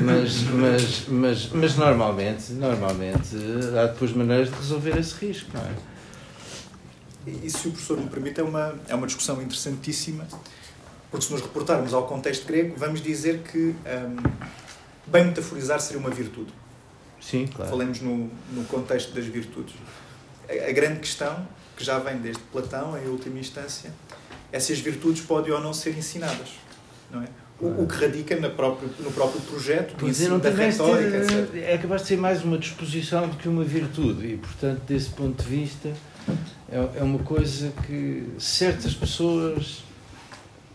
Mas, 0.01 0.43
mas, 0.53 1.05
mas, 1.07 1.49
mas 1.49 1.75
normalmente, 1.75 2.51
normalmente 2.53 3.35
há 3.77 3.87
depois 3.87 4.13
maneiras 4.13 4.49
de 4.49 4.55
resolver 4.55 4.97
esse 4.97 5.13
risco, 5.25 5.49
não 5.53 5.61
é? 5.61 5.73
E, 7.27 7.49
se 7.49 7.67
o 7.67 7.71
professor 7.71 7.99
me 7.99 8.07
permite, 8.07 8.39
é 8.39 8.43
uma, 8.43 8.73
é 8.87 8.95
uma 8.95 9.05
discussão 9.05 9.39
interessantíssima, 9.41 10.25
porque 11.11 11.25
se 11.25 11.31
nos 11.33 11.41
reportarmos 11.41 11.93
ao 11.93 12.07
contexto 12.07 12.47
grego, 12.47 12.73
vamos 12.77 13.01
dizer 13.01 13.39
que 13.39 13.57
um, 13.57 14.55
bem 15.05 15.25
metaforizar 15.25 15.79
seria 15.81 15.99
uma 15.99 16.09
virtude. 16.09 16.53
Sim, 17.19 17.47
claro. 17.53 17.69
Falemos 17.69 17.99
no, 17.99 18.31
no 18.53 18.63
contexto 18.69 19.13
das 19.13 19.25
virtudes. 19.25 19.75
A, 20.49 20.69
a 20.69 20.71
grande 20.71 21.01
questão, 21.01 21.45
que 21.75 21.83
já 21.83 21.99
vem 21.99 22.17
desde 22.17 22.41
Platão, 22.43 22.97
em 22.97 23.07
última 23.09 23.37
instância, 23.37 23.91
essas 24.53 24.79
virtudes 24.79 25.21
podem 25.21 25.51
ou 25.51 25.59
não 25.59 25.73
ser 25.73 25.95
ensinadas. 25.97 26.49
Não 27.11 27.21
é? 27.21 27.27
O, 27.59 27.85
que 27.85 27.93
radica 27.93 28.35
na 28.39 28.49
próprio, 28.49 28.89
no 29.01 29.11
próprio 29.11 29.39
projeto 29.41 29.95
de 29.95 30.09
ensino 30.09 30.39
da 30.39 30.49
retórica, 30.49 31.17
etc. 31.17 31.55
É 31.57 31.77
capaz 31.77 32.01
de 32.01 32.07
ser 32.07 32.17
mais 32.17 32.43
uma 32.43 32.57
disposição 32.57 33.27
do 33.27 33.37
que 33.37 33.47
uma 33.47 33.63
virtude 33.63 34.33
e, 34.33 34.37
portanto, 34.37 34.81
desse 34.87 35.11
ponto 35.11 35.43
de 35.43 35.47
vista, 35.47 35.93
é, 36.71 36.99
é 36.99 37.03
uma 37.03 37.19
coisa 37.19 37.71
que 37.85 38.27
certas 38.39 38.95
pessoas 38.95 39.83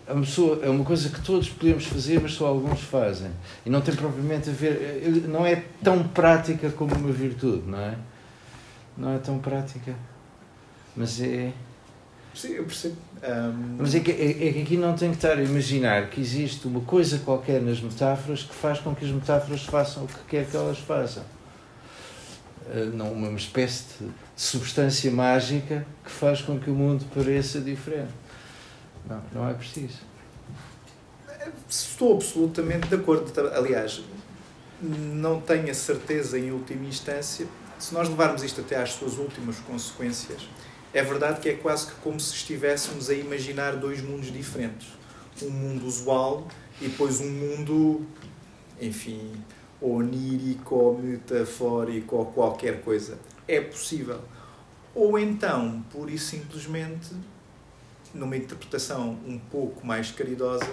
é 0.09 0.13
uma, 0.13 0.23
pessoa, 0.23 0.61
é 0.63 0.69
uma 0.69 0.85
coisa 0.85 1.09
que 1.09 1.21
todos 1.21 1.49
podemos 1.49 1.85
fazer, 1.87 2.21
mas 2.21 2.33
só 2.33 2.47
alguns 2.47 2.81
fazem. 2.81 3.31
E 3.65 3.71
não 3.71 3.81
tem 3.81 3.95
propriamente 3.95 4.51
a 4.51 4.53
ver. 4.53 5.25
Não 5.29 5.45
é 5.45 5.65
tão 5.83 6.07
prática 6.07 6.71
como 6.71 6.95
uma 6.95 7.13
virtude, 7.13 7.69
não 7.69 7.81
é? 7.81 7.97
Não 8.97 9.15
é 9.15 9.19
tão 9.19 9.39
prática. 9.39 9.95
Mas 10.97 11.21
é, 11.21 11.53
Sim, 12.37 12.53
eu 12.53 12.65
percebo. 12.65 12.97
Um... 13.27 13.77
Mas 13.79 13.95
é 13.95 14.01
que, 14.01 14.11
é, 14.11 14.49
é 14.49 14.53
que 14.53 14.63
aqui 14.63 14.77
não 14.77 14.95
tem 14.95 15.09
que 15.09 15.17
estar 15.17 15.39
a 15.39 15.43
imaginar 15.43 16.11
que 16.11 16.21
existe 16.21 16.67
uma 16.69 16.83
coisa 16.83 17.19
qualquer 17.19 17.63
nas 17.63 17.81
metáforas 17.81 18.43
que 18.43 18.55
faz 18.55 18.79
com 18.79 18.95
que 18.95 19.07
as 19.07 19.11
metáforas 19.11 19.63
façam 19.63 20.05
o 20.05 20.07
que 20.07 20.19
quer 20.29 20.47
que 20.47 20.55
elas 20.55 20.79
façam. 20.79 21.23
Uh, 22.67 22.95
não 22.95 23.11
uma 23.11 23.31
espécie 23.33 23.85
de 24.01 24.11
substância 24.37 25.11
mágica 25.11 25.87
que 26.05 26.11
faz 26.11 26.43
com 26.43 26.59
que 26.59 26.69
o 26.69 26.75
mundo 26.75 27.07
pareça 27.15 27.59
diferente. 27.59 28.13
Não, 29.09 29.23
não 29.33 29.49
é 29.49 29.55
preciso. 29.55 30.01
Estou 31.69 32.15
absolutamente 32.15 32.89
de 32.89 32.95
acordo. 32.95 33.33
Aliás, 33.53 34.03
não 34.81 35.41
tenho 35.41 35.71
a 35.71 35.75
certeza 35.75 36.39
em 36.39 36.51
última 36.51 36.85
instância, 36.85 37.47
se 37.79 37.93
nós 37.95 38.09
levarmos 38.09 38.43
isto 38.43 38.61
até 38.61 38.77
às 38.77 38.93
suas 38.93 39.19
últimas 39.19 39.59
consequências, 39.61 40.49
é 40.93 41.03
verdade 41.03 41.41
que 41.41 41.49
é 41.49 41.55
quase 41.55 41.89
que 41.89 41.95
como 42.01 42.19
se 42.19 42.35
estivéssemos 42.35 43.11
a 43.11 43.15
imaginar 43.15 43.77
dois 43.77 44.01
mundos 44.01 44.33
diferentes. 44.33 44.89
Um 45.43 45.51
mundo 45.51 45.87
usual 45.87 46.49
e 46.81 46.89
depois 46.89 47.21
um 47.21 47.31
mundo, 47.31 48.07
enfim, 48.81 49.33
onírico 49.81 50.75
ou 50.75 50.99
metafórico 50.99 52.17
ou 52.17 52.27
qualquer 52.27 52.81
coisa. 52.81 53.19
É 53.47 53.61
possível. 53.61 54.21
Ou 54.95 55.19
então, 55.19 55.85
pura 55.91 56.11
e 56.11 56.19
simplesmente, 56.19 57.15
numa 58.17 58.37
interpretação 58.37 59.19
um 59.27 59.39
pouco 59.39 59.87
mais 59.87 60.11
caridosa, 60.11 60.69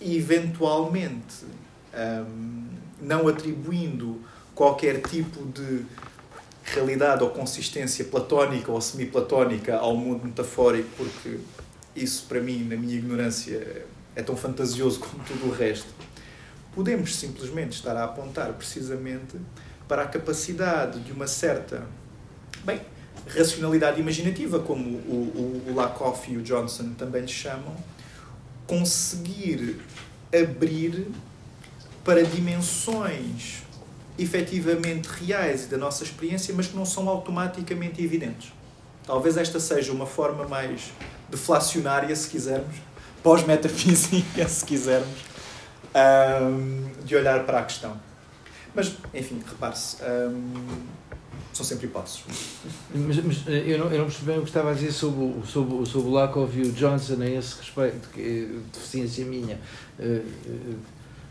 eventualmente 0.00 1.46
um, 1.94 2.68
não 3.00 3.28
atribuindo 3.28 4.20
qualquer 4.54 5.00
tipo 5.02 5.44
de 5.46 5.84
realidade 6.64 7.22
ou 7.22 7.30
consistência 7.30 8.04
platónica 8.04 8.70
ou 8.72 8.80
semi-platónica 8.80 9.76
ao 9.76 9.96
mundo 9.96 10.24
metafórico, 10.24 10.88
porque 10.96 11.38
isso, 11.94 12.26
para 12.28 12.40
mim, 12.40 12.64
na 12.64 12.76
minha 12.76 12.96
ignorância, 12.96 13.86
é 14.14 14.22
tão 14.22 14.36
fantasioso 14.36 14.98
como 15.00 15.22
tudo 15.24 15.46
o 15.46 15.52
resto. 15.52 15.88
Podemos 16.74 17.14
simplesmente 17.16 17.72
estar 17.72 17.96
a 17.96 18.04
apontar 18.04 18.52
precisamente 18.52 19.36
para 19.88 20.02
a 20.02 20.06
capacidade 20.06 21.00
de 21.00 21.12
uma 21.12 21.26
certa, 21.26 21.86
bem, 22.64 22.80
racionalidade 23.26 24.00
imaginativa, 24.00 24.58
como 24.60 24.82
o, 24.82 25.62
o, 25.66 25.70
o 25.70 25.74
Lakoff 25.74 26.30
e 26.30 26.36
o 26.36 26.42
Johnson 26.42 26.92
também 26.96 27.22
lhe 27.22 27.28
chamam, 27.28 27.74
conseguir 28.66 29.80
abrir 30.32 31.08
para 32.04 32.22
dimensões 32.22 33.62
efetivamente 34.18 35.06
reais 35.06 35.64
e 35.64 35.66
da 35.66 35.76
nossa 35.76 36.04
experiência, 36.04 36.54
mas 36.54 36.68
que 36.68 36.76
não 36.76 36.86
são 36.86 37.08
automaticamente 37.08 38.02
evidentes. 38.02 38.52
Talvez 39.04 39.36
esta 39.36 39.60
seja 39.60 39.92
uma 39.92 40.06
forma 40.06 40.46
mais 40.46 40.92
deflacionária, 41.28 42.14
se 42.14 42.28
quisermos, 42.28 42.76
pós-metafísica, 43.22 44.46
se 44.48 44.64
quisermos, 44.64 45.18
de 47.04 47.16
olhar 47.16 47.44
para 47.44 47.60
a 47.60 47.64
questão. 47.64 48.00
Mas, 48.74 48.92
enfim, 49.14 49.42
repare-se, 49.46 49.96
são 51.56 51.64
sempre 51.64 51.86
hipóteses. 51.86 52.22
Mas, 52.94 53.16
mas, 53.24 53.48
eh, 53.48 53.64
eu, 53.66 53.78
não, 53.78 53.90
eu 53.90 53.98
não 53.98 54.04
percebi 54.04 54.26
bem 54.26 54.38
o 54.38 54.42
que 54.42 54.48
estava 54.48 54.70
a 54.70 54.74
dizer 54.74 54.92
sobre, 54.92 55.34
sobre, 55.46 55.86
sobre 55.86 56.08
o 56.08 56.12
Lakoff 56.12 56.58
e 56.58 56.62
o 56.62 56.72
Johnson 56.72 57.20
a 57.22 57.26
esse 57.26 57.56
respeito, 57.56 58.08
que 58.10 58.20
é 58.20 58.72
deficiência 58.72 59.24
minha. 59.24 59.58
Uh, 59.98 60.22
uh, 60.46 60.78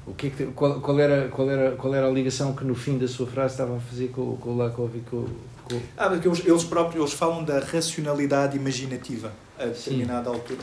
o 0.08 0.14
que, 0.14 0.28
é 0.28 0.30
que 0.32 0.46
qual, 0.48 0.82
qual, 0.82 1.00
era, 1.00 1.30
qual, 1.30 1.50
era, 1.50 1.76
qual 1.76 1.94
era 1.94 2.08
a 2.08 2.12
ligação 2.12 2.56
que 2.56 2.64
no 2.64 2.76
fim 2.76 2.98
da 2.98 3.08
sua 3.08 3.28
frase 3.28 3.54
estavam 3.54 3.78
a 3.78 3.80
fazer 3.80 4.10
com, 4.10 4.36
com 4.38 4.52
o 4.52 4.58
Lakov 4.58 4.96
e 4.96 5.02
com, 5.02 5.26
com... 5.64 5.82
Ah, 5.98 6.10
porque 6.10 6.28
eles, 6.28 6.46
eles 6.46 6.64
próprios 6.64 7.02
eles 7.02 7.14
falam 7.14 7.44
da 7.44 7.60
racionalidade 7.60 8.58
imaginativa 8.58 9.32
a 9.58 9.66
determinada 9.66 10.30
Sim. 10.30 10.36
altura. 10.36 10.60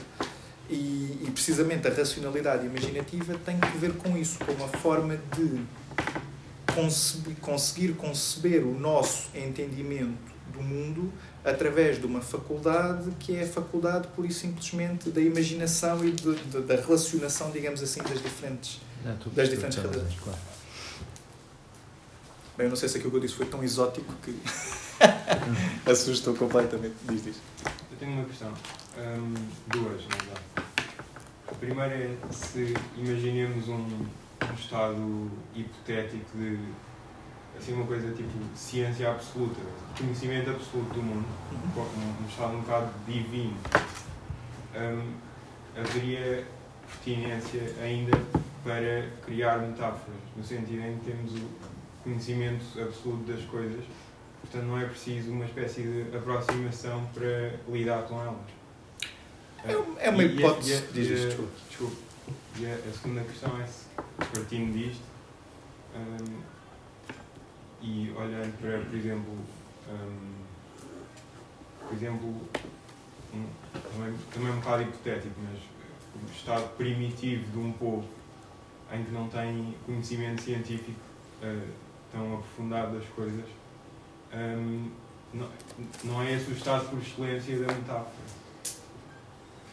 E, 0.70 1.24
e, 1.26 1.30
precisamente 1.32 1.86
a 1.86 1.90
racionalidade 1.92 2.66
imaginativa 2.66 3.34
tem 3.44 3.58
que 3.58 3.76
ver 3.78 3.92
com 3.94 4.16
isso, 4.16 4.38
com 4.38 4.52
uma 4.52 4.68
forma 4.68 5.18
de 5.36 5.60
conseguir 7.40 7.94
conceber 7.94 8.64
o 8.64 8.78
nosso 8.78 9.28
entendimento 9.34 10.32
do 10.52 10.62
mundo 10.62 11.12
através 11.44 11.98
de 11.98 12.06
uma 12.06 12.20
faculdade 12.20 13.10
que 13.18 13.34
é 13.34 13.42
a 13.42 13.46
faculdade 13.46 14.08
pura 14.08 14.28
e 14.28 14.32
simplesmente 14.32 15.10
da 15.10 15.20
imaginação 15.20 16.04
e 16.04 16.12
de, 16.12 16.34
de, 16.34 16.60
da 16.60 16.76
relacionação, 16.76 17.50
digamos 17.50 17.82
assim, 17.82 18.02
das 18.02 18.22
diferentes 18.22 18.80
não, 19.04 19.16
das 19.34 19.48
diferentes 19.48 19.78
realidades. 19.78 20.18
Claro. 20.20 20.38
Bem, 22.56 22.66
eu 22.66 22.70
não 22.70 22.76
sei 22.76 22.88
se 22.88 22.98
aquilo 22.98 23.10
que 23.10 23.16
eu 23.16 23.20
disse 23.20 23.34
foi 23.34 23.46
tão 23.46 23.64
exótico 23.64 24.12
que 24.22 24.38
assustou 25.90 26.34
completamente. 26.34 26.94
Diz, 27.08 27.24
diz. 27.24 27.36
Eu 27.90 27.98
tenho 27.98 28.12
uma 28.12 28.24
questão. 28.24 28.52
Um, 28.98 29.34
duas, 29.68 30.02
na 30.02 30.16
verdade. 30.16 30.40
A 31.48 31.54
primeira 31.54 31.94
é 31.94 32.16
se 32.30 32.74
imaginemos 32.96 33.68
um, 33.68 34.06
um 34.50 34.54
estado 34.54 35.30
hipotético 35.54 36.36
de 36.36 36.58
assim 37.56 37.74
uma 37.74 37.86
coisa 37.86 38.12
tipo 38.14 38.30
ciência 38.54 39.10
absoluta, 39.10 39.60
conhecimento 39.96 40.50
absoluto 40.50 40.94
do 40.94 41.02
mundo, 41.02 41.26
um, 41.76 42.28
estado 42.28 42.54
um 42.54 42.60
bocado 42.60 42.90
divino. 43.06 43.56
Um, 44.74 45.12
haveria 45.78 46.46
pertinência 46.86 47.74
ainda 47.82 48.18
para 48.64 49.08
criar 49.24 49.58
metáforas, 49.58 50.20
no 50.36 50.44
sentido 50.44 50.82
em 50.82 50.98
que 50.98 51.10
temos 51.10 51.34
o 51.34 51.48
conhecimento 52.04 52.64
absoluto 52.80 53.30
das 53.30 53.44
coisas, 53.44 53.84
portanto 54.40 54.64
não 54.64 54.78
é 54.78 54.84
preciso 54.86 55.30
uma 55.30 55.44
espécie 55.44 55.82
de 55.82 56.16
aproximação 56.16 57.04
para 57.14 57.54
lidar 57.68 58.02
com 58.04 58.20
elas. 58.20 58.62
É, 59.98 60.10
uma 60.10 60.22
hipótese. 60.24 60.82
Desculpa. 60.92 61.52
desculpa. 61.68 61.96
E 62.58 62.66
a, 62.66 62.74
a, 62.74 62.92
segunda 62.92 63.20
questão 63.22 63.60
é 63.60 63.66
se, 63.66 63.81
partindo 64.16 64.72
disto, 64.72 65.02
um, 65.94 66.42
e 67.80 68.10
olhando 68.16 68.56
para, 68.60 68.78
por 68.78 68.94
exemplo, 68.94 69.38
um, 69.88 70.42
por 71.86 71.96
exemplo, 71.96 72.28
um, 73.34 73.46
também, 73.72 74.18
também 74.32 74.52
um 74.52 74.56
bocado 74.56 74.82
hipotético, 74.82 75.34
mas 75.42 75.60
o 76.14 76.32
estado 76.32 76.76
primitivo 76.76 77.50
de 77.50 77.58
um 77.58 77.72
povo 77.72 78.08
em 78.92 79.04
que 79.04 79.10
não 79.10 79.28
tem 79.28 79.74
conhecimento 79.86 80.42
científico 80.42 81.00
uh, 81.42 81.68
tão 82.12 82.34
aprofundado 82.34 82.98
das 82.98 83.08
coisas, 83.08 83.46
um, 84.32 84.90
não, 85.32 85.48
não 86.04 86.22
é 86.22 86.34
esse 86.34 86.50
o 86.50 86.54
estado 86.54 86.88
por 86.90 87.00
excelência 87.00 87.58
da 87.58 87.72
metáfora. 87.72 88.42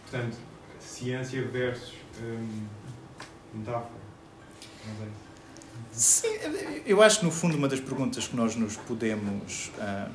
Portanto, 0.04 0.38
ciência 0.80 1.46
versus 1.48 1.94
um, 2.22 2.68
metáfora. 3.54 3.99
Sim, 5.92 6.28
eu 6.86 7.02
acho 7.02 7.20
que 7.20 7.26
no 7.26 7.32
fundo 7.32 7.58
uma 7.58 7.68
das 7.68 7.80
perguntas 7.80 8.28
que 8.28 8.36
nós 8.36 8.56
nos 8.56 8.78
podemos 8.78 9.72
uh, 9.78 10.10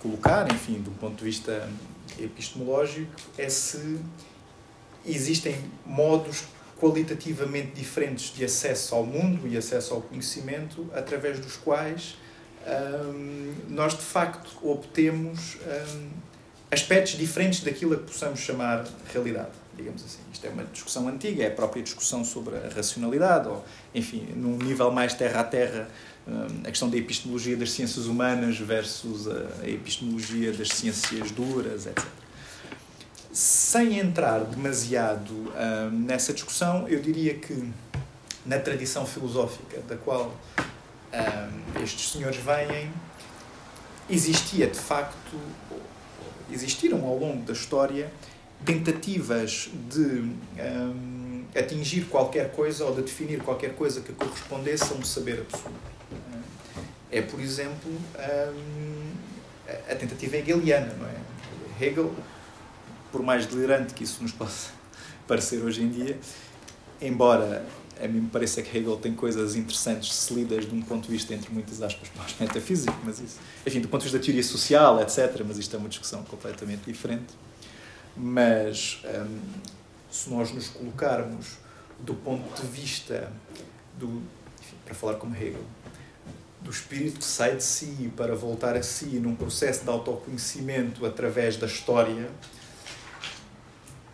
colocar, 0.00 0.50
enfim, 0.52 0.80
do 0.80 0.90
ponto 0.92 1.16
de 1.16 1.24
vista 1.24 1.68
epistemológico, 2.18 3.12
é 3.36 3.48
se 3.48 3.98
existem 5.04 5.56
modos 5.84 6.44
qualitativamente 6.78 7.72
diferentes 7.72 8.34
de 8.34 8.44
acesso 8.44 8.94
ao 8.94 9.04
mundo 9.04 9.46
e 9.46 9.56
acesso 9.56 9.94
ao 9.94 10.00
conhecimento, 10.00 10.88
através 10.94 11.38
dos 11.38 11.56
quais 11.56 12.16
hum, 12.66 13.54
nós 13.68 13.94
de 13.94 14.02
facto 14.02 14.56
obtemos 14.62 15.56
hum, 15.56 16.08
aspectos 16.70 17.18
diferentes 17.18 17.60
daquilo 17.60 17.94
a 17.94 17.96
que 17.98 18.04
possamos 18.04 18.40
chamar 18.40 18.86
realidade, 19.12 19.50
digamos 19.80 20.04
assim. 20.04 20.20
Isto 20.32 20.46
é 20.46 20.50
uma 20.50 20.64
discussão 20.64 21.08
antiga, 21.08 21.42
é 21.42 21.48
a 21.48 21.50
própria 21.50 21.82
discussão 21.82 22.24
sobre 22.24 22.56
a 22.56 22.68
racionalidade, 22.68 23.48
ou, 23.48 23.64
enfim, 23.94 24.28
num 24.36 24.56
nível 24.56 24.90
mais 24.90 25.14
terra 25.14 25.40
a 25.40 25.44
terra, 25.44 25.88
hum, 26.26 26.60
a 26.64 26.70
questão 26.70 26.88
da 26.88 26.96
epistemologia 26.96 27.56
das 27.56 27.72
ciências 27.72 28.06
humanas 28.06 28.58
versus 28.58 29.26
a 29.28 29.68
epistemologia 29.68 30.52
das 30.52 30.68
ciências 30.68 31.30
duras, 31.30 31.86
etc 31.86 32.04
sem 33.32 33.98
entrar 33.98 34.40
demasiado 34.40 35.30
uh, 35.30 35.90
nessa 35.90 36.32
discussão, 36.32 36.88
eu 36.88 37.00
diria 37.00 37.34
que 37.34 37.72
na 38.44 38.58
tradição 38.58 39.06
filosófica 39.06 39.80
da 39.82 39.96
qual 39.96 40.34
uh, 40.58 41.82
estes 41.82 42.10
senhores 42.10 42.38
vêm, 42.38 42.90
existia 44.08 44.66
de 44.66 44.78
facto, 44.78 45.38
existiram 46.50 47.04
ao 47.04 47.16
longo 47.16 47.44
da 47.44 47.52
história 47.52 48.12
tentativas 48.64 49.70
de 49.88 50.22
um, 50.60 51.44
atingir 51.56 52.06
qualquer 52.06 52.52
coisa 52.52 52.84
ou 52.84 52.94
de 52.94 53.02
definir 53.02 53.40
qualquer 53.40 53.74
coisa 53.74 54.00
que 54.00 54.12
correspondesse 54.12 54.92
a 54.92 54.96
um 54.96 55.02
saber 55.02 55.40
absoluto. 55.40 55.90
É, 57.10 57.20
por 57.22 57.40
exemplo, 57.40 57.90
um, 57.90 59.10
a 59.90 59.94
tentativa 59.94 60.36
hegeliana, 60.36 60.94
não 60.94 61.06
é? 61.06 61.84
Hegel 61.84 62.14
por 63.10 63.22
mais 63.22 63.46
delirante 63.46 63.94
que 63.94 64.04
isso 64.04 64.22
nos 64.22 64.32
possa 64.32 64.70
parecer 65.26 65.62
hoje 65.62 65.82
em 65.82 65.88
dia, 65.88 66.18
embora 67.00 67.66
a 68.00 68.08
mim 68.08 68.20
me 68.20 68.30
pareça 68.30 68.62
que 68.62 68.76
Hegel 68.76 68.96
tem 68.96 69.12
coisas 69.12 69.54
interessantes 69.54 70.14
se 70.14 70.32
lidas 70.32 70.66
de 70.66 70.74
um 70.74 70.80
ponto 70.80 71.06
de 71.06 71.12
vista, 71.12 71.34
entre 71.34 71.52
muitas 71.52 71.82
aspas, 71.82 72.08
mais 72.16 72.34
metafísico, 72.38 72.96
mas 73.04 73.20
isso, 73.20 73.38
enfim, 73.66 73.80
do 73.80 73.88
ponto 73.88 74.00
de 74.00 74.04
vista 74.06 74.18
da 74.18 74.24
teoria 74.24 74.42
social, 74.42 75.00
etc., 75.02 75.42
mas 75.46 75.58
isto 75.58 75.76
é 75.76 75.78
uma 75.78 75.88
discussão 75.88 76.22
completamente 76.24 76.82
diferente. 76.86 77.34
Mas 78.20 79.02
hum, 79.04 79.38
se 80.10 80.28
nós 80.28 80.52
nos 80.52 80.68
colocarmos 80.68 81.56
do 81.98 82.14
ponto 82.14 82.60
de 82.60 82.66
vista 82.68 83.32
do, 83.98 84.22
enfim, 84.60 84.76
para 84.84 84.94
falar 84.94 85.14
como 85.14 85.34
Hegel, 85.34 85.64
do 86.60 86.70
espírito 86.70 87.18
que 87.18 87.24
sai 87.24 87.56
de 87.56 87.64
si 87.64 88.12
para 88.14 88.34
voltar 88.36 88.76
a 88.76 88.82
si 88.82 89.06
num 89.18 89.34
processo 89.34 89.84
de 89.84 89.88
autoconhecimento 89.88 91.06
através 91.06 91.56
da 91.56 91.66
história, 91.66 92.28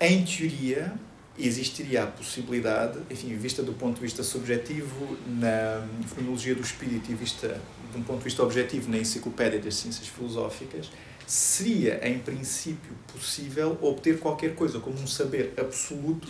em 0.01 0.25
teoria 0.25 0.95
existiria 1.39 2.05
a 2.05 2.07
possibilidade, 2.07 2.99
enfim, 3.11 3.35
vista 3.37 3.63
do 3.63 3.73
ponto 3.73 3.97
de 3.97 4.01
vista 4.03 4.23
subjetivo, 4.23 5.19
na 5.27 5.87
fenomenologia 6.09 6.55
do 6.55 6.63
espírito 6.63 7.11
e 7.11 7.15
vista 7.15 7.61
de 7.93 7.99
um 7.99 8.03
ponto 8.03 8.19
de 8.19 8.25
vista 8.25 8.43
objetivo 8.43 8.91
na 8.91 8.99
enciclopédia 8.99 9.59
das 9.59 9.75
ciências 9.75 10.09
filosóficas, 10.09 10.91
seria, 11.27 12.09
em 12.09 12.19
princípio, 12.21 12.93
possível 13.13 13.77
obter 13.83 14.19
qualquer 14.21 14.55
coisa 14.55 14.79
como 14.79 14.97
um 14.99 15.07
saber 15.07 15.53
absoluto, 15.59 16.29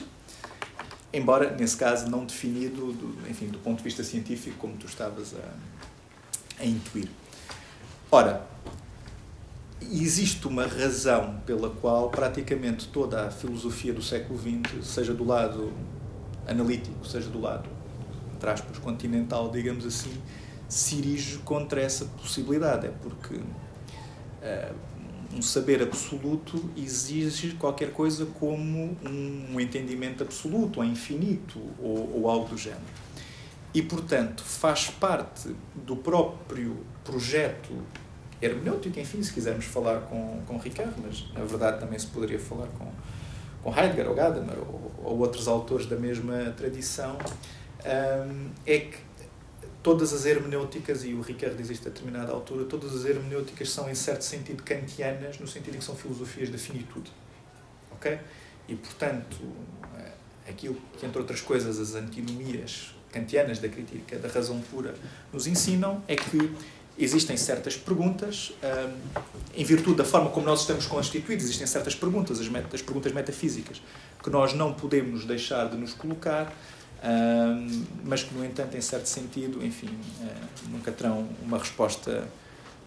embora, 1.12 1.54
nesse 1.54 1.76
caso, 1.76 2.08
não 2.08 2.24
definido, 2.24 2.92
do, 2.92 3.30
enfim, 3.30 3.48
do 3.48 3.58
ponto 3.58 3.78
de 3.78 3.84
vista 3.84 4.02
científico, 4.02 4.56
como 4.58 4.76
tu 4.76 4.86
estavas 4.86 5.34
a, 5.34 6.62
a 6.62 6.64
intuir. 6.64 7.08
Ora, 8.10 8.46
existe 9.82 10.46
uma 10.48 10.66
razão 10.66 11.40
pela 11.44 11.68
qual 11.68 12.10
praticamente 12.10 12.88
toda 12.88 13.26
a 13.26 13.30
filosofia 13.30 13.92
do 13.92 14.02
século 14.02 14.38
XX, 14.38 14.86
seja 14.86 15.12
do 15.12 15.24
lado 15.24 15.72
analítico, 16.46 17.06
seja 17.06 17.28
do 17.28 17.40
lado, 17.40 17.68
entre 18.34 18.80
continental, 18.80 19.50
digamos 19.50 19.84
assim, 19.84 20.12
se 20.68 20.96
dirige 20.96 21.38
contra 21.38 21.80
essa 21.80 22.04
possibilidade. 22.04 22.86
É 22.86 22.90
porque 22.90 23.40
um 25.36 25.42
saber 25.42 25.82
absoluto 25.82 26.70
exige 26.76 27.52
qualquer 27.52 27.92
coisa 27.92 28.26
como 28.38 28.96
um 29.04 29.60
entendimento 29.60 30.22
absoluto, 30.22 30.80
ou 30.80 30.84
infinito, 30.84 31.60
ou, 31.78 32.20
ou 32.20 32.30
algo 32.30 32.48
do 32.48 32.56
género. 32.56 32.80
E, 33.74 33.82
portanto, 33.82 34.42
faz 34.42 34.88
parte 34.88 35.54
do 35.74 35.96
próprio 35.96 36.78
projeto 37.04 37.74
hermenêutica, 38.40 39.00
enfim, 39.00 39.22
se 39.22 39.32
quisermos 39.32 39.64
falar 39.66 40.00
com, 40.02 40.40
com 40.46 40.58
Ricardo, 40.58 40.94
mas 41.02 41.30
na 41.32 41.44
verdade 41.44 41.80
também 41.80 41.98
se 41.98 42.06
poderia 42.06 42.38
falar 42.38 42.68
com, 42.78 42.86
com 43.62 43.78
Heidegger 43.78 44.08
ou 44.08 44.14
Gadamer 44.14 44.58
ou, 44.58 44.92
ou 45.04 45.18
outros 45.18 45.48
autores 45.48 45.86
da 45.86 45.96
mesma 45.96 46.54
tradição, 46.56 47.16
um, 47.84 48.50
é 48.66 48.78
que 48.78 48.98
todas 49.86 50.12
as 50.12 50.26
hermenêuticas, 50.26 51.04
e 51.04 51.14
o 51.14 51.20
Ricardo 51.20 51.56
diz 51.56 51.70
isto 51.70 51.86
a 51.86 51.92
determinada 51.92 52.32
altura, 52.32 52.64
todas 52.64 52.92
as 52.92 53.04
hermenêuticas 53.04 53.70
são 53.70 53.88
em 53.88 53.94
certo 53.94 54.22
sentido 54.22 54.60
kantianas, 54.64 55.38
no 55.38 55.46
sentido 55.46 55.76
em 55.76 55.78
que 55.78 55.84
são 55.84 55.94
filosofias 55.94 56.50
da 56.50 56.58
finitude. 56.58 57.08
Ok? 57.92 58.18
E 58.68 58.74
portanto, 58.74 59.36
eh, 59.96 60.10
aquilo 60.50 60.76
que, 60.98 61.06
entre 61.06 61.20
outras 61.20 61.40
coisas, 61.40 61.78
as 61.78 61.94
antinomias 61.94 62.96
kantianas 63.12 63.60
da 63.60 63.68
crítica 63.68 64.18
da 64.18 64.26
razão 64.26 64.60
pura 64.72 64.92
nos 65.32 65.46
ensinam 65.46 66.02
é 66.08 66.16
que 66.16 66.52
existem 66.98 67.36
certas 67.36 67.76
perguntas, 67.76 68.52
um, 68.64 69.20
em 69.54 69.64
virtude 69.64 69.98
da 69.98 70.04
forma 70.04 70.30
como 70.30 70.46
nós 70.46 70.62
estamos 70.62 70.86
constituídos, 70.86 71.44
existem 71.44 71.66
certas 71.68 71.94
perguntas, 71.94 72.40
as 72.40 72.82
perguntas 72.82 73.12
metafísicas, 73.12 73.80
que 74.20 74.30
nós 74.30 74.52
não 74.52 74.72
podemos 74.72 75.24
deixar 75.24 75.70
de 75.70 75.76
nos 75.76 75.94
colocar, 75.94 76.52
um, 77.04 77.84
mas 78.04 78.22
que, 78.22 78.34
no 78.34 78.44
entanto, 78.44 78.76
em 78.76 78.80
certo 78.80 79.06
sentido, 79.06 79.64
enfim, 79.64 79.88
uh, 79.88 80.68
nunca 80.70 80.90
terão 80.90 81.28
uma 81.42 81.58
resposta 81.58 82.26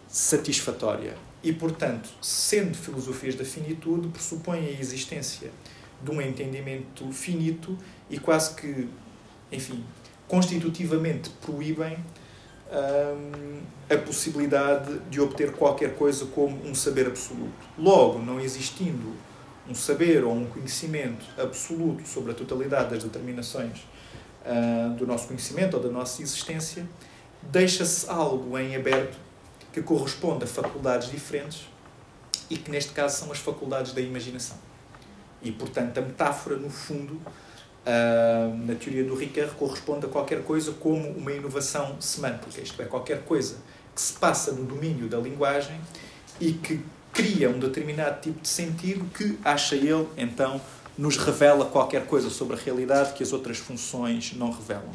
satisfatória. 0.07 1.15
E, 1.43 1.53
portanto, 1.53 2.09
sendo 2.21 2.75
filosofias 2.75 3.35
da 3.35 3.45
finitude, 3.45 4.07
pressupõem 4.09 4.65
a 4.65 4.79
existência 4.79 5.51
de 6.03 6.11
um 6.11 6.21
entendimento 6.21 7.11
finito 7.11 7.77
e 8.09 8.19
quase 8.19 8.55
que, 8.55 8.89
enfim, 9.51 9.83
constitutivamente 10.27 11.29
proíbem 11.41 11.97
a 13.89 13.97
possibilidade 13.97 14.99
de 15.09 15.19
obter 15.19 15.53
qualquer 15.53 15.95
coisa 15.95 16.25
como 16.27 16.55
um 16.67 16.75
saber 16.75 17.07
absoluto. 17.07 17.51
Logo, 17.77 18.19
não 18.19 18.39
existindo 18.39 19.13
um 19.67 19.73
saber 19.73 20.23
ou 20.23 20.33
um 20.33 20.45
conhecimento 20.45 21.25
absoluto 21.37 22.07
sobre 22.07 22.31
a 22.31 22.35
totalidade 22.35 22.91
das 22.91 23.03
determinações 23.03 23.87
uh, 24.45 24.93
do 24.95 25.05
nosso 25.05 25.27
conhecimento 25.27 25.77
ou 25.77 25.83
da 25.83 25.89
nossa 25.89 26.21
existência, 26.21 26.87
deixa-se 27.41 28.09
algo 28.09 28.57
em 28.57 28.75
aberto 28.75 29.17
que 29.71 29.81
corresponde 29.81 30.43
a 30.43 30.47
faculdades 30.47 31.09
diferentes 31.09 31.67
e 32.49 32.57
que, 32.57 32.71
neste 32.71 32.91
caso, 32.91 33.19
são 33.19 33.31
as 33.31 33.39
faculdades 33.39 33.93
da 33.93 34.01
imaginação. 34.01 34.57
E, 35.41 35.51
portanto, 35.51 35.97
a 35.97 36.01
metáfora, 36.01 36.57
no 36.57 36.69
fundo, 36.69 37.13
uh, 37.13 38.57
na 38.65 38.75
teoria 38.75 39.03
do 39.03 39.15
Ricoeur, 39.15 39.49
corresponde 39.55 40.05
a 40.05 40.09
qualquer 40.09 40.43
coisa 40.43 40.71
como 40.73 41.09
uma 41.09 41.31
inovação 41.31 42.01
semântica, 42.01 42.61
isto 42.61 42.81
é, 42.81 42.85
qualquer 42.85 43.23
coisa 43.23 43.57
que 43.95 44.01
se 44.01 44.13
passa 44.13 44.51
no 44.51 44.65
domínio 44.65 45.07
da 45.07 45.17
linguagem 45.17 45.79
e 46.39 46.53
que 46.53 46.83
cria 47.13 47.49
um 47.49 47.59
determinado 47.59 48.21
tipo 48.21 48.41
de 48.41 48.47
sentido 48.47 49.05
que, 49.13 49.37
acha 49.43 49.75
ele, 49.75 50.07
então, 50.17 50.59
nos 50.99 51.15
revela 51.15 51.63
qualquer 51.63 52.05
coisa 52.05 52.29
sobre 52.29 52.57
a 52.57 52.59
realidade 52.59 53.13
que 53.13 53.23
as 53.23 53.31
outras 53.31 53.57
funções 53.57 54.33
não 54.35 54.51
revelam. 54.51 54.91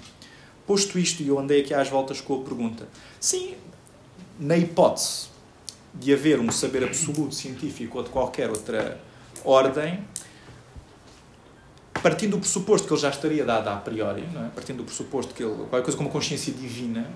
Posto 0.67 0.99
isto, 0.99 1.23
e 1.23 1.29
eu 1.29 1.39
andei 1.39 1.63
aqui 1.63 1.73
às 1.73 1.89
voltas 1.89 2.21
com 2.21 2.43
a 2.43 2.45
pergunta, 2.45 2.87
sim, 3.19 3.55
na 4.39 4.55
hipótese 4.55 5.29
de 5.95 6.13
haver 6.13 6.39
um 6.41 6.53
saber 6.53 6.85
absoluto 6.85 7.35
científico 7.35 7.97
ou 7.97 8.05
de 8.05 8.11
qualquer 8.11 8.51
outra 8.51 9.01
ordem, 9.43 10.05
partindo 12.03 12.33
do 12.33 12.39
pressuposto 12.39 12.87
que 12.87 12.93
ele 12.93 13.01
já 13.01 13.09
estaria 13.09 13.45
dado 13.47 13.69
a 13.69 13.77
priori, 13.77 14.25
é? 14.25 14.49
partindo 14.55 14.79
do 14.79 14.85
pressuposto 14.85 15.33
que 15.33 15.43
ele, 15.43 15.55
qualquer 15.55 15.85
coisa 15.85 15.97
como 15.97 16.11
consciência 16.11 16.53
divina, 16.53 17.11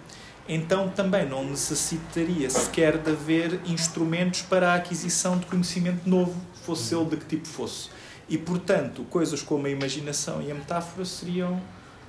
então 0.48 0.88
também 0.88 1.28
não 1.28 1.44
necessitaria 1.44 2.48
sequer 2.48 2.96
de 2.96 3.10
haver 3.10 3.60
instrumentos 3.66 4.40
para 4.40 4.72
a 4.72 4.76
aquisição 4.76 5.36
de 5.36 5.44
conhecimento 5.44 6.08
novo, 6.08 6.34
fosse 6.64 6.94
ele 6.94 7.04
de 7.04 7.16
que 7.18 7.26
tipo 7.26 7.46
fosse. 7.46 7.97
E, 8.28 8.36
portanto, 8.36 9.04
coisas 9.04 9.42
como 9.42 9.66
a 9.66 9.70
imaginação 9.70 10.42
e 10.42 10.50
a 10.50 10.54
metáfora 10.54 11.04
seriam 11.04 11.60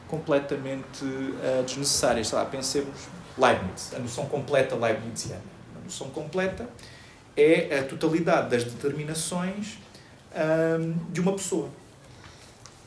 completamente 0.08 1.06
uh, 1.06 1.64
desnecessárias. 1.64 2.28
Sei 2.28 2.38
lá, 2.38 2.46
pensemos 2.46 3.08
Leibniz, 3.38 3.94
a 3.96 4.00
noção 4.00 4.26
completa 4.26 4.76
leibniziana. 4.76 5.42
A 5.80 5.84
noção 5.86 6.10
completa 6.10 6.68
é 7.38 7.80
a 7.80 7.84
totalidade 7.84 8.50
das 8.50 8.64
determinações 8.66 9.78
um, 10.36 11.12
de 11.12 11.22
uma 11.22 11.32
pessoa 11.32 11.70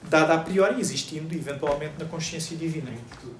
dada 0.08 0.34
a 0.34 0.38
priori, 0.38 0.78
existindo 0.80 1.34
eventualmente 1.34 1.94
na 1.98 2.04
consciência 2.04 2.56
divina. 2.56 2.90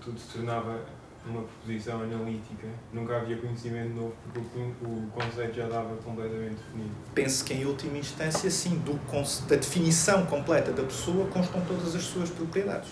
Tudo, 0.00 0.18
se 0.18 0.26
tornava 0.32 0.80
uma 1.24 1.42
proposição 1.42 2.02
analítica, 2.02 2.66
nunca 2.92 3.16
havia 3.16 3.36
conhecimento 3.36 3.94
novo, 3.94 4.14
porque 4.32 4.58
o, 4.58 5.06
conceito 5.12 5.54
já 5.54 5.68
dava 5.68 5.94
completamente 5.96 6.56
definido. 6.56 6.94
Penso 7.14 7.44
que, 7.44 7.54
em 7.54 7.64
última 7.64 7.96
instância, 7.98 8.50
sim, 8.50 8.78
do, 8.78 8.98
da 9.46 9.56
definição 9.56 10.26
completa 10.26 10.72
da 10.72 10.82
pessoa 10.82 11.26
constam 11.28 11.60
todas 11.64 11.94
as 11.94 12.02
suas 12.02 12.30
propriedades. 12.30 12.90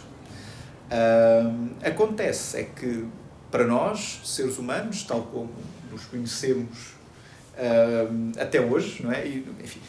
Acontece 1.83 2.59
é 2.59 2.65
que, 2.65 3.07
para 3.51 3.67
nós, 3.67 4.21
seres 4.25 4.59
humanos, 4.59 5.03
tal 5.05 5.23
como 5.23 5.51
nos 5.91 6.05
conhecemos 6.05 6.95
até 8.41 8.61
hoje, 8.61 9.03
não 9.03 9.13
é? 9.13 9.27
E, 9.27 9.47
enfim, 9.61 9.81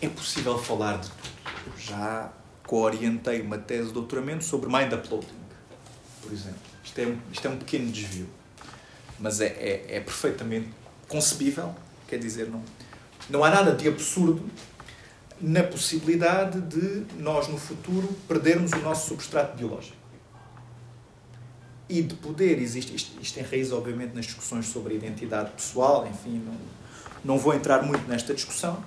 é 0.00 0.08
possível 0.08 0.58
falar 0.58 0.98
de 0.98 1.10
tudo. 1.10 1.78
Já 1.78 2.32
co-orientei 2.66 3.42
uma 3.42 3.58
tese 3.58 3.88
de 3.88 3.92
doutoramento 3.92 4.44
sobre 4.44 4.68
mind 4.68 4.92
uploading, 4.92 5.28
por 6.22 6.32
exemplo. 6.32 6.65
Isto 6.86 7.00
é, 7.00 7.16
isto 7.32 7.46
é 7.46 7.50
um 7.50 7.56
pequeno 7.56 7.90
desvio, 7.90 8.28
mas 9.18 9.40
é, 9.40 9.46
é, 9.46 9.96
é 9.96 10.00
perfeitamente 10.00 10.68
concebível, 11.08 11.74
quer 12.06 12.18
dizer, 12.18 12.48
não, 12.48 12.62
não 13.28 13.44
há 13.44 13.50
nada 13.50 13.72
de 13.72 13.88
absurdo 13.88 14.48
na 15.40 15.64
possibilidade 15.64 16.60
de 16.60 17.04
nós, 17.18 17.48
no 17.48 17.58
futuro, 17.58 18.08
perdermos 18.28 18.72
o 18.72 18.78
nosso 18.78 19.08
substrato 19.08 19.56
biológico. 19.56 19.96
E 21.88 22.02
de 22.02 22.14
poder, 22.14 22.58
existe, 22.60 22.94
isto, 22.94 23.20
isto 23.20 23.34
tem 23.34 23.44
raiz, 23.44 23.72
obviamente, 23.72 24.14
nas 24.14 24.24
discussões 24.24 24.66
sobre 24.66 24.94
a 24.94 24.96
identidade 24.96 25.50
pessoal, 25.50 26.06
enfim, 26.06 26.40
não, 26.44 26.56
não 27.24 27.38
vou 27.38 27.52
entrar 27.52 27.82
muito 27.82 28.08
nesta 28.08 28.32
discussão, 28.32 28.82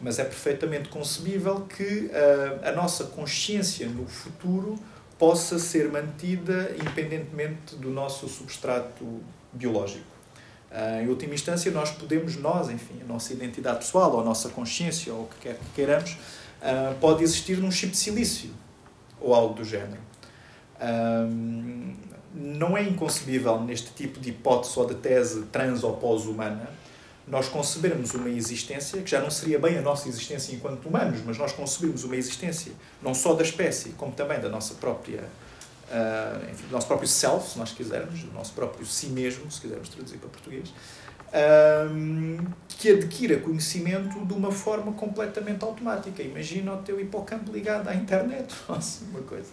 mas 0.00 0.18
é 0.18 0.24
perfeitamente 0.24 0.88
concebível 0.88 1.62
que 1.62 2.06
uh, 2.06 2.68
a 2.68 2.72
nossa 2.72 3.04
consciência 3.04 3.88
no 3.88 4.06
futuro 4.06 4.78
possa 5.18 5.58
ser 5.58 5.90
mantida 5.90 6.74
independentemente 6.78 7.76
do 7.76 7.90
nosso 7.90 8.28
substrato 8.28 9.20
biológico. 9.52 10.14
Uh, 10.70 11.02
em 11.02 11.08
última 11.08 11.34
instância, 11.34 11.70
nós 11.70 11.92
podemos, 11.92 12.36
nós, 12.36 12.68
enfim, 12.68 13.00
a 13.00 13.04
nossa 13.06 13.32
identidade 13.32 13.78
pessoal, 13.78 14.12
ou 14.12 14.20
a 14.20 14.24
nossa 14.24 14.48
consciência, 14.48 15.14
ou 15.14 15.22
o 15.22 15.28
que 15.28 15.36
quer 15.42 15.54
que 15.56 15.64
queiramos, 15.74 16.12
uh, 16.12 16.94
pode 17.00 17.22
existir 17.22 17.58
num 17.58 17.70
chip 17.70 17.92
de 17.92 17.98
silício, 17.98 18.50
ou 19.20 19.32
algo 19.32 19.54
do 19.54 19.64
género. 19.64 20.02
não 22.34 22.76
é 22.76 22.82
inconcebível, 22.82 23.60
neste 23.60 23.92
tipo 23.92 24.18
de 24.18 24.30
hipótese 24.30 24.76
ou 24.76 24.86
de 24.86 24.96
tese 24.96 25.42
trans 25.44 25.84
ou 25.84 25.96
pós-humana, 25.96 26.68
nós 27.26 27.48
concebermos 27.48 28.12
uma 28.12 28.28
existência 28.28 29.00
que 29.00 29.10
já 29.10 29.20
não 29.20 29.30
seria 29.30 29.58
bem 29.58 29.78
a 29.78 29.82
nossa 29.82 30.08
existência 30.08 30.54
enquanto 30.54 30.86
humanos, 30.86 31.20
mas 31.24 31.38
nós 31.38 31.52
concebemos 31.52 32.04
uma 32.04 32.16
existência 32.16 32.72
não 33.02 33.14
só 33.14 33.34
da 33.34 33.42
espécie, 33.42 33.90
como 33.90 34.12
também 34.12 34.38
da 34.40 34.48
nossa 34.48 34.74
própria, 34.74 35.20
uh, 35.20 36.50
enfim, 36.50 36.66
do 36.66 36.72
nosso 36.72 36.86
próprio 36.86 37.08
self, 37.08 37.52
se 37.52 37.58
nós 37.58 37.72
quisermos, 37.72 38.22
do 38.22 38.32
nosso 38.32 38.52
próprio 38.52 38.84
si 38.84 39.06
mesmo, 39.06 39.50
se 39.50 39.60
quisermos 39.62 39.88
traduzir 39.88 40.18
para 40.18 40.28
português, 40.28 40.68
uh, 40.68 42.52
que 42.68 42.90
adquira 42.90 43.38
conhecimento 43.38 44.22
de 44.26 44.34
uma 44.34 44.52
forma 44.52 44.92
completamente 44.92 45.64
automática. 45.64 46.22
Imagina 46.22 46.74
o 46.74 46.82
teu 46.82 47.00
hipocampo 47.00 47.50
ligado 47.50 47.88
à 47.88 47.94
internet, 47.94 48.54
nossa, 48.68 49.02
uma 49.06 49.22
coisa. 49.22 49.50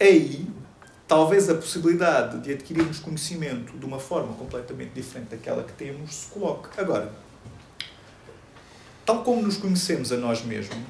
Aí 0.00 0.46
talvez 1.08 1.48
a 1.48 1.54
possibilidade 1.54 2.38
de 2.40 2.52
adquirirmos 2.52 2.98
conhecimento 2.98 3.76
de 3.76 3.86
uma 3.86 3.98
forma 3.98 4.34
completamente 4.34 4.92
diferente 4.92 5.30
daquela 5.30 5.64
que 5.64 5.72
temos 5.72 6.14
se 6.14 6.26
coloque. 6.26 6.78
Agora, 6.78 7.10
tal 9.06 9.24
como 9.24 9.40
nos 9.40 9.56
conhecemos 9.56 10.12
a 10.12 10.18
nós 10.18 10.44
mesmos, 10.44 10.86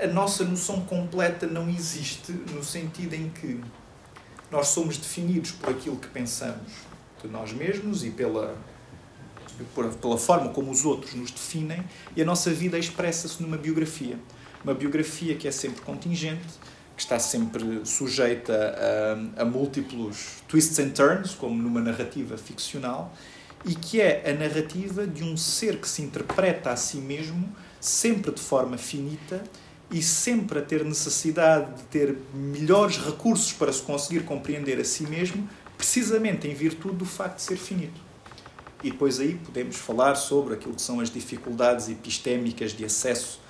a 0.00 0.06
nossa 0.06 0.44
noção 0.44 0.82
completa 0.82 1.46
não 1.46 1.68
existe 1.68 2.30
no 2.30 2.62
sentido 2.62 3.14
em 3.14 3.30
que 3.30 3.60
nós 4.50 4.68
somos 4.68 4.96
definidos 4.96 5.50
por 5.50 5.70
aquilo 5.70 5.96
que 5.96 6.06
pensamos 6.06 6.72
de 7.20 7.28
nós 7.28 7.52
mesmos 7.52 8.04
e 8.04 8.10
pela, 8.10 8.56
pela 10.00 10.18
forma 10.18 10.50
como 10.50 10.70
os 10.70 10.84
outros 10.84 11.14
nos 11.14 11.32
definem, 11.32 11.82
e 12.14 12.22
a 12.22 12.24
nossa 12.24 12.50
vida 12.52 12.78
expressa-se 12.78 13.42
numa 13.42 13.56
biografia. 13.56 14.16
Uma 14.62 14.74
biografia 14.74 15.34
que 15.34 15.48
é 15.48 15.50
sempre 15.50 15.80
contingente, 15.80 16.46
que 16.96 17.02
está 17.02 17.18
sempre 17.18 17.84
sujeita 17.84 18.74
a, 19.36 19.42
a, 19.42 19.44
múltiplos 19.44 20.42
twists 20.48 20.78
and 20.78 20.90
turns, 20.90 21.34
como 21.34 21.62
numa 21.62 21.80
narrativa 21.80 22.38
ficcional, 22.38 23.14
e 23.66 23.74
que 23.74 24.00
é 24.00 24.30
a 24.30 24.32
narrativa 24.32 25.06
de 25.06 25.22
um 25.22 25.36
ser 25.36 25.78
que 25.78 25.88
se 25.88 26.00
interpreta 26.00 26.70
a 26.70 26.76
si 26.76 26.96
mesmo 26.96 27.54
sempre 27.80 28.32
de 28.32 28.40
forma 28.40 28.78
finita 28.78 29.44
e 29.90 30.02
sempre 30.02 30.58
a 30.58 30.62
ter 30.62 30.84
necessidade 30.84 31.76
de 31.76 31.82
ter 31.84 32.16
melhores 32.32 32.96
recursos 32.96 33.52
para 33.52 33.72
se 33.72 33.82
conseguir 33.82 34.24
compreender 34.24 34.80
a 34.80 34.84
si 34.84 35.04
mesmo, 35.04 35.48
precisamente 35.76 36.48
em 36.48 36.54
virtude 36.54 36.96
do 36.96 37.04
facto 37.04 37.36
de 37.36 37.42
ser 37.42 37.56
finito. 37.56 38.00
E 38.82 38.90
depois 38.90 39.20
aí 39.20 39.34
podemos 39.34 39.76
falar 39.76 40.14
sobre 40.14 40.54
aquilo 40.54 40.74
que 40.74 40.82
são 40.82 41.00
as 41.00 41.10
dificuldades 41.10 41.88
epistémicas 41.88 42.72
de 42.72 42.84
acesso 42.84 43.40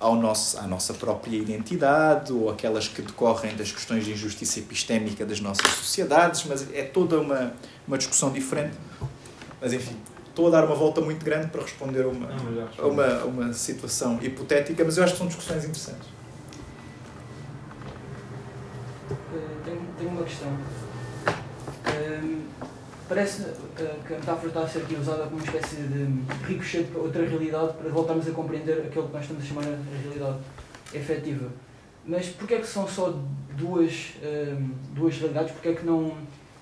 ao 0.00 0.14
nosso, 0.16 0.58
à 0.58 0.66
nossa 0.66 0.94
própria 0.94 1.36
identidade 1.36 2.32
ou 2.32 2.50
aquelas 2.50 2.88
que 2.88 3.02
decorrem 3.02 3.56
das 3.56 3.72
questões 3.72 4.04
de 4.04 4.12
injustiça 4.12 4.60
epistémica 4.60 5.26
das 5.26 5.40
nossas 5.40 5.70
sociedades, 5.72 6.44
mas 6.44 6.72
é 6.72 6.82
toda 6.82 7.20
uma, 7.20 7.52
uma 7.86 7.98
discussão 7.98 8.30
diferente. 8.30 8.76
Mas 9.60 9.72
enfim, 9.72 9.96
estou 10.28 10.46
a 10.46 10.50
dar 10.50 10.64
uma 10.64 10.76
volta 10.76 11.00
muito 11.00 11.24
grande 11.24 11.48
para 11.48 11.62
responder 11.62 12.04
a 12.04 12.08
uma, 12.08 12.28
a 12.78 12.86
uma, 12.86 13.20
a 13.22 13.24
uma 13.24 13.52
situação 13.52 14.18
hipotética, 14.22 14.84
mas 14.84 14.96
eu 14.96 15.04
acho 15.04 15.14
que 15.14 15.18
são 15.18 15.26
discussões 15.26 15.64
interessantes. 15.64 16.06
Uh, 19.10 19.64
tenho, 19.64 19.80
tenho 19.98 20.10
uma 20.10 20.22
questão. 20.22 20.56
Parece 23.08 23.42
que 23.74 24.12
a 24.12 24.18
metáfora 24.18 24.48
está 24.48 24.60
a 24.60 24.68
ser 24.68 24.80
aqui 24.80 24.94
usada 24.94 25.24
como 25.24 25.36
uma 25.36 25.44
espécie 25.44 25.76
de 25.76 26.06
ricochete 26.46 26.90
para 26.90 27.00
outra 27.00 27.26
realidade 27.26 27.72
para 27.72 27.88
voltarmos 27.88 28.28
a 28.28 28.32
compreender 28.32 28.82
aquilo 28.86 29.06
que 29.06 29.14
nós 29.14 29.22
estamos 29.22 29.42
a 29.42 29.46
chamar 29.46 29.62
a 29.62 30.02
realidade 30.02 30.38
efetiva. 30.92 31.48
Mas 32.04 32.28
porquê 32.28 32.54
é 32.54 32.58
que 32.58 32.66
são 32.66 32.86
só 32.86 33.18
duas, 33.56 34.14
uh, 34.22 34.70
duas 34.94 35.16
realidades? 35.16 35.52
Porquê 35.52 35.70
é 35.70 35.74
que 35.74 35.86
não... 35.86 36.12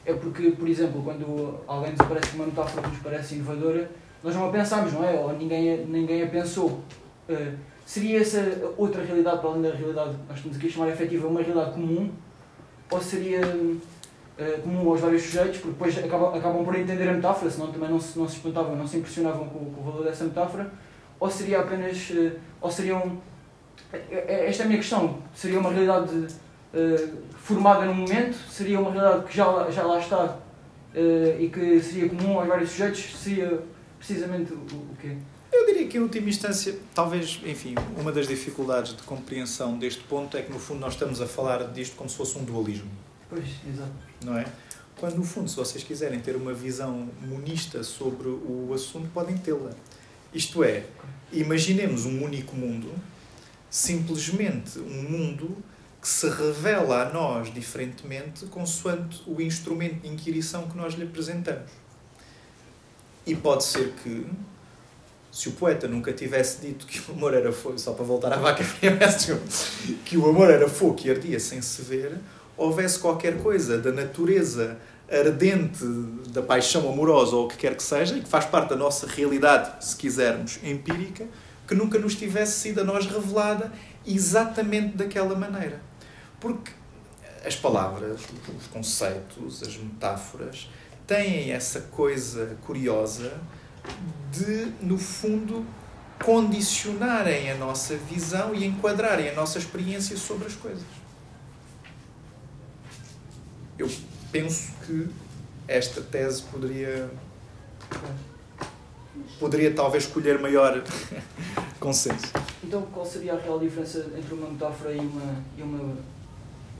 É 0.04 0.12
porque, 0.12 0.52
por 0.52 0.68
exemplo, 0.68 1.02
quando 1.02 1.60
alguém 1.66 1.90
nos 1.90 2.00
aparece 2.00 2.36
uma 2.36 2.46
metáfora 2.46 2.82
que 2.82 2.88
nos 2.90 2.98
parece 3.00 3.34
inovadora, 3.34 3.90
nós 4.22 4.32
não 4.32 4.48
a 4.48 4.52
pensamos, 4.52 4.92
não 4.92 5.04
é? 5.04 5.14
Ou 5.14 5.32
ninguém, 5.32 5.84
ninguém 5.84 6.22
a 6.22 6.28
pensou. 6.28 6.80
Uh, 7.28 7.56
seria 7.84 8.20
essa 8.20 8.40
outra 8.76 9.02
realidade, 9.02 9.40
para 9.40 9.50
além 9.50 9.62
da 9.62 9.74
realidade 9.74 10.10
que 10.10 10.28
nós 10.28 10.36
estamos 10.36 10.56
aqui 10.56 10.68
a 10.68 10.70
chamar 10.70 10.88
efetiva, 10.90 11.26
uma 11.26 11.42
realidade 11.42 11.72
comum? 11.72 12.12
Ou 12.88 13.00
seria 13.00 13.40
uh, 14.38 14.62
comum 14.62 14.90
aos 14.90 15.00
vários 15.00 15.22
sujeitos, 15.22 15.58
porque 15.58 15.72
depois 15.72 15.98
acabam, 15.98 16.34
acabam 16.34 16.64
por 16.64 16.76
entender 16.76 17.08
a 17.08 17.12
metáfora, 17.12 17.50
senão 17.50 17.72
também 17.72 17.88
não 17.88 18.00
se, 18.00 18.18
não 18.18 18.28
se 18.28 18.36
espantavam, 18.36 18.76
não 18.76 18.86
se 18.86 18.98
impressionavam 18.98 19.48
com, 19.48 19.58
com 19.66 19.80
o 19.80 19.84
valor 19.84 20.04
dessa 20.04 20.24
metáfora, 20.24 20.70
ou 21.18 21.30
seria 21.30 21.60
apenas, 21.60 22.10
uh, 22.10 22.32
ou 22.60 22.70
seriam, 22.70 23.18
esta 23.92 24.62
é 24.62 24.66
a 24.66 24.68
minha 24.68 24.80
questão, 24.80 25.18
seria 25.34 25.58
uma 25.58 25.70
realidade 25.70 26.14
uh, 26.14 27.18
formada 27.36 27.84
no 27.84 27.94
momento, 27.94 28.36
seria 28.50 28.80
uma 28.80 28.90
realidade 28.90 29.26
que 29.26 29.36
já, 29.36 29.70
já 29.70 29.82
lá 29.82 29.98
está 29.98 30.38
e 31.38 31.50
que 31.50 31.78
seria 31.78 32.08
comum 32.08 32.38
aos 32.38 32.48
vários 32.48 32.70
sujeitos, 32.70 33.14
seria 33.16 33.62
precisamente 33.98 34.54
o, 34.54 34.56
o 34.56 34.96
quê? 34.98 35.14
Eu 35.52 35.64
diria 35.64 35.86
que, 35.86 35.96
em 35.96 36.00
última 36.00 36.28
instância, 36.28 36.76
talvez, 36.94 37.40
enfim, 37.44 37.74
uma 37.98 38.12
das 38.12 38.28
dificuldades 38.28 38.94
de 38.94 39.02
compreensão 39.02 39.78
deste 39.78 40.02
ponto 40.04 40.36
é 40.36 40.42
que, 40.42 40.52
no 40.52 40.58
fundo, 40.58 40.80
nós 40.80 40.92
estamos 40.92 41.20
a 41.20 41.26
falar 41.26 41.64
disto 41.72 41.96
como 41.96 42.10
se 42.10 42.16
fosse 42.16 42.38
um 42.38 42.44
dualismo. 42.44 42.90
Pois, 43.28 43.44
exato. 43.66 44.05
Não 44.24 44.36
é? 44.36 44.46
Quando, 44.98 45.16
no 45.16 45.24
fundo, 45.24 45.48
se 45.48 45.56
vocês 45.56 45.84
quiserem 45.84 46.20
ter 46.20 46.36
uma 46.36 46.54
visão 46.54 47.08
monista 47.22 47.82
sobre 47.82 48.28
o 48.28 48.70
assunto, 48.74 49.08
podem 49.12 49.36
tê-la. 49.36 49.70
Isto 50.32 50.64
é, 50.64 50.84
imaginemos 51.32 52.06
um 52.06 52.22
único 52.22 52.56
mundo, 52.56 52.90
simplesmente 53.70 54.78
um 54.78 55.02
mundo 55.02 55.56
que 56.00 56.08
se 56.08 56.28
revela 56.28 57.02
a 57.02 57.12
nós 57.12 57.52
diferentemente 57.52 58.46
consoante 58.46 59.22
o 59.26 59.40
instrumento 59.40 60.02
de 60.02 60.08
inquirição 60.08 60.68
que 60.68 60.76
nós 60.76 60.94
lhe 60.94 61.04
apresentamos. 61.04 61.70
E 63.26 63.34
pode 63.34 63.64
ser 63.64 63.92
que, 64.02 64.24
se 65.32 65.48
o 65.48 65.52
poeta 65.52 65.88
nunca 65.88 66.12
tivesse 66.12 66.60
dito 66.60 66.86
que 66.86 67.02
o 67.10 67.14
amor 67.14 67.34
era 67.34 67.52
fogo, 67.52 67.78
só 67.78 67.92
para 67.92 68.04
voltar 68.04 68.32
à 68.32 68.36
vaca 68.36 68.62
que 70.04 70.16
o 70.16 70.28
amor 70.28 70.50
era 70.50 70.68
fogo 70.68 70.94
que 70.94 71.10
ardia 71.10 71.40
sem 71.40 71.60
se 71.60 71.82
ver, 71.82 72.18
houvesse 72.56 72.98
qualquer 72.98 73.42
coisa 73.42 73.78
da 73.78 73.92
natureza 73.92 74.78
ardente 75.10 75.84
da 76.30 76.42
paixão 76.42 76.88
amorosa 76.88 77.36
ou 77.36 77.46
o 77.46 77.48
que 77.48 77.56
quer 77.56 77.76
que 77.76 77.82
seja, 77.82 78.16
e 78.16 78.20
que 78.20 78.28
faz 78.28 78.44
parte 78.44 78.70
da 78.70 78.76
nossa 78.76 79.06
realidade, 79.06 79.84
se 79.84 79.96
quisermos, 79.96 80.58
empírica, 80.62 81.26
que 81.66 81.74
nunca 81.74 81.98
nos 81.98 82.14
tivesse 82.14 82.60
sido 82.60 82.80
a 82.80 82.84
nós 82.84 83.06
revelada 83.06 83.72
exatamente 84.06 84.96
daquela 84.96 85.34
maneira. 85.34 85.80
Porque 86.40 86.72
as 87.44 87.54
palavras, 87.54 88.20
os 88.58 88.66
conceitos, 88.68 89.62
as 89.62 89.76
metáforas 89.76 90.68
têm 91.06 91.52
essa 91.52 91.80
coisa 91.82 92.56
curiosa 92.66 93.32
de, 94.32 94.72
no 94.80 94.98
fundo, 94.98 95.64
condicionarem 96.24 97.50
a 97.50 97.54
nossa 97.54 97.96
visão 97.96 98.54
e 98.54 98.64
enquadrarem 98.64 99.28
a 99.28 99.34
nossa 99.34 99.58
experiência 99.58 100.16
sobre 100.16 100.46
as 100.46 100.54
coisas 100.54 101.05
eu 103.78 103.90
penso 104.32 104.72
que 104.86 105.08
esta 105.68 106.00
tese 106.00 106.42
poderia 106.42 107.10
poderia 109.38 109.72
talvez 109.74 110.04
escolher 110.04 110.38
maior 110.38 110.82
consenso. 111.78 112.26
Então, 112.62 112.82
qual 112.92 113.04
seria 113.04 113.34
a 113.34 113.38
real 113.38 113.58
diferença 113.58 114.06
entre 114.16 114.34
uma 114.34 114.48
metáfora 114.48 114.92
e 114.92 114.98
uma, 114.98 115.44
e 115.56 115.62
uma, 115.62 115.96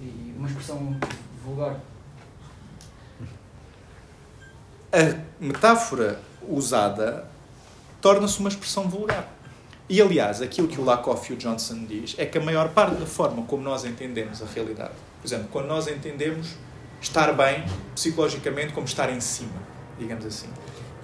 e 0.01 0.35
uma 0.37 0.49
expressão 0.49 0.97
vulgar? 1.45 1.81
A 4.93 5.19
metáfora 5.39 6.21
usada 6.49 7.29
torna-se 8.01 8.39
uma 8.41 8.49
expressão 8.49 8.89
vulgar. 8.89 9.33
E, 9.89 10.01
aliás, 10.03 10.43
aquilo 10.43 10.67
que 10.67 10.81
o 10.81 10.85
Lakoff 10.85 11.31
e 11.31 11.35
o 11.35 11.39
Johnson 11.39 11.85
diz 11.85 12.17
é 12.19 12.27
que 12.27 12.39
a 12.39 12.41
maior 12.41 12.71
parte 12.71 12.97
da 12.97 13.07
forma 13.07 13.45
como 13.45 13.63
nós 13.63 13.85
entendemos 13.85 14.43
a 14.43 14.47
realidade, 14.47 14.95
por 15.21 15.29
exemplo, 15.29 15.49
quando 15.53 15.67
nós 15.67 15.87
entendemos 15.87 16.57
estar 17.01 17.33
bem 17.33 17.65
psicologicamente 17.95 18.73
como 18.73 18.87
estar 18.87 19.11
em 19.11 19.21
cima, 19.21 19.63
digamos 19.99 20.25
assim. 20.25 20.49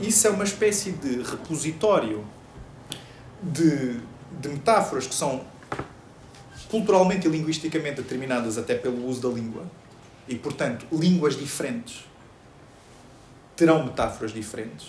Isso 0.00 0.26
é 0.26 0.30
uma 0.30 0.44
espécie 0.44 0.92
de 0.92 1.22
repositório 1.22 2.24
de, 3.42 4.00
de 4.40 4.48
metáforas 4.48 5.06
que 5.06 5.14
são 5.14 5.44
culturalmente 6.70 7.26
e 7.26 7.30
linguisticamente 7.30 8.00
determinadas 8.02 8.56
até 8.56 8.74
pelo 8.74 9.06
uso 9.06 9.20
da 9.20 9.28
língua. 9.28 9.64
E, 10.26 10.36
portanto, 10.36 10.86
línguas 10.90 11.36
diferentes 11.36 12.04
terão 13.54 13.84
metáforas 13.84 14.32
diferentes. 14.32 14.88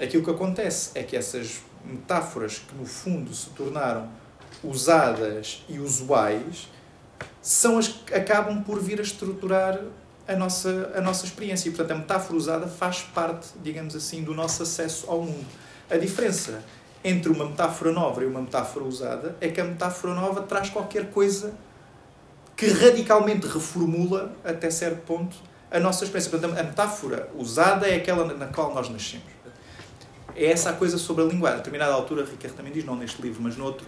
Aquilo 0.00 0.24
que 0.24 0.30
acontece 0.30 0.90
é 0.94 1.02
que 1.02 1.16
essas 1.16 1.60
metáforas 1.84 2.58
que, 2.58 2.74
no 2.74 2.84
fundo, 2.84 3.32
se 3.32 3.50
tornaram 3.50 4.08
usadas 4.62 5.64
e 5.68 5.78
usuais 5.78 6.68
são 7.40 7.78
as 7.78 7.88
que 7.88 8.14
acabam 8.14 8.62
por 8.62 8.80
vir 8.80 8.98
a 8.98 9.02
estruturar 9.02 9.80
a 10.28 10.36
nossa, 10.36 10.92
a 10.94 11.00
nossa 11.00 11.24
experiência. 11.24 11.68
E, 11.68 11.72
portanto, 11.72 11.96
a 11.96 12.00
metáfora 12.00 12.36
usada 12.36 12.68
faz 12.68 13.00
parte, 13.00 13.48
digamos 13.62 13.96
assim, 13.96 14.22
do 14.22 14.34
nosso 14.34 14.62
acesso 14.62 15.10
ao 15.10 15.22
mundo. 15.22 15.46
A 15.90 15.96
diferença 15.96 16.62
entre 17.02 17.32
uma 17.32 17.46
metáfora 17.46 17.90
nova 17.90 18.22
e 18.22 18.26
uma 18.26 18.42
metáfora 18.42 18.84
usada 18.84 19.36
é 19.40 19.48
que 19.48 19.60
a 19.60 19.64
metáfora 19.64 20.14
nova 20.14 20.42
traz 20.42 20.68
qualquer 20.68 21.10
coisa 21.10 21.54
que 22.54 22.66
radicalmente 22.68 23.46
reformula, 23.46 24.32
até 24.44 24.68
certo 24.68 25.00
ponto, 25.06 25.36
a 25.70 25.80
nossa 25.80 26.04
experiência. 26.04 26.30
Portanto, 26.30 26.58
a 26.58 26.62
metáfora 26.62 27.30
usada 27.34 27.88
é 27.88 27.96
aquela 27.96 28.34
na 28.34 28.46
qual 28.46 28.74
nós 28.74 28.88
nascemos. 28.90 29.26
É 30.36 30.46
essa 30.46 30.70
a 30.70 30.72
coisa 30.72 30.98
sobre 30.98 31.24
a 31.24 31.26
linguagem. 31.26 31.54
A 31.54 31.58
determinada 31.58 31.92
altura, 31.92 32.24
Ricardo 32.24 32.54
também 32.54 32.72
diz, 32.72 32.84
não 32.84 32.96
neste 32.96 33.22
livro, 33.22 33.42
mas 33.42 33.56
noutro, 33.56 33.86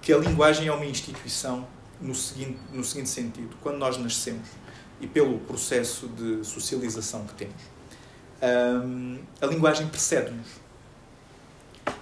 que 0.00 0.12
a 0.12 0.18
linguagem 0.18 0.68
é 0.68 0.72
uma 0.72 0.86
instituição 0.86 1.66
no 2.00 2.14
seguinte, 2.14 2.58
no 2.72 2.82
seguinte 2.82 3.08
sentido. 3.08 3.56
Quando 3.62 3.78
nós 3.78 3.96
nascemos, 3.96 4.48
e 5.04 5.06
pelo 5.06 5.38
processo 5.40 6.08
de 6.08 6.42
socialização 6.42 7.26
que 7.26 7.34
temos, 7.34 7.62
hum, 8.82 9.18
a 9.38 9.44
linguagem 9.44 9.86
precede-nos. 9.86 10.46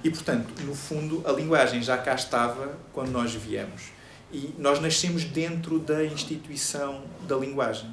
E, 0.05 0.09
portanto, 0.09 0.63
no 0.63 0.73
fundo, 0.73 1.21
a 1.27 1.33
linguagem 1.33 1.83
já 1.83 1.99
cá 1.99 2.15
estava 2.15 2.79
quando 2.93 3.11
nós 3.11 3.35
viemos. 3.35 3.91
E 4.33 4.55
nós 4.57 4.81
nascemos 4.81 5.25
dentro 5.25 5.81
da 5.81 6.05
instituição 6.05 7.03
da 7.27 7.37
linguagem. 7.37 7.93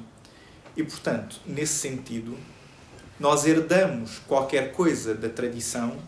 E, 0.76 0.84
portanto, 0.84 1.40
nesse 1.44 1.74
sentido, 1.74 2.38
nós 3.18 3.44
herdamos 3.44 4.20
qualquer 4.28 4.70
coisa 4.70 5.12
da 5.12 5.28
tradição 5.28 5.98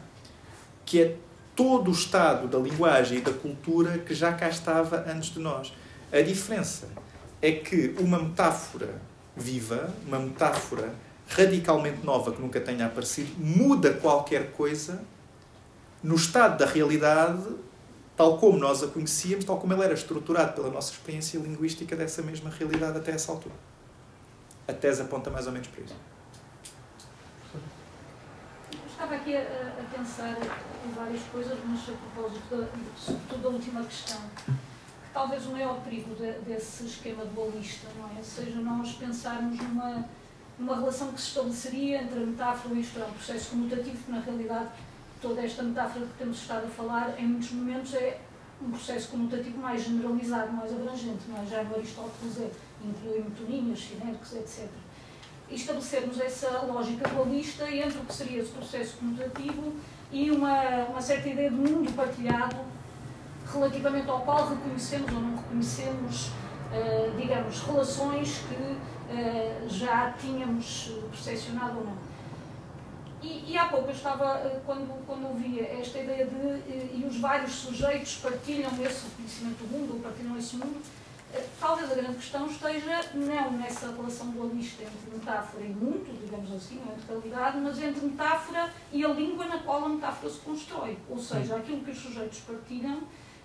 que 0.87 1.03
é 1.03 1.17
todo 1.57 1.89
o 1.89 1.93
estado 1.93 2.47
da 2.47 2.59
linguagem 2.59 3.19
e 3.19 3.21
da 3.21 3.33
cultura 3.33 3.99
que 3.99 4.15
já 4.15 4.33
cá 4.33 4.49
estava 4.49 5.05
antes 5.11 5.31
de 5.31 5.41
nós. 5.41 5.73
A 6.13 6.21
diferença 6.21 7.02
é 7.43 7.53
que 7.53 7.95
uma 7.99 8.19
metáfora 8.21 9.03
viva, 9.37 9.93
uma 10.07 10.21
metáfora 10.21 10.95
radicalmente 11.29 12.05
nova 12.05 12.33
que 12.33 12.41
nunca 12.41 12.61
tenha 12.61 12.87
aparecido, 12.87 13.35
muda 13.39 13.93
qualquer 13.95 14.53
coisa 14.53 15.03
no 16.03 16.15
estado 16.15 16.59
da 16.59 16.67
realidade, 16.67 17.45
tal 18.17 18.39
como 18.39 18.59
nós 18.59 18.83
a 18.83 18.87
conhecíamos, 18.87 19.45
tal 19.45 19.59
como 19.59 19.73
ele 19.73 19.83
era 19.83 19.95
estruturado 19.95 20.53
pela 20.53 20.71
nossa 20.71 20.93
experiência 20.93 21.39
linguística 21.39 21.97
dessa 21.97 22.23
mesma 22.23 22.51
realidade 22.51 22.99
até 22.99 23.13
essa 23.13 23.33
altura. 23.33 23.55
A 24.69 24.73
tese 24.73 25.03
aponta 25.03 25.31
mais 25.31 25.47
ou 25.47 25.53
menos 25.53 25.69
para 25.69 25.83
isso. 25.83 25.97
Estava 28.87 29.15
aqui 29.17 29.35
a, 29.37 29.41
a, 29.41 29.97
pensar 29.97 30.39
em 30.87 30.93
várias 30.93 31.23
coisas, 31.33 31.59
mas 31.67 31.81
a 31.89 31.93
propósito, 31.93 32.57
da, 32.57 32.69
sobretudo 32.97 33.43
da 33.43 33.49
última 33.49 33.83
questão, 33.85 34.21
que 34.37 34.53
talvez 35.13 35.47
o 35.47 35.51
maior 35.51 35.81
perigo 35.83 36.15
de, 36.15 36.33
desse 36.41 36.85
esquema 36.85 37.25
dualista, 37.25 37.89
não 37.99 38.19
é? 38.19 38.23
Seja 38.23 38.61
nós 38.61 38.93
pensarmos 38.93 39.59
numa, 39.61 40.09
numa 40.59 40.77
relação 40.77 41.13
que 41.13 41.21
se 41.21 41.29
estabeleceria 41.29 42.03
entre 42.03 42.23
a 42.23 42.27
metáfora 42.27 42.75
e 42.75 42.81
isto 42.81 42.99
é 42.99 43.05
um 43.05 43.13
processo 43.13 43.51
comutativo, 43.51 43.97
que 44.05 44.11
na 44.11 44.21
realidade 44.21 44.69
toda 45.21 45.43
esta 45.43 45.63
metáfora 45.63 46.07
que 46.07 46.19
temos 46.19 46.39
estado 46.39 46.67
a 46.67 46.71
falar, 46.71 47.15
em 47.19 47.27
muitos 47.27 47.53
momentos 47.53 47.95
é 47.95 48.19
um 48.61 48.71
processo 48.71 49.09
comutativo 49.09 49.59
mais 49.59 49.83
generalizado, 49.83 50.53
mais 50.53 50.73
abrangente, 50.73 51.29
não 51.29 51.43
é? 51.43 51.47
Já 51.47 51.65
no 51.65 51.75
Aristóteles 51.75 52.41
é, 52.41 52.51
inclui 52.85 53.23
metonímias, 53.23 53.81
sinérgicos, 53.81 54.33
etc 54.35 54.69
e 55.53 55.55
estabelecermos 55.55 56.19
essa 56.19 56.63
lógica 56.63 57.07
dualista 57.09 57.71
entre 57.71 57.99
o 57.99 58.05
que 58.05 58.15
seria 58.15 58.41
esse 58.41 58.51
processo 58.51 58.97
comutativo 58.97 59.75
e 60.11 60.31
uma, 60.31 60.87
uma 60.87 61.03
certa 61.03 61.29
ideia 61.29 61.51
de 61.51 61.57
mundo 61.57 61.93
partilhado 61.95 62.57
relativamente 63.51 64.09
ao 64.09 64.21
qual 64.21 64.49
reconhecemos 64.49 65.13
ou 65.13 65.21
não 65.21 65.37
reconhecemos, 65.37 66.27
uh, 66.27 67.17
digamos, 67.17 67.61
relações 67.63 68.43
que 68.49 68.55
uh, 68.55 69.69
já 69.69 70.13
tínhamos 70.13 70.93
percepcionado 71.11 71.79
ou 71.79 71.85
não. 71.85 72.13
E, 73.23 73.53
e, 73.53 73.57
há 73.57 73.67
pouco 73.67 73.89
eu 73.89 73.95
estava, 73.95 74.61
quando, 74.67 75.07
quando 75.07 75.29
ouvia 75.29 75.63
esta 75.79 76.01
ideia 76.01 76.27
de, 76.27 76.37
e 76.37 77.05
os 77.09 77.21
vários 77.21 77.53
sujeitos 77.53 78.17
partilham 78.17 78.71
esse 78.85 79.07
conhecimento 79.11 79.59
do 79.59 79.69
mundo, 79.69 79.95
ou 79.95 80.01
partilham 80.01 80.37
esse 80.37 80.57
mundo, 80.57 80.83
talvez 81.59 81.91
a 81.91 81.95
grande 81.95 82.17
questão 82.17 82.47
esteja 82.47 83.01
não 83.15 83.53
nessa 83.53 83.93
relação 83.93 84.31
dualista 84.31 84.83
entre 84.83 85.17
metáfora 85.17 85.65
e 85.65 85.69
mundo, 85.69 86.19
digamos 86.21 86.53
assim, 86.53 86.81
não 86.85 86.93
entre 86.93 87.07
realidade, 87.09 87.59
mas 87.59 87.83
entre 87.83 88.05
metáfora 88.05 88.73
e 88.93 89.05
a 89.05 89.09
língua 89.09 89.47
na 89.47 89.59
qual 89.59 89.85
a 89.85 89.89
metáfora 89.89 90.31
se 90.31 90.41
constrói. 90.41 90.99
Ou 91.09 91.19
seja, 91.19 91.57
aquilo 91.57 91.83
que 91.83 91.91
os 91.91 91.99
sujeitos 91.99 92.41
partilham 92.41 93.03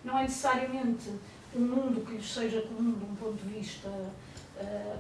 não 0.08 0.18
é 0.18 0.24
necessariamente 0.24 1.12
um 1.56 1.60
mundo 1.60 2.06
que 2.06 2.14
lhes 2.14 2.34
seja 2.34 2.62
comum 2.62 2.94
de 2.94 3.06
um 3.06 3.16
ponto 3.16 3.46
de 3.46 3.54
vista, 3.54 3.88
uh, 3.90 5.00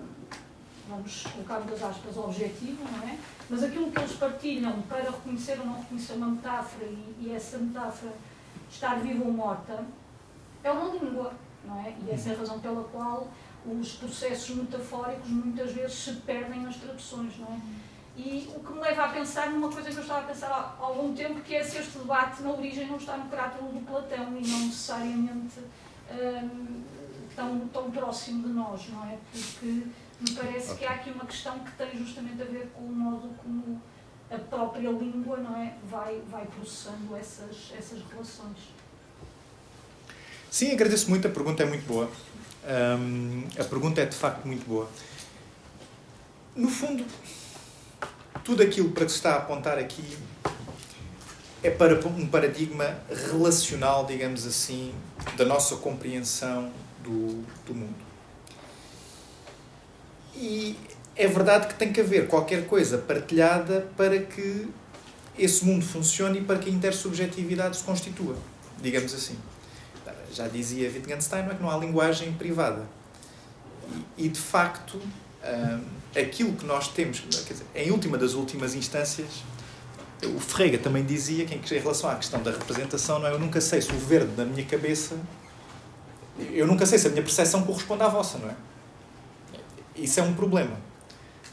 vamos 0.90 1.24
colocar 1.24 1.60
das 1.62 1.82
aspas, 1.82 2.18
objetivo, 2.18 2.84
não 2.92 3.08
é? 3.08 3.18
Mas 3.50 3.64
aquilo 3.64 3.92
que 3.92 4.00
eles 4.00 4.14
partilham 4.14 4.82
para 4.84 5.10
reconhecer 5.10 5.60
ou 5.60 5.66
não 5.66 5.80
reconhecer 5.80 6.14
uma 6.14 6.28
metáfora 6.28 6.86
e, 6.86 7.16
e 7.22 7.34
essa 7.34 7.58
metáfora 7.58 8.14
estar 8.70 9.00
viva 9.00 9.24
ou 9.24 9.32
morta 9.32 9.86
é 10.64 10.72
uma 10.72 10.94
língua 10.94 11.34
não 11.68 11.80
é? 11.80 11.94
E 12.06 12.12
essa 12.12 12.30
é 12.30 12.36
a 12.36 12.38
razão 12.38 12.60
pela 12.60 12.84
qual 12.86 13.28
os 13.66 13.94
processos 13.94 14.56
metafóricos 14.56 15.30
muitas 15.30 15.74
vezes 15.74 15.94
se 15.94 16.14
perdem 16.22 16.62
nas 16.62 16.78
traduções, 16.78 17.38
não 17.38 17.48
é? 17.48 17.60
E 18.18 18.50
o 18.56 18.60
que 18.60 18.74
me 18.74 18.80
leva 18.80 19.06
a 19.06 19.10
pensar 19.10 19.52
numa 19.52 19.72
coisa 19.72 19.92
que 19.92 19.98
eu 19.98 20.02
estava 20.02 20.22
a 20.22 20.24
pensar 20.24 20.48
há 20.48 20.84
algum 20.84 21.14
tempo, 21.14 21.40
que 21.42 21.56
é 21.56 21.64
se 21.64 21.78
este 21.78 22.00
debate 22.00 22.42
na 22.42 22.50
origem 22.50 22.88
não 22.88 22.98
está 22.98 23.16
no 23.16 23.30
caráter 23.30 23.62
do 23.62 23.86
Platão 23.86 24.36
e 24.40 24.48
não 24.48 24.60
necessariamente 24.62 25.60
hum, 26.12 26.84
tão, 27.36 27.68
tão 27.68 27.92
próximo 27.92 28.48
de 28.48 28.54
nós, 28.54 28.90
não 28.90 29.06
é? 29.06 29.20
Porque 29.32 29.84
me 30.20 30.32
parece 30.36 30.76
que 30.76 30.84
há 30.84 30.94
aqui 30.94 31.12
uma 31.12 31.26
questão 31.26 31.60
que 31.60 31.72
tem 31.74 31.96
justamente 31.96 32.42
a 32.42 32.46
ver 32.46 32.72
com 32.74 32.86
o 32.86 32.92
modo 32.92 33.30
como 33.38 33.80
a 34.32 34.38
própria 34.40 34.90
língua, 34.90 35.38
não 35.38 35.56
é? 35.56 35.76
Vai, 35.88 36.20
vai 36.28 36.46
processando 36.48 37.16
essas, 37.16 37.72
essas 37.78 38.02
relações. 38.10 38.58
Sim, 40.50 40.72
agradeço 40.72 41.08
muito, 41.08 41.28
a 41.28 41.32
pergunta 41.32 41.62
é 41.62 41.66
muito 41.68 41.86
boa. 41.86 42.10
Um, 42.68 43.44
a 43.60 43.64
pergunta 43.64 44.02
é 44.02 44.06
de 44.08 44.16
facto 44.16 44.44
muito 44.46 44.68
boa. 44.68 44.90
No 46.56 46.68
fundo, 46.68 47.06
tudo 48.44 48.64
aquilo 48.64 48.90
para 48.90 49.06
que 49.06 49.12
se 49.12 49.18
está 49.18 49.34
a 49.34 49.38
apontar 49.38 49.78
aqui 49.78 50.18
é 51.64 51.70
para 51.70 51.96
um 52.08 52.28
paradigma 52.28 53.00
relacional, 53.30 54.06
digamos 54.06 54.46
assim, 54.46 54.94
da 55.36 55.46
nossa 55.46 55.76
compreensão 55.78 56.72
do, 57.04 57.44
do 57.66 57.74
mundo. 57.74 58.08
E 60.36 60.78
é 61.16 61.28
verdade 61.28 61.68
que 61.68 61.74
tem 61.76 61.92
que 61.92 62.00
haver 62.00 62.28
qualquer 62.28 62.68
coisa 62.68 62.98
partilhada 62.98 63.88
para 63.98 64.20
que 64.20 64.68
esse 65.38 65.66
mundo 65.66 65.84
funcione 65.86 66.40
e 66.40 66.44
para 66.44 66.60
que 66.60 66.70
a 66.70 66.74
intersubjetividade 66.74 67.78
se 67.78 67.84
constitua, 67.84 68.36
digamos 68.82 69.14
assim 69.14 69.38
já 70.38 70.48
dizia 70.48 70.90
Wittgenstein, 70.90 71.44
não 71.44 71.52
é 71.52 71.56
que 71.56 71.62
não 71.62 71.72
há 71.72 71.78
linguagem 71.78 72.32
privada. 72.34 72.86
E, 74.18 74.26
e 74.26 74.30
de 74.30 74.40
facto, 74.40 75.02
aquilo 76.16 76.54
que 76.54 76.66
nós 76.66 76.88
temos, 76.90 77.20
quer 77.20 77.54
dizer, 77.54 77.66
em 77.76 77.92
última 77.92 78.18
das 78.18 78.34
últimas 78.34 78.74
instâncias, 78.76 79.44
o 80.24 80.40
Ferreira 80.40 80.80
também 80.80 81.06
dizia 81.06 81.46
que 81.46 81.56
em 81.56 81.80
relação 81.80 82.10
à 82.10 82.16
questão 82.16 82.42
da 82.42 82.52
representação, 82.52 83.20
não 83.20 83.28
é? 83.28 83.32
eu 83.32 83.40
nunca 83.40 83.62
sei 83.62 83.82
se 83.82 83.92
o 83.92 84.00
verde 84.00 84.32
da 84.32 84.46
minha 84.46 84.66
cabeça, 84.66 85.16
eu 86.52 86.66
nunca 86.66 86.86
sei 86.86 86.98
se 86.98 87.08
a 87.08 87.10
minha 87.10 87.22
percepção 87.22 87.64
corresponde 87.64 88.04
à 88.04 88.08
vossa, 88.08 88.38
não 88.38 88.50
é? 88.50 88.56
Isso 89.96 90.20
é 90.20 90.24
um 90.24 90.34
problema. 90.34 90.78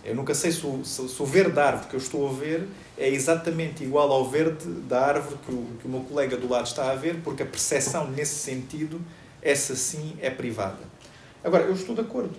Eu 0.04 0.14
nunca 0.14 0.34
sei 0.34 0.52
se 0.52 0.66
o, 0.66 0.84
se 0.84 1.00
o 1.00 1.24
verde 1.24 1.52
da 1.52 1.66
árvore 1.66 1.88
que 1.88 1.94
eu 1.94 1.98
estou 1.98 2.28
a 2.28 2.32
ver 2.32 2.68
é 2.96 3.08
exatamente 3.08 3.82
igual 3.82 4.12
ao 4.12 4.28
verde 4.28 4.66
da 4.66 5.00
árvore 5.00 5.36
que 5.46 5.52
o, 5.52 5.66
que 5.80 5.86
o 5.86 5.90
meu 5.90 6.00
colega 6.00 6.36
do 6.36 6.46
lado 6.46 6.66
está 6.66 6.90
a 6.90 6.94
ver, 6.94 7.20
porque 7.24 7.42
a 7.42 7.46
percepção 7.46 8.10
nesse 8.10 8.34
sentido, 8.34 9.00
essa 9.40 9.74
sim 9.74 10.14
é 10.20 10.28
privada. 10.28 10.80
Agora, 11.42 11.64
eu 11.64 11.72
estou 11.72 11.94
de 11.94 12.02
acordo. 12.02 12.34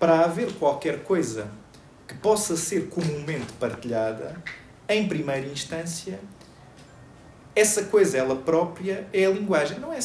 Para 0.00 0.24
haver 0.24 0.52
qualquer 0.54 1.04
coisa 1.04 1.48
que 2.08 2.14
possa 2.14 2.56
ser 2.56 2.88
comumente 2.88 3.52
partilhada, 3.52 4.42
em 4.88 5.06
primeira 5.06 5.46
instância, 5.46 6.18
essa 7.54 7.84
coisa, 7.84 8.18
ela 8.18 8.34
própria, 8.34 9.06
é 9.12 9.26
a 9.26 9.30
linguagem. 9.30 9.78
Não 9.78 9.92
é, 9.92 9.98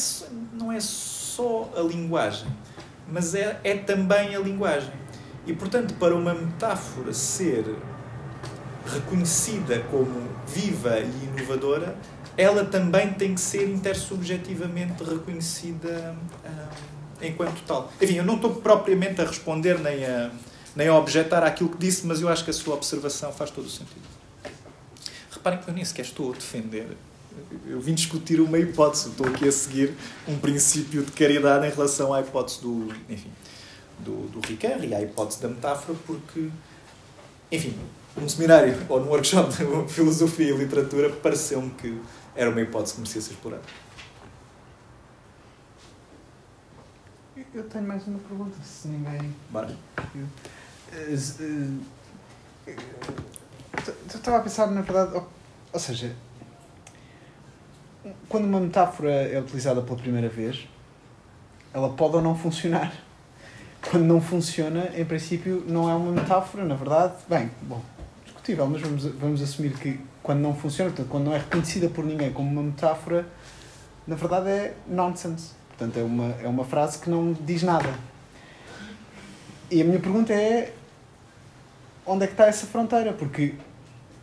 não 0.52 0.70
é 0.70 0.78
só 0.78 1.70
a 1.76 1.80
linguagem, 1.80 2.46
mas 3.10 3.34
é, 3.34 3.58
é 3.64 3.74
também 3.74 4.36
a 4.36 4.38
linguagem. 4.38 4.92
E, 5.46 5.52
portanto, 5.52 5.94
para 5.94 6.14
uma 6.14 6.34
metáfora 6.34 7.12
ser 7.12 7.64
reconhecida 8.84 9.80
como 9.90 10.28
viva 10.46 10.98
e 11.00 11.24
inovadora, 11.24 11.96
ela 12.36 12.64
também 12.64 13.12
tem 13.12 13.34
que 13.34 13.40
ser 13.40 13.68
intersubjetivamente 13.68 15.02
reconhecida 15.02 16.14
uh, 16.44 16.95
enquanto 17.22 17.60
tal. 17.66 17.92
Enfim, 18.00 18.14
eu 18.14 18.24
não 18.24 18.36
estou 18.36 18.54
propriamente 18.54 19.20
a 19.20 19.24
responder 19.24 19.78
nem 19.78 20.04
a, 20.04 20.30
nem 20.74 20.88
a 20.88 20.94
objetar 20.94 21.42
aquilo 21.42 21.70
que 21.70 21.78
disse, 21.78 22.06
mas 22.06 22.20
eu 22.20 22.28
acho 22.28 22.44
que 22.44 22.50
a 22.50 22.54
sua 22.54 22.74
observação 22.74 23.32
faz 23.32 23.50
todo 23.50 23.66
o 23.66 23.70
sentido. 23.70 24.06
Reparem 25.30 25.60
que 25.60 25.68
eu 25.68 25.74
nem 25.74 25.84
sequer 25.84 26.04
estou 26.04 26.32
a 26.32 26.34
defender. 26.34 26.96
Eu 27.66 27.80
vim 27.80 27.94
discutir 27.94 28.40
uma 28.40 28.58
hipótese, 28.58 29.10
estou 29.10 29.26
aqui 29.26 29.46
a 29.46 29.52
seguir 29.52 29.94
um 30.26 30.38
princípio 30.38 31.02
de 31.02 31.12
caridade 31.12 31.66
em 31.66 31.70
relação 31.70 32.12
à 32.12 32.20
hipótese 32.20 32.62
do, 32.62 32.88
enfim, 33.08 33.30
do, 33.98 34.28
do 34.28 34.40
Ricard 34.46 34.86
e 34.86 34.94
à 34.94 35.02
hipótese 35.02 35.42
da 35.42 35.48
metáfora, 35.48 35.98
porque, 36.06 36.48
enfim, 37.52 37.74
num 38.16 38.28
seminário 38.28 38.74
ou 38.88 39.00
num 39.00 39.08
workshop 39.08 39.50
de 39.50 39.64
filosofia 39.92 40.50
e 40.50 40.56
literatura, 40.56 41.10
pareceu-me 41.10 41.70
que 41.70 42.00
era 42.34 42.50
uma 42.50 42.60
hipótese 42.60 42.94
que 42.94 43.00
merecia 43.00 43.20
ser 43.20 43.32
explorada. 43.32 43.62
Eu 47.54 47.64
tenho 47.64 47.86
mais 47.86 48.06
uma 48.06 48.18
pergunta, 48.18 48.56
se 48.64 48.88
ninguém. 48.88 49.34
Bora. 49.50 49.76
eh, 50.92 51.68
eh, 52.66 52.76
eu 53.86 53.94
estava 54.06 54.38
a 54.38 54.40
pensar, 54.40 54.68
na 54.68 54.80
verdade, 54.80 55.14
ou, 55.14 55.28
ou 55.70 55.78
seja, 55.78 56.16
quando 58.26 58.46
uma 58.46 58.58
metáfora 58.58 59.10
é 59.10 59.38
utilizada 59.38 59.82
pela 59.82 59.98
primeira 59.98 60.30
vez, 60.30 60.66
ela 61.74 61.90
pode 61.90 62.16
ou 62.16 62.22
não 62.22 62.34
funcionar. 62.34 62.90
Quando 63.90 64.04
não 64.04 64.20
funciona, 64.20 64.90
em 64.96 65.04
princípio, 65.04 65.62
não 65.68 65.90
é 65.90 65.94
uma 65.94 66.12
metáfora, 66.12 66.64
na 66.64 66.74
verdade, 66.74 67.14
bem, 67.28 67.50
bom, 67.62 67.82
discutível, 68.24 68.66
mas 68.66 68.80
vamos, 68.80 69.04
vamos 69.04 69.42
assumir 69.42 69.74
que 69.74 70.00
quando 70.22 70.40
não 70.40 70.56
funciona, 70.56 70.90
portanto, 70.90 71.08
quando 71.10 71.24
não 71.24 71.34
é 71.34 71.38
reconhecida 71.38 71.88
por 71.90 72.02
ninguém 72.02 72.32
como 72.32 72.50
uma 72.50 72.62
metáfora, 72.62 73.26
na 74.06 74.16
verdade 74.16 74.48
é 74.48 74.76
nonsense. 74.88 75.55
Portanto, 75.76 75.98
é 75.98 76.02
uma, 76.02 76.34
é 76.42 76.48
uma 76.48 76.64
frase 76.64 76.98
que 76.98 77.10
não 77.10 77.32
diz 77.32 77.62
nada. 77.62 77.92
E 79.70 79.82
a 79.82 79.84
minha 79.84 80.00
pergunta 80.00 80.32
é: 80.32 80.72
onde 82.06 82.24
é 82.24 82.26
que 82.26 82.32
está 82.32 82.46
essa 82.46 82.66
fronteira? 82.66 83.12
Porque 83.12 83.54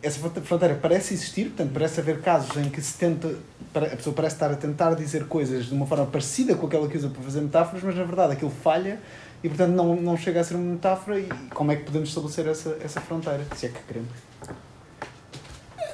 essa 0.02 0.18
fronteira 0.18 0.74
parece 0.74 1.14
existir, 1.14 1.46
portanto, 1.46 1.72
parece 1.72 2.00
haver 2.00 2.20
casos 2.20 2.56
em 2.56 2.68
que 2.68 2.80
se 2.82 2.98
tenta, 2.98 3.34
a 3.74 3.96
pessoa 3.96 4.14
parece 4.14 4.34
estar 4.34 4.50
a 4.50 4.56
tentar 4.56 4.94
dizer 4.94 5.26
coisas 5.26 5.66
de 5.66 5.74
uma 5.74 5.86
forma 5.86 6.06
parecida 6.06 6.54
com 6.54 6.66
aquela 6.66 6.88
que 6.88 6.96
usa 6.96 7.08
para 7.08 7.22
fazer 7.22 7.40
metáforas, 7.40 7.82
mas 7.82 7.96
na 7.96 8.04
verdade 8.04 8.34
aquilo 8.34 8.50
falha 8.50 9.00
e, 9.44 9.48
portanto, 9.48 9.72
não, 9.72 9.94
não 9.96 10.16
chega 10.16 10.40
a 10.40 10.44
ser 10.44 10.54
uma 10.54 10.72
metáfora. 10.72 11.20
E 11.20 11.28
como 11.52 11.70
é 11.70 11.76
que 11.76 11.84
podemos 11.84 12.08
estabelecer 12.08 12.46
essa, 12.46 12.78
essa 12.82 13.00
fronteira, 13.00 13.46
se 13.54 13.66
é 13.66 13.68
que 13.68 13.78
queremos? 13.82 14.10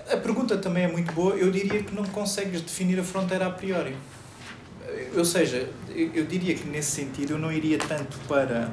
A 0.09 0.17
pergunta 0.17 0.57
também 0.57 0.85
é 0.85 0.89
muito 0.89 1.13
boa. 1.13 1.35
Eu 1.35 1.51
diria 1.51 1.83
que 1.83 1.95
não 1.95 2.05
consegues 2.05 2.63
definir 2.63 2.99
a 3.01 3.03
fronteira 3.05 3.47
a 3.47 3.51
priori. 3.51 3.97
Ou 5.17 5.25
seja, 5.25 5.69
eu 5.89 6.25
diria 6.25 6.55
que 6.55 6.67
nesse 6.69 6.93
sentido 6.93 7.33
eu 7.33 7.39
não 7.39 7.51
iria 7.53 7.79
tanto 7.79 8.17
para 8.29 8.73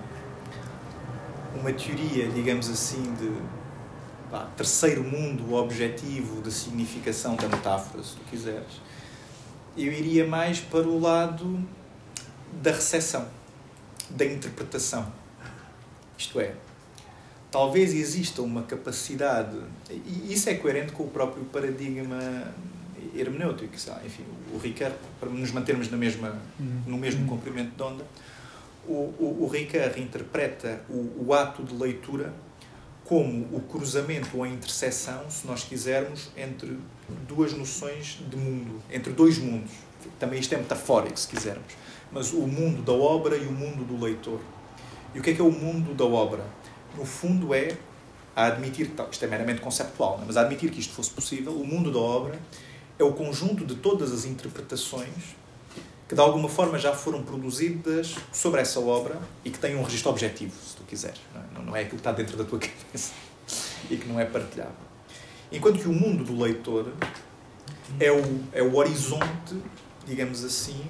uma 1.60 1.74
teoria, 1.74 2.28
digamos 2.30 2.70
assim, 2.70 3.02
de 3.16 3.32
pá, 4.30 4.48
terceiro 4.56 5.04
mundo 5.04 5.54
objetivo 5.54 6.42
de 6.42 6.52
significação 6.52 7.36
da 7.36 7.48
metáfora, 7.48 8.04
se 8.04 8.16
tu 8.16 8.22
quiseres. 8.30 8.82
Eu 9.76 9.92
iria 9.92 10.28
mais 10.28 10.60
para 10.60 10.88
o 10.88 11.00
lado 11.00 11.60
da 12.62 12.72
recepção, 12.72 13.28
da 14.10 14.26
interpretação. 14.26 15.12
Isto 16.18 16.40
é, 16.40 16.54
talvez 17.52 17.94
exista 17.94 18.42
uma 18.42 18.64
capacidade, 18.64 19.58
e 19.90 20.34
isso 20.34 20.50
é 20.50 20.56
coerente 20.56 20.92
com 20.92 21.04
o 21.04 21.10
próprio 21.10 21.44
paradigma 21.46 22.54
hermenêutico, 23.16 23.74
enfim, 24.06 24.24
o 24.54 24.58
Ricard, 24.58 24.96
para 25.20 25.30
nos 25.30 25.52
mantermos 25.52 25.90
na 25.90 25.98
mesma, 25.98 26.40
uhum. 26.60 26.82
no 26.86 26.98
mesmo 26.98 27.22
uhum. 27.22 27.28
comprimento 27.28 27.76
de 27.76 27.84
onda, 27.84 28.06
o, 28.88 28.94
o, 28.94 29.38
o 29.44 29.48
Ricard 29.48 30.02
interpreta 30.02 30.82
o, 30.90 31.26
o 31.28 31.34
ato 31.34 31.64
de 31.64 31.74
leitura 31.76 32.34
como 33.08 33.48
o 33.56 33.62
cruzamento 33.62 34.38
ou 34.38 34.44
a 34.44 34.48
interseção, 34.48 35.30
se 35.30 35.48
nós 35.48 35.64
quisermos, 35.64 36.30
entre 36.36 36.78
duas 37.28 37.54
noções 37.54 38.20
de 38.30 38.36
mundo, 38.36 38.82
entre 38.92 39.14
dois 39.14 39.38
mundos. 39.38 39.72
Também 40.20 40.40
isto 40.40 40.54
é 40.54 40.58
metafórico, 40.58 41.18
se 41.18 41.28
quisermos. 41.28 41.74
Mas 42.12 42.34
o 42.34 42.42
mundo 42.42 42.82
da 42.82 42.92
obra 42.92 43.38
e 43.38 43.46
o 43.46 43.52
mundo 43.52 43.86
do 43.86 44.04
leitor. 44.04 44.40
E 45.16 45.20
o 45.20 45.24
que 45.24 45.30
é 45.30 45.34
que 45.34 45.42
é 45.42 45.44
o 45.44 45.52
mundo 45.52 45.94
da 45.94 46.04
obra? 46.04 46.46
No 46.98 47.06
fundo 47.06 47.54
é 47.54 47.78
a 48.36 48.48
admitir, 48.48 48.92
isto 49.10 49.26
é 49.26 49.28
meramente 49.28 49.62
conceptual, 49.62 50.20
é? 50.22 50.26
mas 50.28 50.38
a 50.38 50.42
admitir 50.42 50.70
que 50.70 50.80
isto 50.80 50.94
fosse 50.94 51.10
possível, 51.10 51.54
o 51.54 51.66
mundo 51.66 51.92
da 51.92 52.00
obra 52.00 52.38
é 53.00 53.04
o 53.04 53.14
conjunto 53.14 53.66
de 53.66 53.76
todas 53.76 54.12
as 54.12 54.26
interpretações 54.26 55.36
que 56.08 56.16
de 56.16 56.22
alguma 56.22 56.48
forma 56.48 56.80
já 56.80 56.94
foram 56.94 57.22
produzidas 57.22 58.16
sobre 58.32 58.62
essa 58.62 58.80
obra 58.80 59.20
e 59.44 59.50
que 59.50 59.60
têm 59.60 59.76
um 59.76 59.84
registro 59.84 60.10
objetivo, 60.10 60.54
se 60.56 60.76
tu 60.76 60.84
quiseres. 60.84 61.20
Não 61.34 61.42
é, 61.42 61.66
não 61.66 61.76
é 61.76 61.80
aquilo 61.82 61.98
que 61.98 61.98
está 61.98 62.14
dentro 62.14 62.38
da 62.38 62.46
tua 62.46 62.60
cabeça 62.60 63.12
e 63.90 63.98
que 63.98 64.08
não 64.08 64.20
é 64.20 64.26
partilhado. 64.26 64.76
Enquanto 65.52 65.80
que 65.80 65.88
o 65.88 65.94
mundo 65.94 66.24
do 66.24 66.42
leitor 66.42 66.94
é 68.00 68.12
o, 68.12 68.44
é 68.54 68.62
o 68.62 68.76
horizonte, 68.76 69.56
digamos 70.06 70.44
assim, 70.46 70.82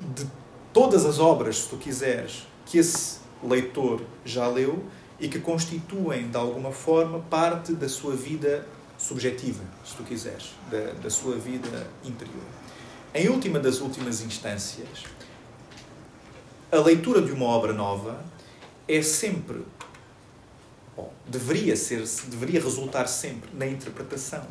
de 0.00 0.26
todas 0.72 1.04
as 1.04 1.20
obras, 1.20 1.58
se 1.58 1.68
tu 1.68 1.76
quiseres, 1.76 2.46
que 2.66 2.78
esse 2.78 3.20
leitor 3.42 4.02
já 4.24 4.48
leu 4.48 4.84
e 5.20 5.28
que 5.28 5.38
constituem, 5.38 6.28
de 6.28 6.36
alguma 6.36 6.72
forma, 6.72 7.20
parte 7.20 7.74
da 7.74 7.88
sua 7.88 8.16
vida 8.16 8.66
subjetiva, 9.02 9.62
se 9.84 9.96
tu 9.96 10.04
quiseres, 10.04 10.50
da, 10.70 10.92
da 11.02 11.10
sua 11.10 11.36
vida 11.36 11.86
interior. 12.04 12.44
Em 13.12 13.28
última 13.28 13.58
das 13.58 13.80
últimas 13.80 14.22
instâncias, 14.22 15.04
a 16.70 16.76
leitura 16.76 17.20
de 17.20 17.32
uma 17.32 17.46
obra 17.46 17.72
nova 17.72 18.24
é 18.86 19.02
sempre, 19.02 19.62
bom, 20.96 21.12
deveria 21.26 21.76
ser, 21.76 22.04
deveria 22.28 22.60
resultar 22.60 23.06
sempre 23.06 23.50
na 23.52 23.66
interpretação, 23.66 24.46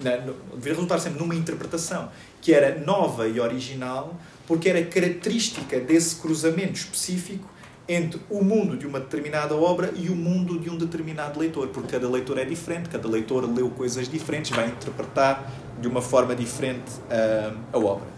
na, 0.00 0.18
no, 0.18 0.34
deveria 0.34 0.74
resultar 0.74 0.98
sempre 0.98 1.20
numa 1.20 1.34
interpretação 1.34 2.10
que 2.42 2.52
era 2.52 2.78
nova 2.80 3.28
e 3.28 3.40
original, 3.40 4.14
porque 4.46 4.68
era 4.68 4.84
característica 4.84 5.78
desse 5.80 6.16
cruzamento 6.16 6.74
específico 6.74 7.48
entre 7.88 8.20
o 8.30 8.42
mundo 8.42 8.76
de 8.76 8.86
uma 8.86 8.98
determinada 8.98 9.54
obra 9.54 9.92
e 9.94 10.08
o 10.08 10.16
mundo 10.16 10.58
de 10.58 10.70
um 10.70 10.76
determinado 10.76 11.38
leitor, 11.38 11.68
porque 11.68 11.92
cada 11.92 12.08
leitor 12.08 12.38
é 12.38 12.44
diferente, 12.44 12.88
cada 12.88 13.06
leitor 13.06 13.44
leu 13.44 13.68
coisas 13.70 14.08
diferentes, 14.08 14.50
vai 14.50 14.68
interpretar 14.68 15.50
de 15.78 15.86
uma 15.86 16.00
forma 16.00 16.34
diferente 16.34 16.90
uh, 16.90 17.58
a 17.72 17.78
obra. 17.78 18.08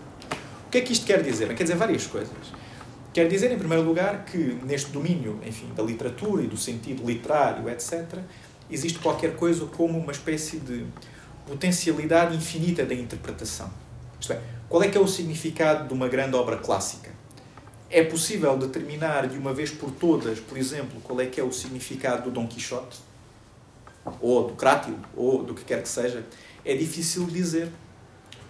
O 0.66 0.70
que 0.70 0.78
é 0.78 0.80
que 0.80 0.92
isto 0.92 1.04
quer 1.04 1.22
dizer? 1.22 1.52
Quer 1.54 1.64
dizer 1.64 1.76
várias 1.76 2.06
coisas. 2.06 2.30
Quer 3.12 3.28
dizer, 3.28 3.50
em 3.50 3.58
primeiro 3.58 3.82
lugar, 3.82 4.24
que 4.24 4.58
neste 4.62 4.90
domínio, 4.90 5.40
enfim, 5.44 5.72
da 5.74 5.82
literatura 5.82 6.42
e 6.42 6.46
do 6.46 6.56
sentido 6.56 7.04
literário, 7.04 7.68
etc., 7.68 8.18
existe 8.70 8.98
qualquer 8.98 9.34
coisa 9.36 9.64
como 9.66 9.98
uma 9.98 10.12
espécie 10.12 10.58
de 10.58 10.84
potencialidade 11.46 12.36
infinita 12.36 12.84
da 12.84 12.94
interpretação. 12.94 13.70
Isto 14.20 14.34
é, 14.34 14.40
qual 14.68 14.82
é 14.82 14.88
que 14.88 14.98
é 14.98 15.00
o 15.00 15.06
significado 15.06 15.88
de 15.88 15.94
uma 15.94 16.08
grande 16.08 16.36
obra 16.36 16.58
clássica? 16.58 17.15
É 17.88 18.02
possível 18.02 18.56
determinar 18.56 19.28
de 19.28 19.38
uma 19.38 19.52
vez 19.52 19.70
por 19.70 19.90
todas, 19.90 20.40
por 20.40 20.58
exemplo, 20.58 21.00
qual 21.02 21.20
é 21.20 21.26
que 21.26 21.40
é 21.40 21.44
o 21.44 21.52
significado 21.52 22.24
do 22.24 22.30
Dom 22.30 22.46
Quixote? 22.46 22.98
Ou 24.20 24.48
do 24.48 24.54
Crátilo? 24.54 24.98
Ou 25.16 25.44
do 25.44 25.54
que 25.54 25.64
quer 25.64 25.82
que 25.82 25.88
seja? 25.88 26.26
É 26.64 26.74
difícil 26.74 27.26
dizer, 27.26 27.70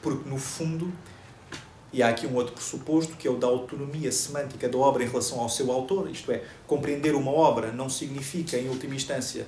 porque 0.01 0.29
no 0.29 0.39
fundo, 0.39 0.91
e 1.93 2.03
há 2.03 2.09
aqui 2.09 2.27
um 2.27 2.35
outro 2.35 2.55
pressuposto, 2.55 3.15
que 3.17 3.29
é 3.29 3.31
o 3.31 3.37
da 3.37 3.47
autonomia 3.47 4.11
semântica 4.11 4.69
da 4.69 4.79
obra 4.79 5.05
em 5.05 5.07
relação 5.07 5.41
ao 5.41 5.49
seu 5.51 5.71
autor, 5.71 6.11
isto 6.11 6.33
é, 6.33 6.43
compreender 6.67 7.15
uma 7.15 7.31
obra 7.31 7.71
não 7.71 7.91
significa, 7.91 8.57
em 8.57 8.69
última 8.69 8.95
instância, 8.95 9.47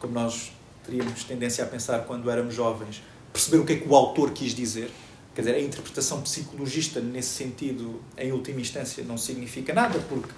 como 0.00 0.14
nós 0.14 0.52
teríamos 0.84 1.22
tendência 1.24 1.62
a 1.62 1.66
pensar 1.66 2.00
quando 2.00 2.28
éramos 2.28 2.54
jovens, 2.54 3.02
perceber 3.32 3.58
o 3.58 3.64
que 3.64 3.72
é 3.74 3.76
que 3.76 3.88
o 3.88 3.94
autor 3.94 4.32
quis 4.32 4.52
dizer. 4.52 4.90
Quer 5.34 5.42
dizer, 5.42 5.54
a 5.54 5.60
interpretação 5.60 6.20
psicologista, 6.20 7.00
nesse 7.00 7.30
sentido, 7.30 8.02
em 8.18 8.32
última 8.32 8.60
instância, 8.60 9.02
não 9.02 9.16
significa 9.16 9.72
nada, 9.72 9.98
porque 10.08 10.28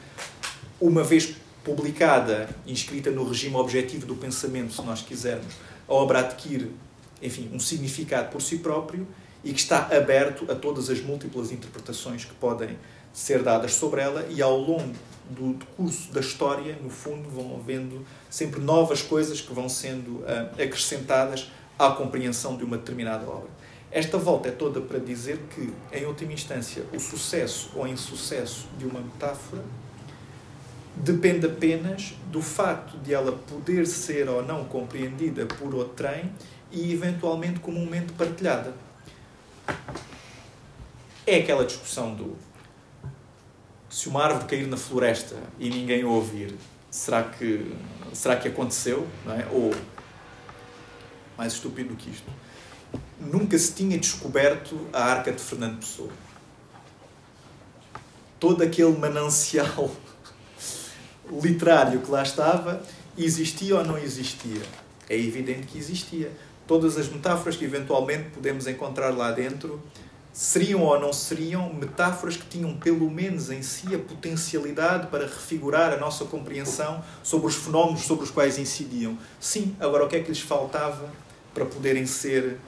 uma 0.80 1.03
vez 1.03 1.34
publicada, 1.64 2.49
inscrita 2.66 3.11
no 3.11 3.26
regime 3.26 3.57
objetivo 3.57 4.07
do 4.07 4.14
pensamento, 4.14 4.72
se 4.72 4.82
nós 4.82 5.03
quisermos, 5.03 5.55
a 5.88 5.95
obra 5.95 6.20
adquire 6.20 6.70
enfim, 7.24 7.51
um 7.53 7.59
significado 7.59 8.30
por 8.30 8.42
si 8.42 8.59
próprio 8.59 9.07
e 9.42 9.53
que 9.53 9.61
está 9.61 9.88
aberto 9.97 10.51
a 10.51 10.55
todas 10.55 10.90
as 10.90 11.01
múltiplas 11.01 11.51
interpretações 11.51 12.24
que 12.24 12.34
podem 12.34 12.78
ser 13.12 13.42
dadas 13.42 13.74
sobre 13.74 14.01
ela 14.01 14.26
e 14.28 14.42
ao 14.42 14.57
longo 14.59 14.95
do 15.30 15.59
curso 15.76 16.12
da 16.12 16.20
história, 16.20 16.76
no 16.82 16.90
fundo, 16.90 17.28
vão 17.30 17.57
havendo 17.57 18.05
sempre 18.28 18.61
novas 18.61 19.01
coisas 19.01 19.40
que 19.40 19.53
vão 19.55 19.68
sendo 19.68 20.16
uh, 20.16 20.62
acrescentadas 20.62 21.51
à 21.78 21.90
compreensão 21.90 22.57
de 22.57 22.64
uma 22.64 22.76
determinada 22.76 23.26
obra. 23.26 23.49
Esta 23.95 24.18
volta 24.18 24.49
é 24.49 24.51
toda 24.51 24.80
para 24.80 24.99
dizer 24.99 25.38
que, 25.55 25.72
em 25.92 26.05
última 26.05 26.32
instância, 26.32 26.84
o 26.92 26.99
sucesso 26.99 27.70
ou 27.76 27.86
insucesso 27.86 28.66
de 28.76 28.84
uma 28.84 29.01
metáfora 29.01 29.62
depende 30.97 31.47
apenas 31.47 32.16
do 32.26 32.42
facto 32.42 32.99
de 32.99 33.14
ela 33.14 33.30
poder 33.30 33.86
ser 33.86 34.28
ou 34.28 34.45
não 34.45 34.64
compreendida 34.64 35.47
por 35.47 35.72
outrem 35.72 36.32
e 36.72 36.92
eventualmente 36.92 37.61
comumente 37.61 38.12
partilhada. 38.14 38.74
É 41.24 41.36
aquela 41.36 41.64
discussão 41.64 42.16
do 42.16 42.36
se 43.88 44.09
uma 44.09 44.24
árvore 44.24 44.47
cair 44.47 44.66
na 44.66 44.76
floresta 44.76 45.36
e 45.57 45.70
ninguém 45.70 46.05
ouvir, 46.05 46.53
será 46.90 47.22
que, 47.22 47.72
será 48.12 48.34
que 48.34 48.49
aconteceu? 48.49 49.07
Não 49.24 49.34
é? 49.34 49.47
Ou, 49.53 49.72
mais 51.38 51.53
estúpido 51.53 51.90
do 51.90 51.95
que 51.95 52.11
isto, 52.11 52.28
nunca 53.20 53.59
se 53.59 53.72
tinha 53.72 53.99
descoberto 53.99 54.78
a 54.92 55.05
arca 55.05 55.32
de 55.32 55.40
Fernando 55.40 55.78
Pessoa. 55.78 56.11
Todo 58.38 58.62
aquele 58.62 58.97
manancial 58.97 59.90
literário 61.42 62.01
que 62.01 62.11
lá 62.11 62.22
estava, 62.22 62.82
existia 63.16 63.76
ou 63.76 63.84
não 63.84 63.99
existia? 63.99 64.62
É 65.09 65.16
evidente 65.16 65.66
que 65.66 65.78
existia 65.78 66.32
todas 66.66 66.97
as 66.97 67.09
metáforas 67.09 67.57
que 67.57 67.64
eventualmente 67.64 68.30
podemos 68.30 68.66
encontrar 68.66 69.11
lá 69.11 69.30
dentro 69.30 69.82
seriam 70.34 70.82
ou 70.82 70.99
não 70.99 71.12
seriam 71.12 71.72
metáforas 71.72 72.36
que 72.36 72.45
tinham 72.45 72.76
pelo 72.76 73.09
menos 73.09 73.51
em 73.51 73.62
si 73.62 73.95
a 73.95 73.99
potencialidade 74.01 75.07
para 75.07 75.26
refigurar 75.26 75.92
a 75.92 75.97
nossa 75.97 76.24
compreensão 76.24 77.05
sobre 77.22 77.47
os 77.47 77.55
fenómenos 77.55 78.03
sobre 78.03 78.24
os 78.24 78.32
quais 78.32 78.59
incidiam. 78.59 79.16
Sim, 79.38 79.76
agora 79.78 80.05
o 80.05 80.09
que 80.09 80.16
é 80.16 80.20
que 80.20 80.28
lhes 80.28 80.40
faltava 80.40 81.09
para 81.55 81.64
poderem 81.64 82.05
ser 82.05 82.59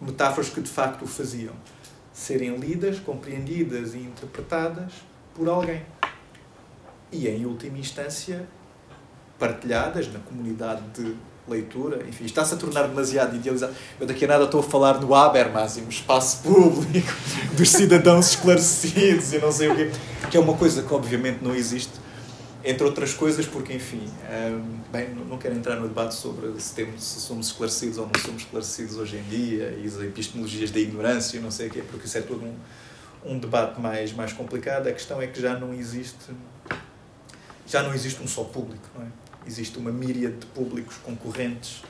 metáforas 0.00 0.48
que 0.48 0.60
de 0.60 0.70
facto 0.70 1.02
o 1.02 1.06
faziam? 1.06 1.54
Serem 2.12 2.56
lidas, 2.56 2.98
compreendidas 2.98 3.94
e 3.94 3.98
interpretadas 3.98 4.92
por 5.34 5.48
alguém. 5.48 5.82
E 7.12 7.28
em 7.28 7.46
última 7.46 7.78
instância, 7.78 8.46
partilhadas 9.38 10.12
na 10.12 10.18
comunidade 10.18 10.82
de 10.94 11.16
leitura, 11.48 12.04
enfim, 12.06 12.24
está-se 12.24 12.54
a 12.54 12.56
tornar 12.56 12.88
demasiado 12.88 13.34
idealizado. 13.34 13.72
Eu 13.98 14.06
daqui 14.06 14.24
a 14.24 14.28
nada 14.28 14.44
estou 14.44 14.60
a 14.60 14.62
falar 14.62 15.00
no 15.00 15.14
Habermas, 15.14 15.78
um 15.78 15.88
espaço 15.88 16.42
público 16.42 17.12
dos 17.56 17.70
cidadãos 17.70 18.30
esclarecidos 18.30 19.32
e 19.32 19.38
não 19.38 19.50
sei 19.50 19.68
o 19.68 19.74
quê, 19.74 19.90
que 20.30 20.36
é 20.36 20.40
uma 20.40 20.54
coisa 20.54 20.82
que 20.82 20.92
obviamente 20.92 21.42
não 21.42 21.54
existe, 21.54 21.92
entre 22.68 22.84
outras 22.84 23.14
coisas, 23.14 23.46
porque, 23.46 23.72
enfim, 23.72 24.02
hum, 24.30 24.78
bem, 24.92 25.08
não 25.14 25.38
quero 25.38 25.54
entrar 25.54 25.76
no 25.76 25.88
debate 25.88 26.14
sobre 26.14 26.60
se, 26.60 26.74
temos, 26.74 27.02
se 27.02 27.18
somos 27.20 27.46
esclarecidos 27.46 27.96
ou 27.96 28.04
não 28.04 28.20
somos 28.20 28.42
esclarecidos 28.42 28.98
hoje 28.98 29.16
em 29.16 29.22
dia 29.22 29.74
e 29.82 29.86
as 29.86 29.98
epistemologias 30.02 30.70
da 30.70 30.78
ignorância 30.78 31.40
não 31.40 31.50
sei 31.50 31.68
o 31.68 31.70
quê, 31.70 31.82
porque 31.90 32.06
isso 32.06 32.18
é 32.18 32.20
todo 32.20 32.44
um, 32.44 32.54
um 33.24 33.38
debate 33.38 33.80
mais, 33.80 34.12
mais 34.12 34.34
complicado. 34.34 34.86
A 34.86 34.92
questão 34.92 35.20
é 35.20 35.26
que 35.26 35.40
já 35.40 35.58
não 35.58 35.72
existe 35.72 36.30
já 37.66 37.82
não 37.82 37.94
existe 37.94 38.22
um 38.22 38.26
só 38.26 38.44
público, 38.44 38.86
não 38.94 39.02
é? 39.02 39.08
existe 39.46 39.78
uma 39.78 39.90
míria 39.90 40.30
de 40.30 40.44
públicos 40.46 40.96
concorrentes 40.96 41.82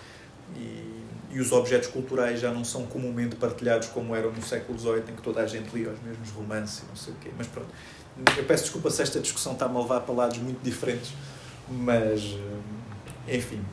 e, 0.56 1.02
e, 1.30 1.40
os 1.40 1.50
objetos 1.50 1.88
culturais 1.88 2.40
já 2.40 2.52
não 2.52 2.64
são 2.64 2.86
comumente 2.86 3.34
partilhados 3.34 3.88
como 3.88 4.14
eram 4.14 4.32
no 4.32 4.42
século 4.42 4.78
XVIII, 4.78 5.02
em 5.08 5.16
que 5.16 5.22
toda 5.22 5.40
a 5.40 5.46
gente 5.46 5.74
lia 5.74 5.90
os 5.90 6.00
mesmos 6.02 6.30
romances 6.30 6.84
não 6.88 6.96
sei 6.96 7.12
o 7.12 7.16
quê. 7.16 7.30
Mas 7.36 7.48
pronto, 7.48 7.68
eu 8.36 8.44
peço 8.44 8.64
desculpa 8.64 8.90
se 8.90 9.02
esta 9.02 9.20
discussão 9.20 9.52
está 9.52 9.66
a 9.66 9.68
levar 9.68 10.00
para 10.00 10.14
lados 10.14 10.38
muito 10.38 10.62
diferentes, 10.62 11.12
mas 11.68 12.36
eh, 13.28 13.36
enfim. 13.36 13.64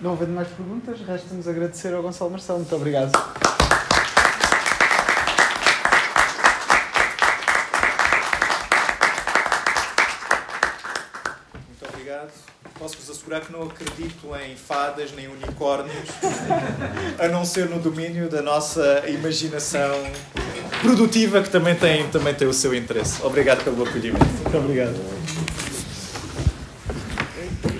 Não 0.00 0.12
havendo 0.14 0.32
mais 0.32 0.48
perguntas, 0.48 1.00
resta-nos 1.00 1.46
agradecer 1.46 1.94
ao 1.94 2.02
Gonçalo 2.02 2.30
Marcelo. 2.30 2.58
Muito 2.58 2.74
obrigado. 2.74 3.12
Assegurar 13.32 13.40
que 13.40 13.52
não 13.52 13.62
acredito 13.62 14.36
em 14.46 14.54
fadas 14.54 15.12
nem 15.12 15.28
unicórnios, 15.28 16.08
a 17.18 17.28
não 17.28 17.44
ser 17.44 17.68
no 17.68 17.78
domínio 17.78 18.28
da 18.28 18.42
nossa 18.42 19.04
imaginação 19.08 20.02
produtiva, 20.82 21.42
que 21.42 21.48
também 21.48 21.74
tem, 21.74 22.06
também 22.08 22.34
tem 22.34 22.46
o 22.46 22.52
seu 22.52 22.74
interesse. 22.74 23.22
Obrigado 23.22 23.64
pelo 23.64 23.84
acolhimento. 23.84 24.24
Muito 24.24 24.58
obrigado. 24.58 25.41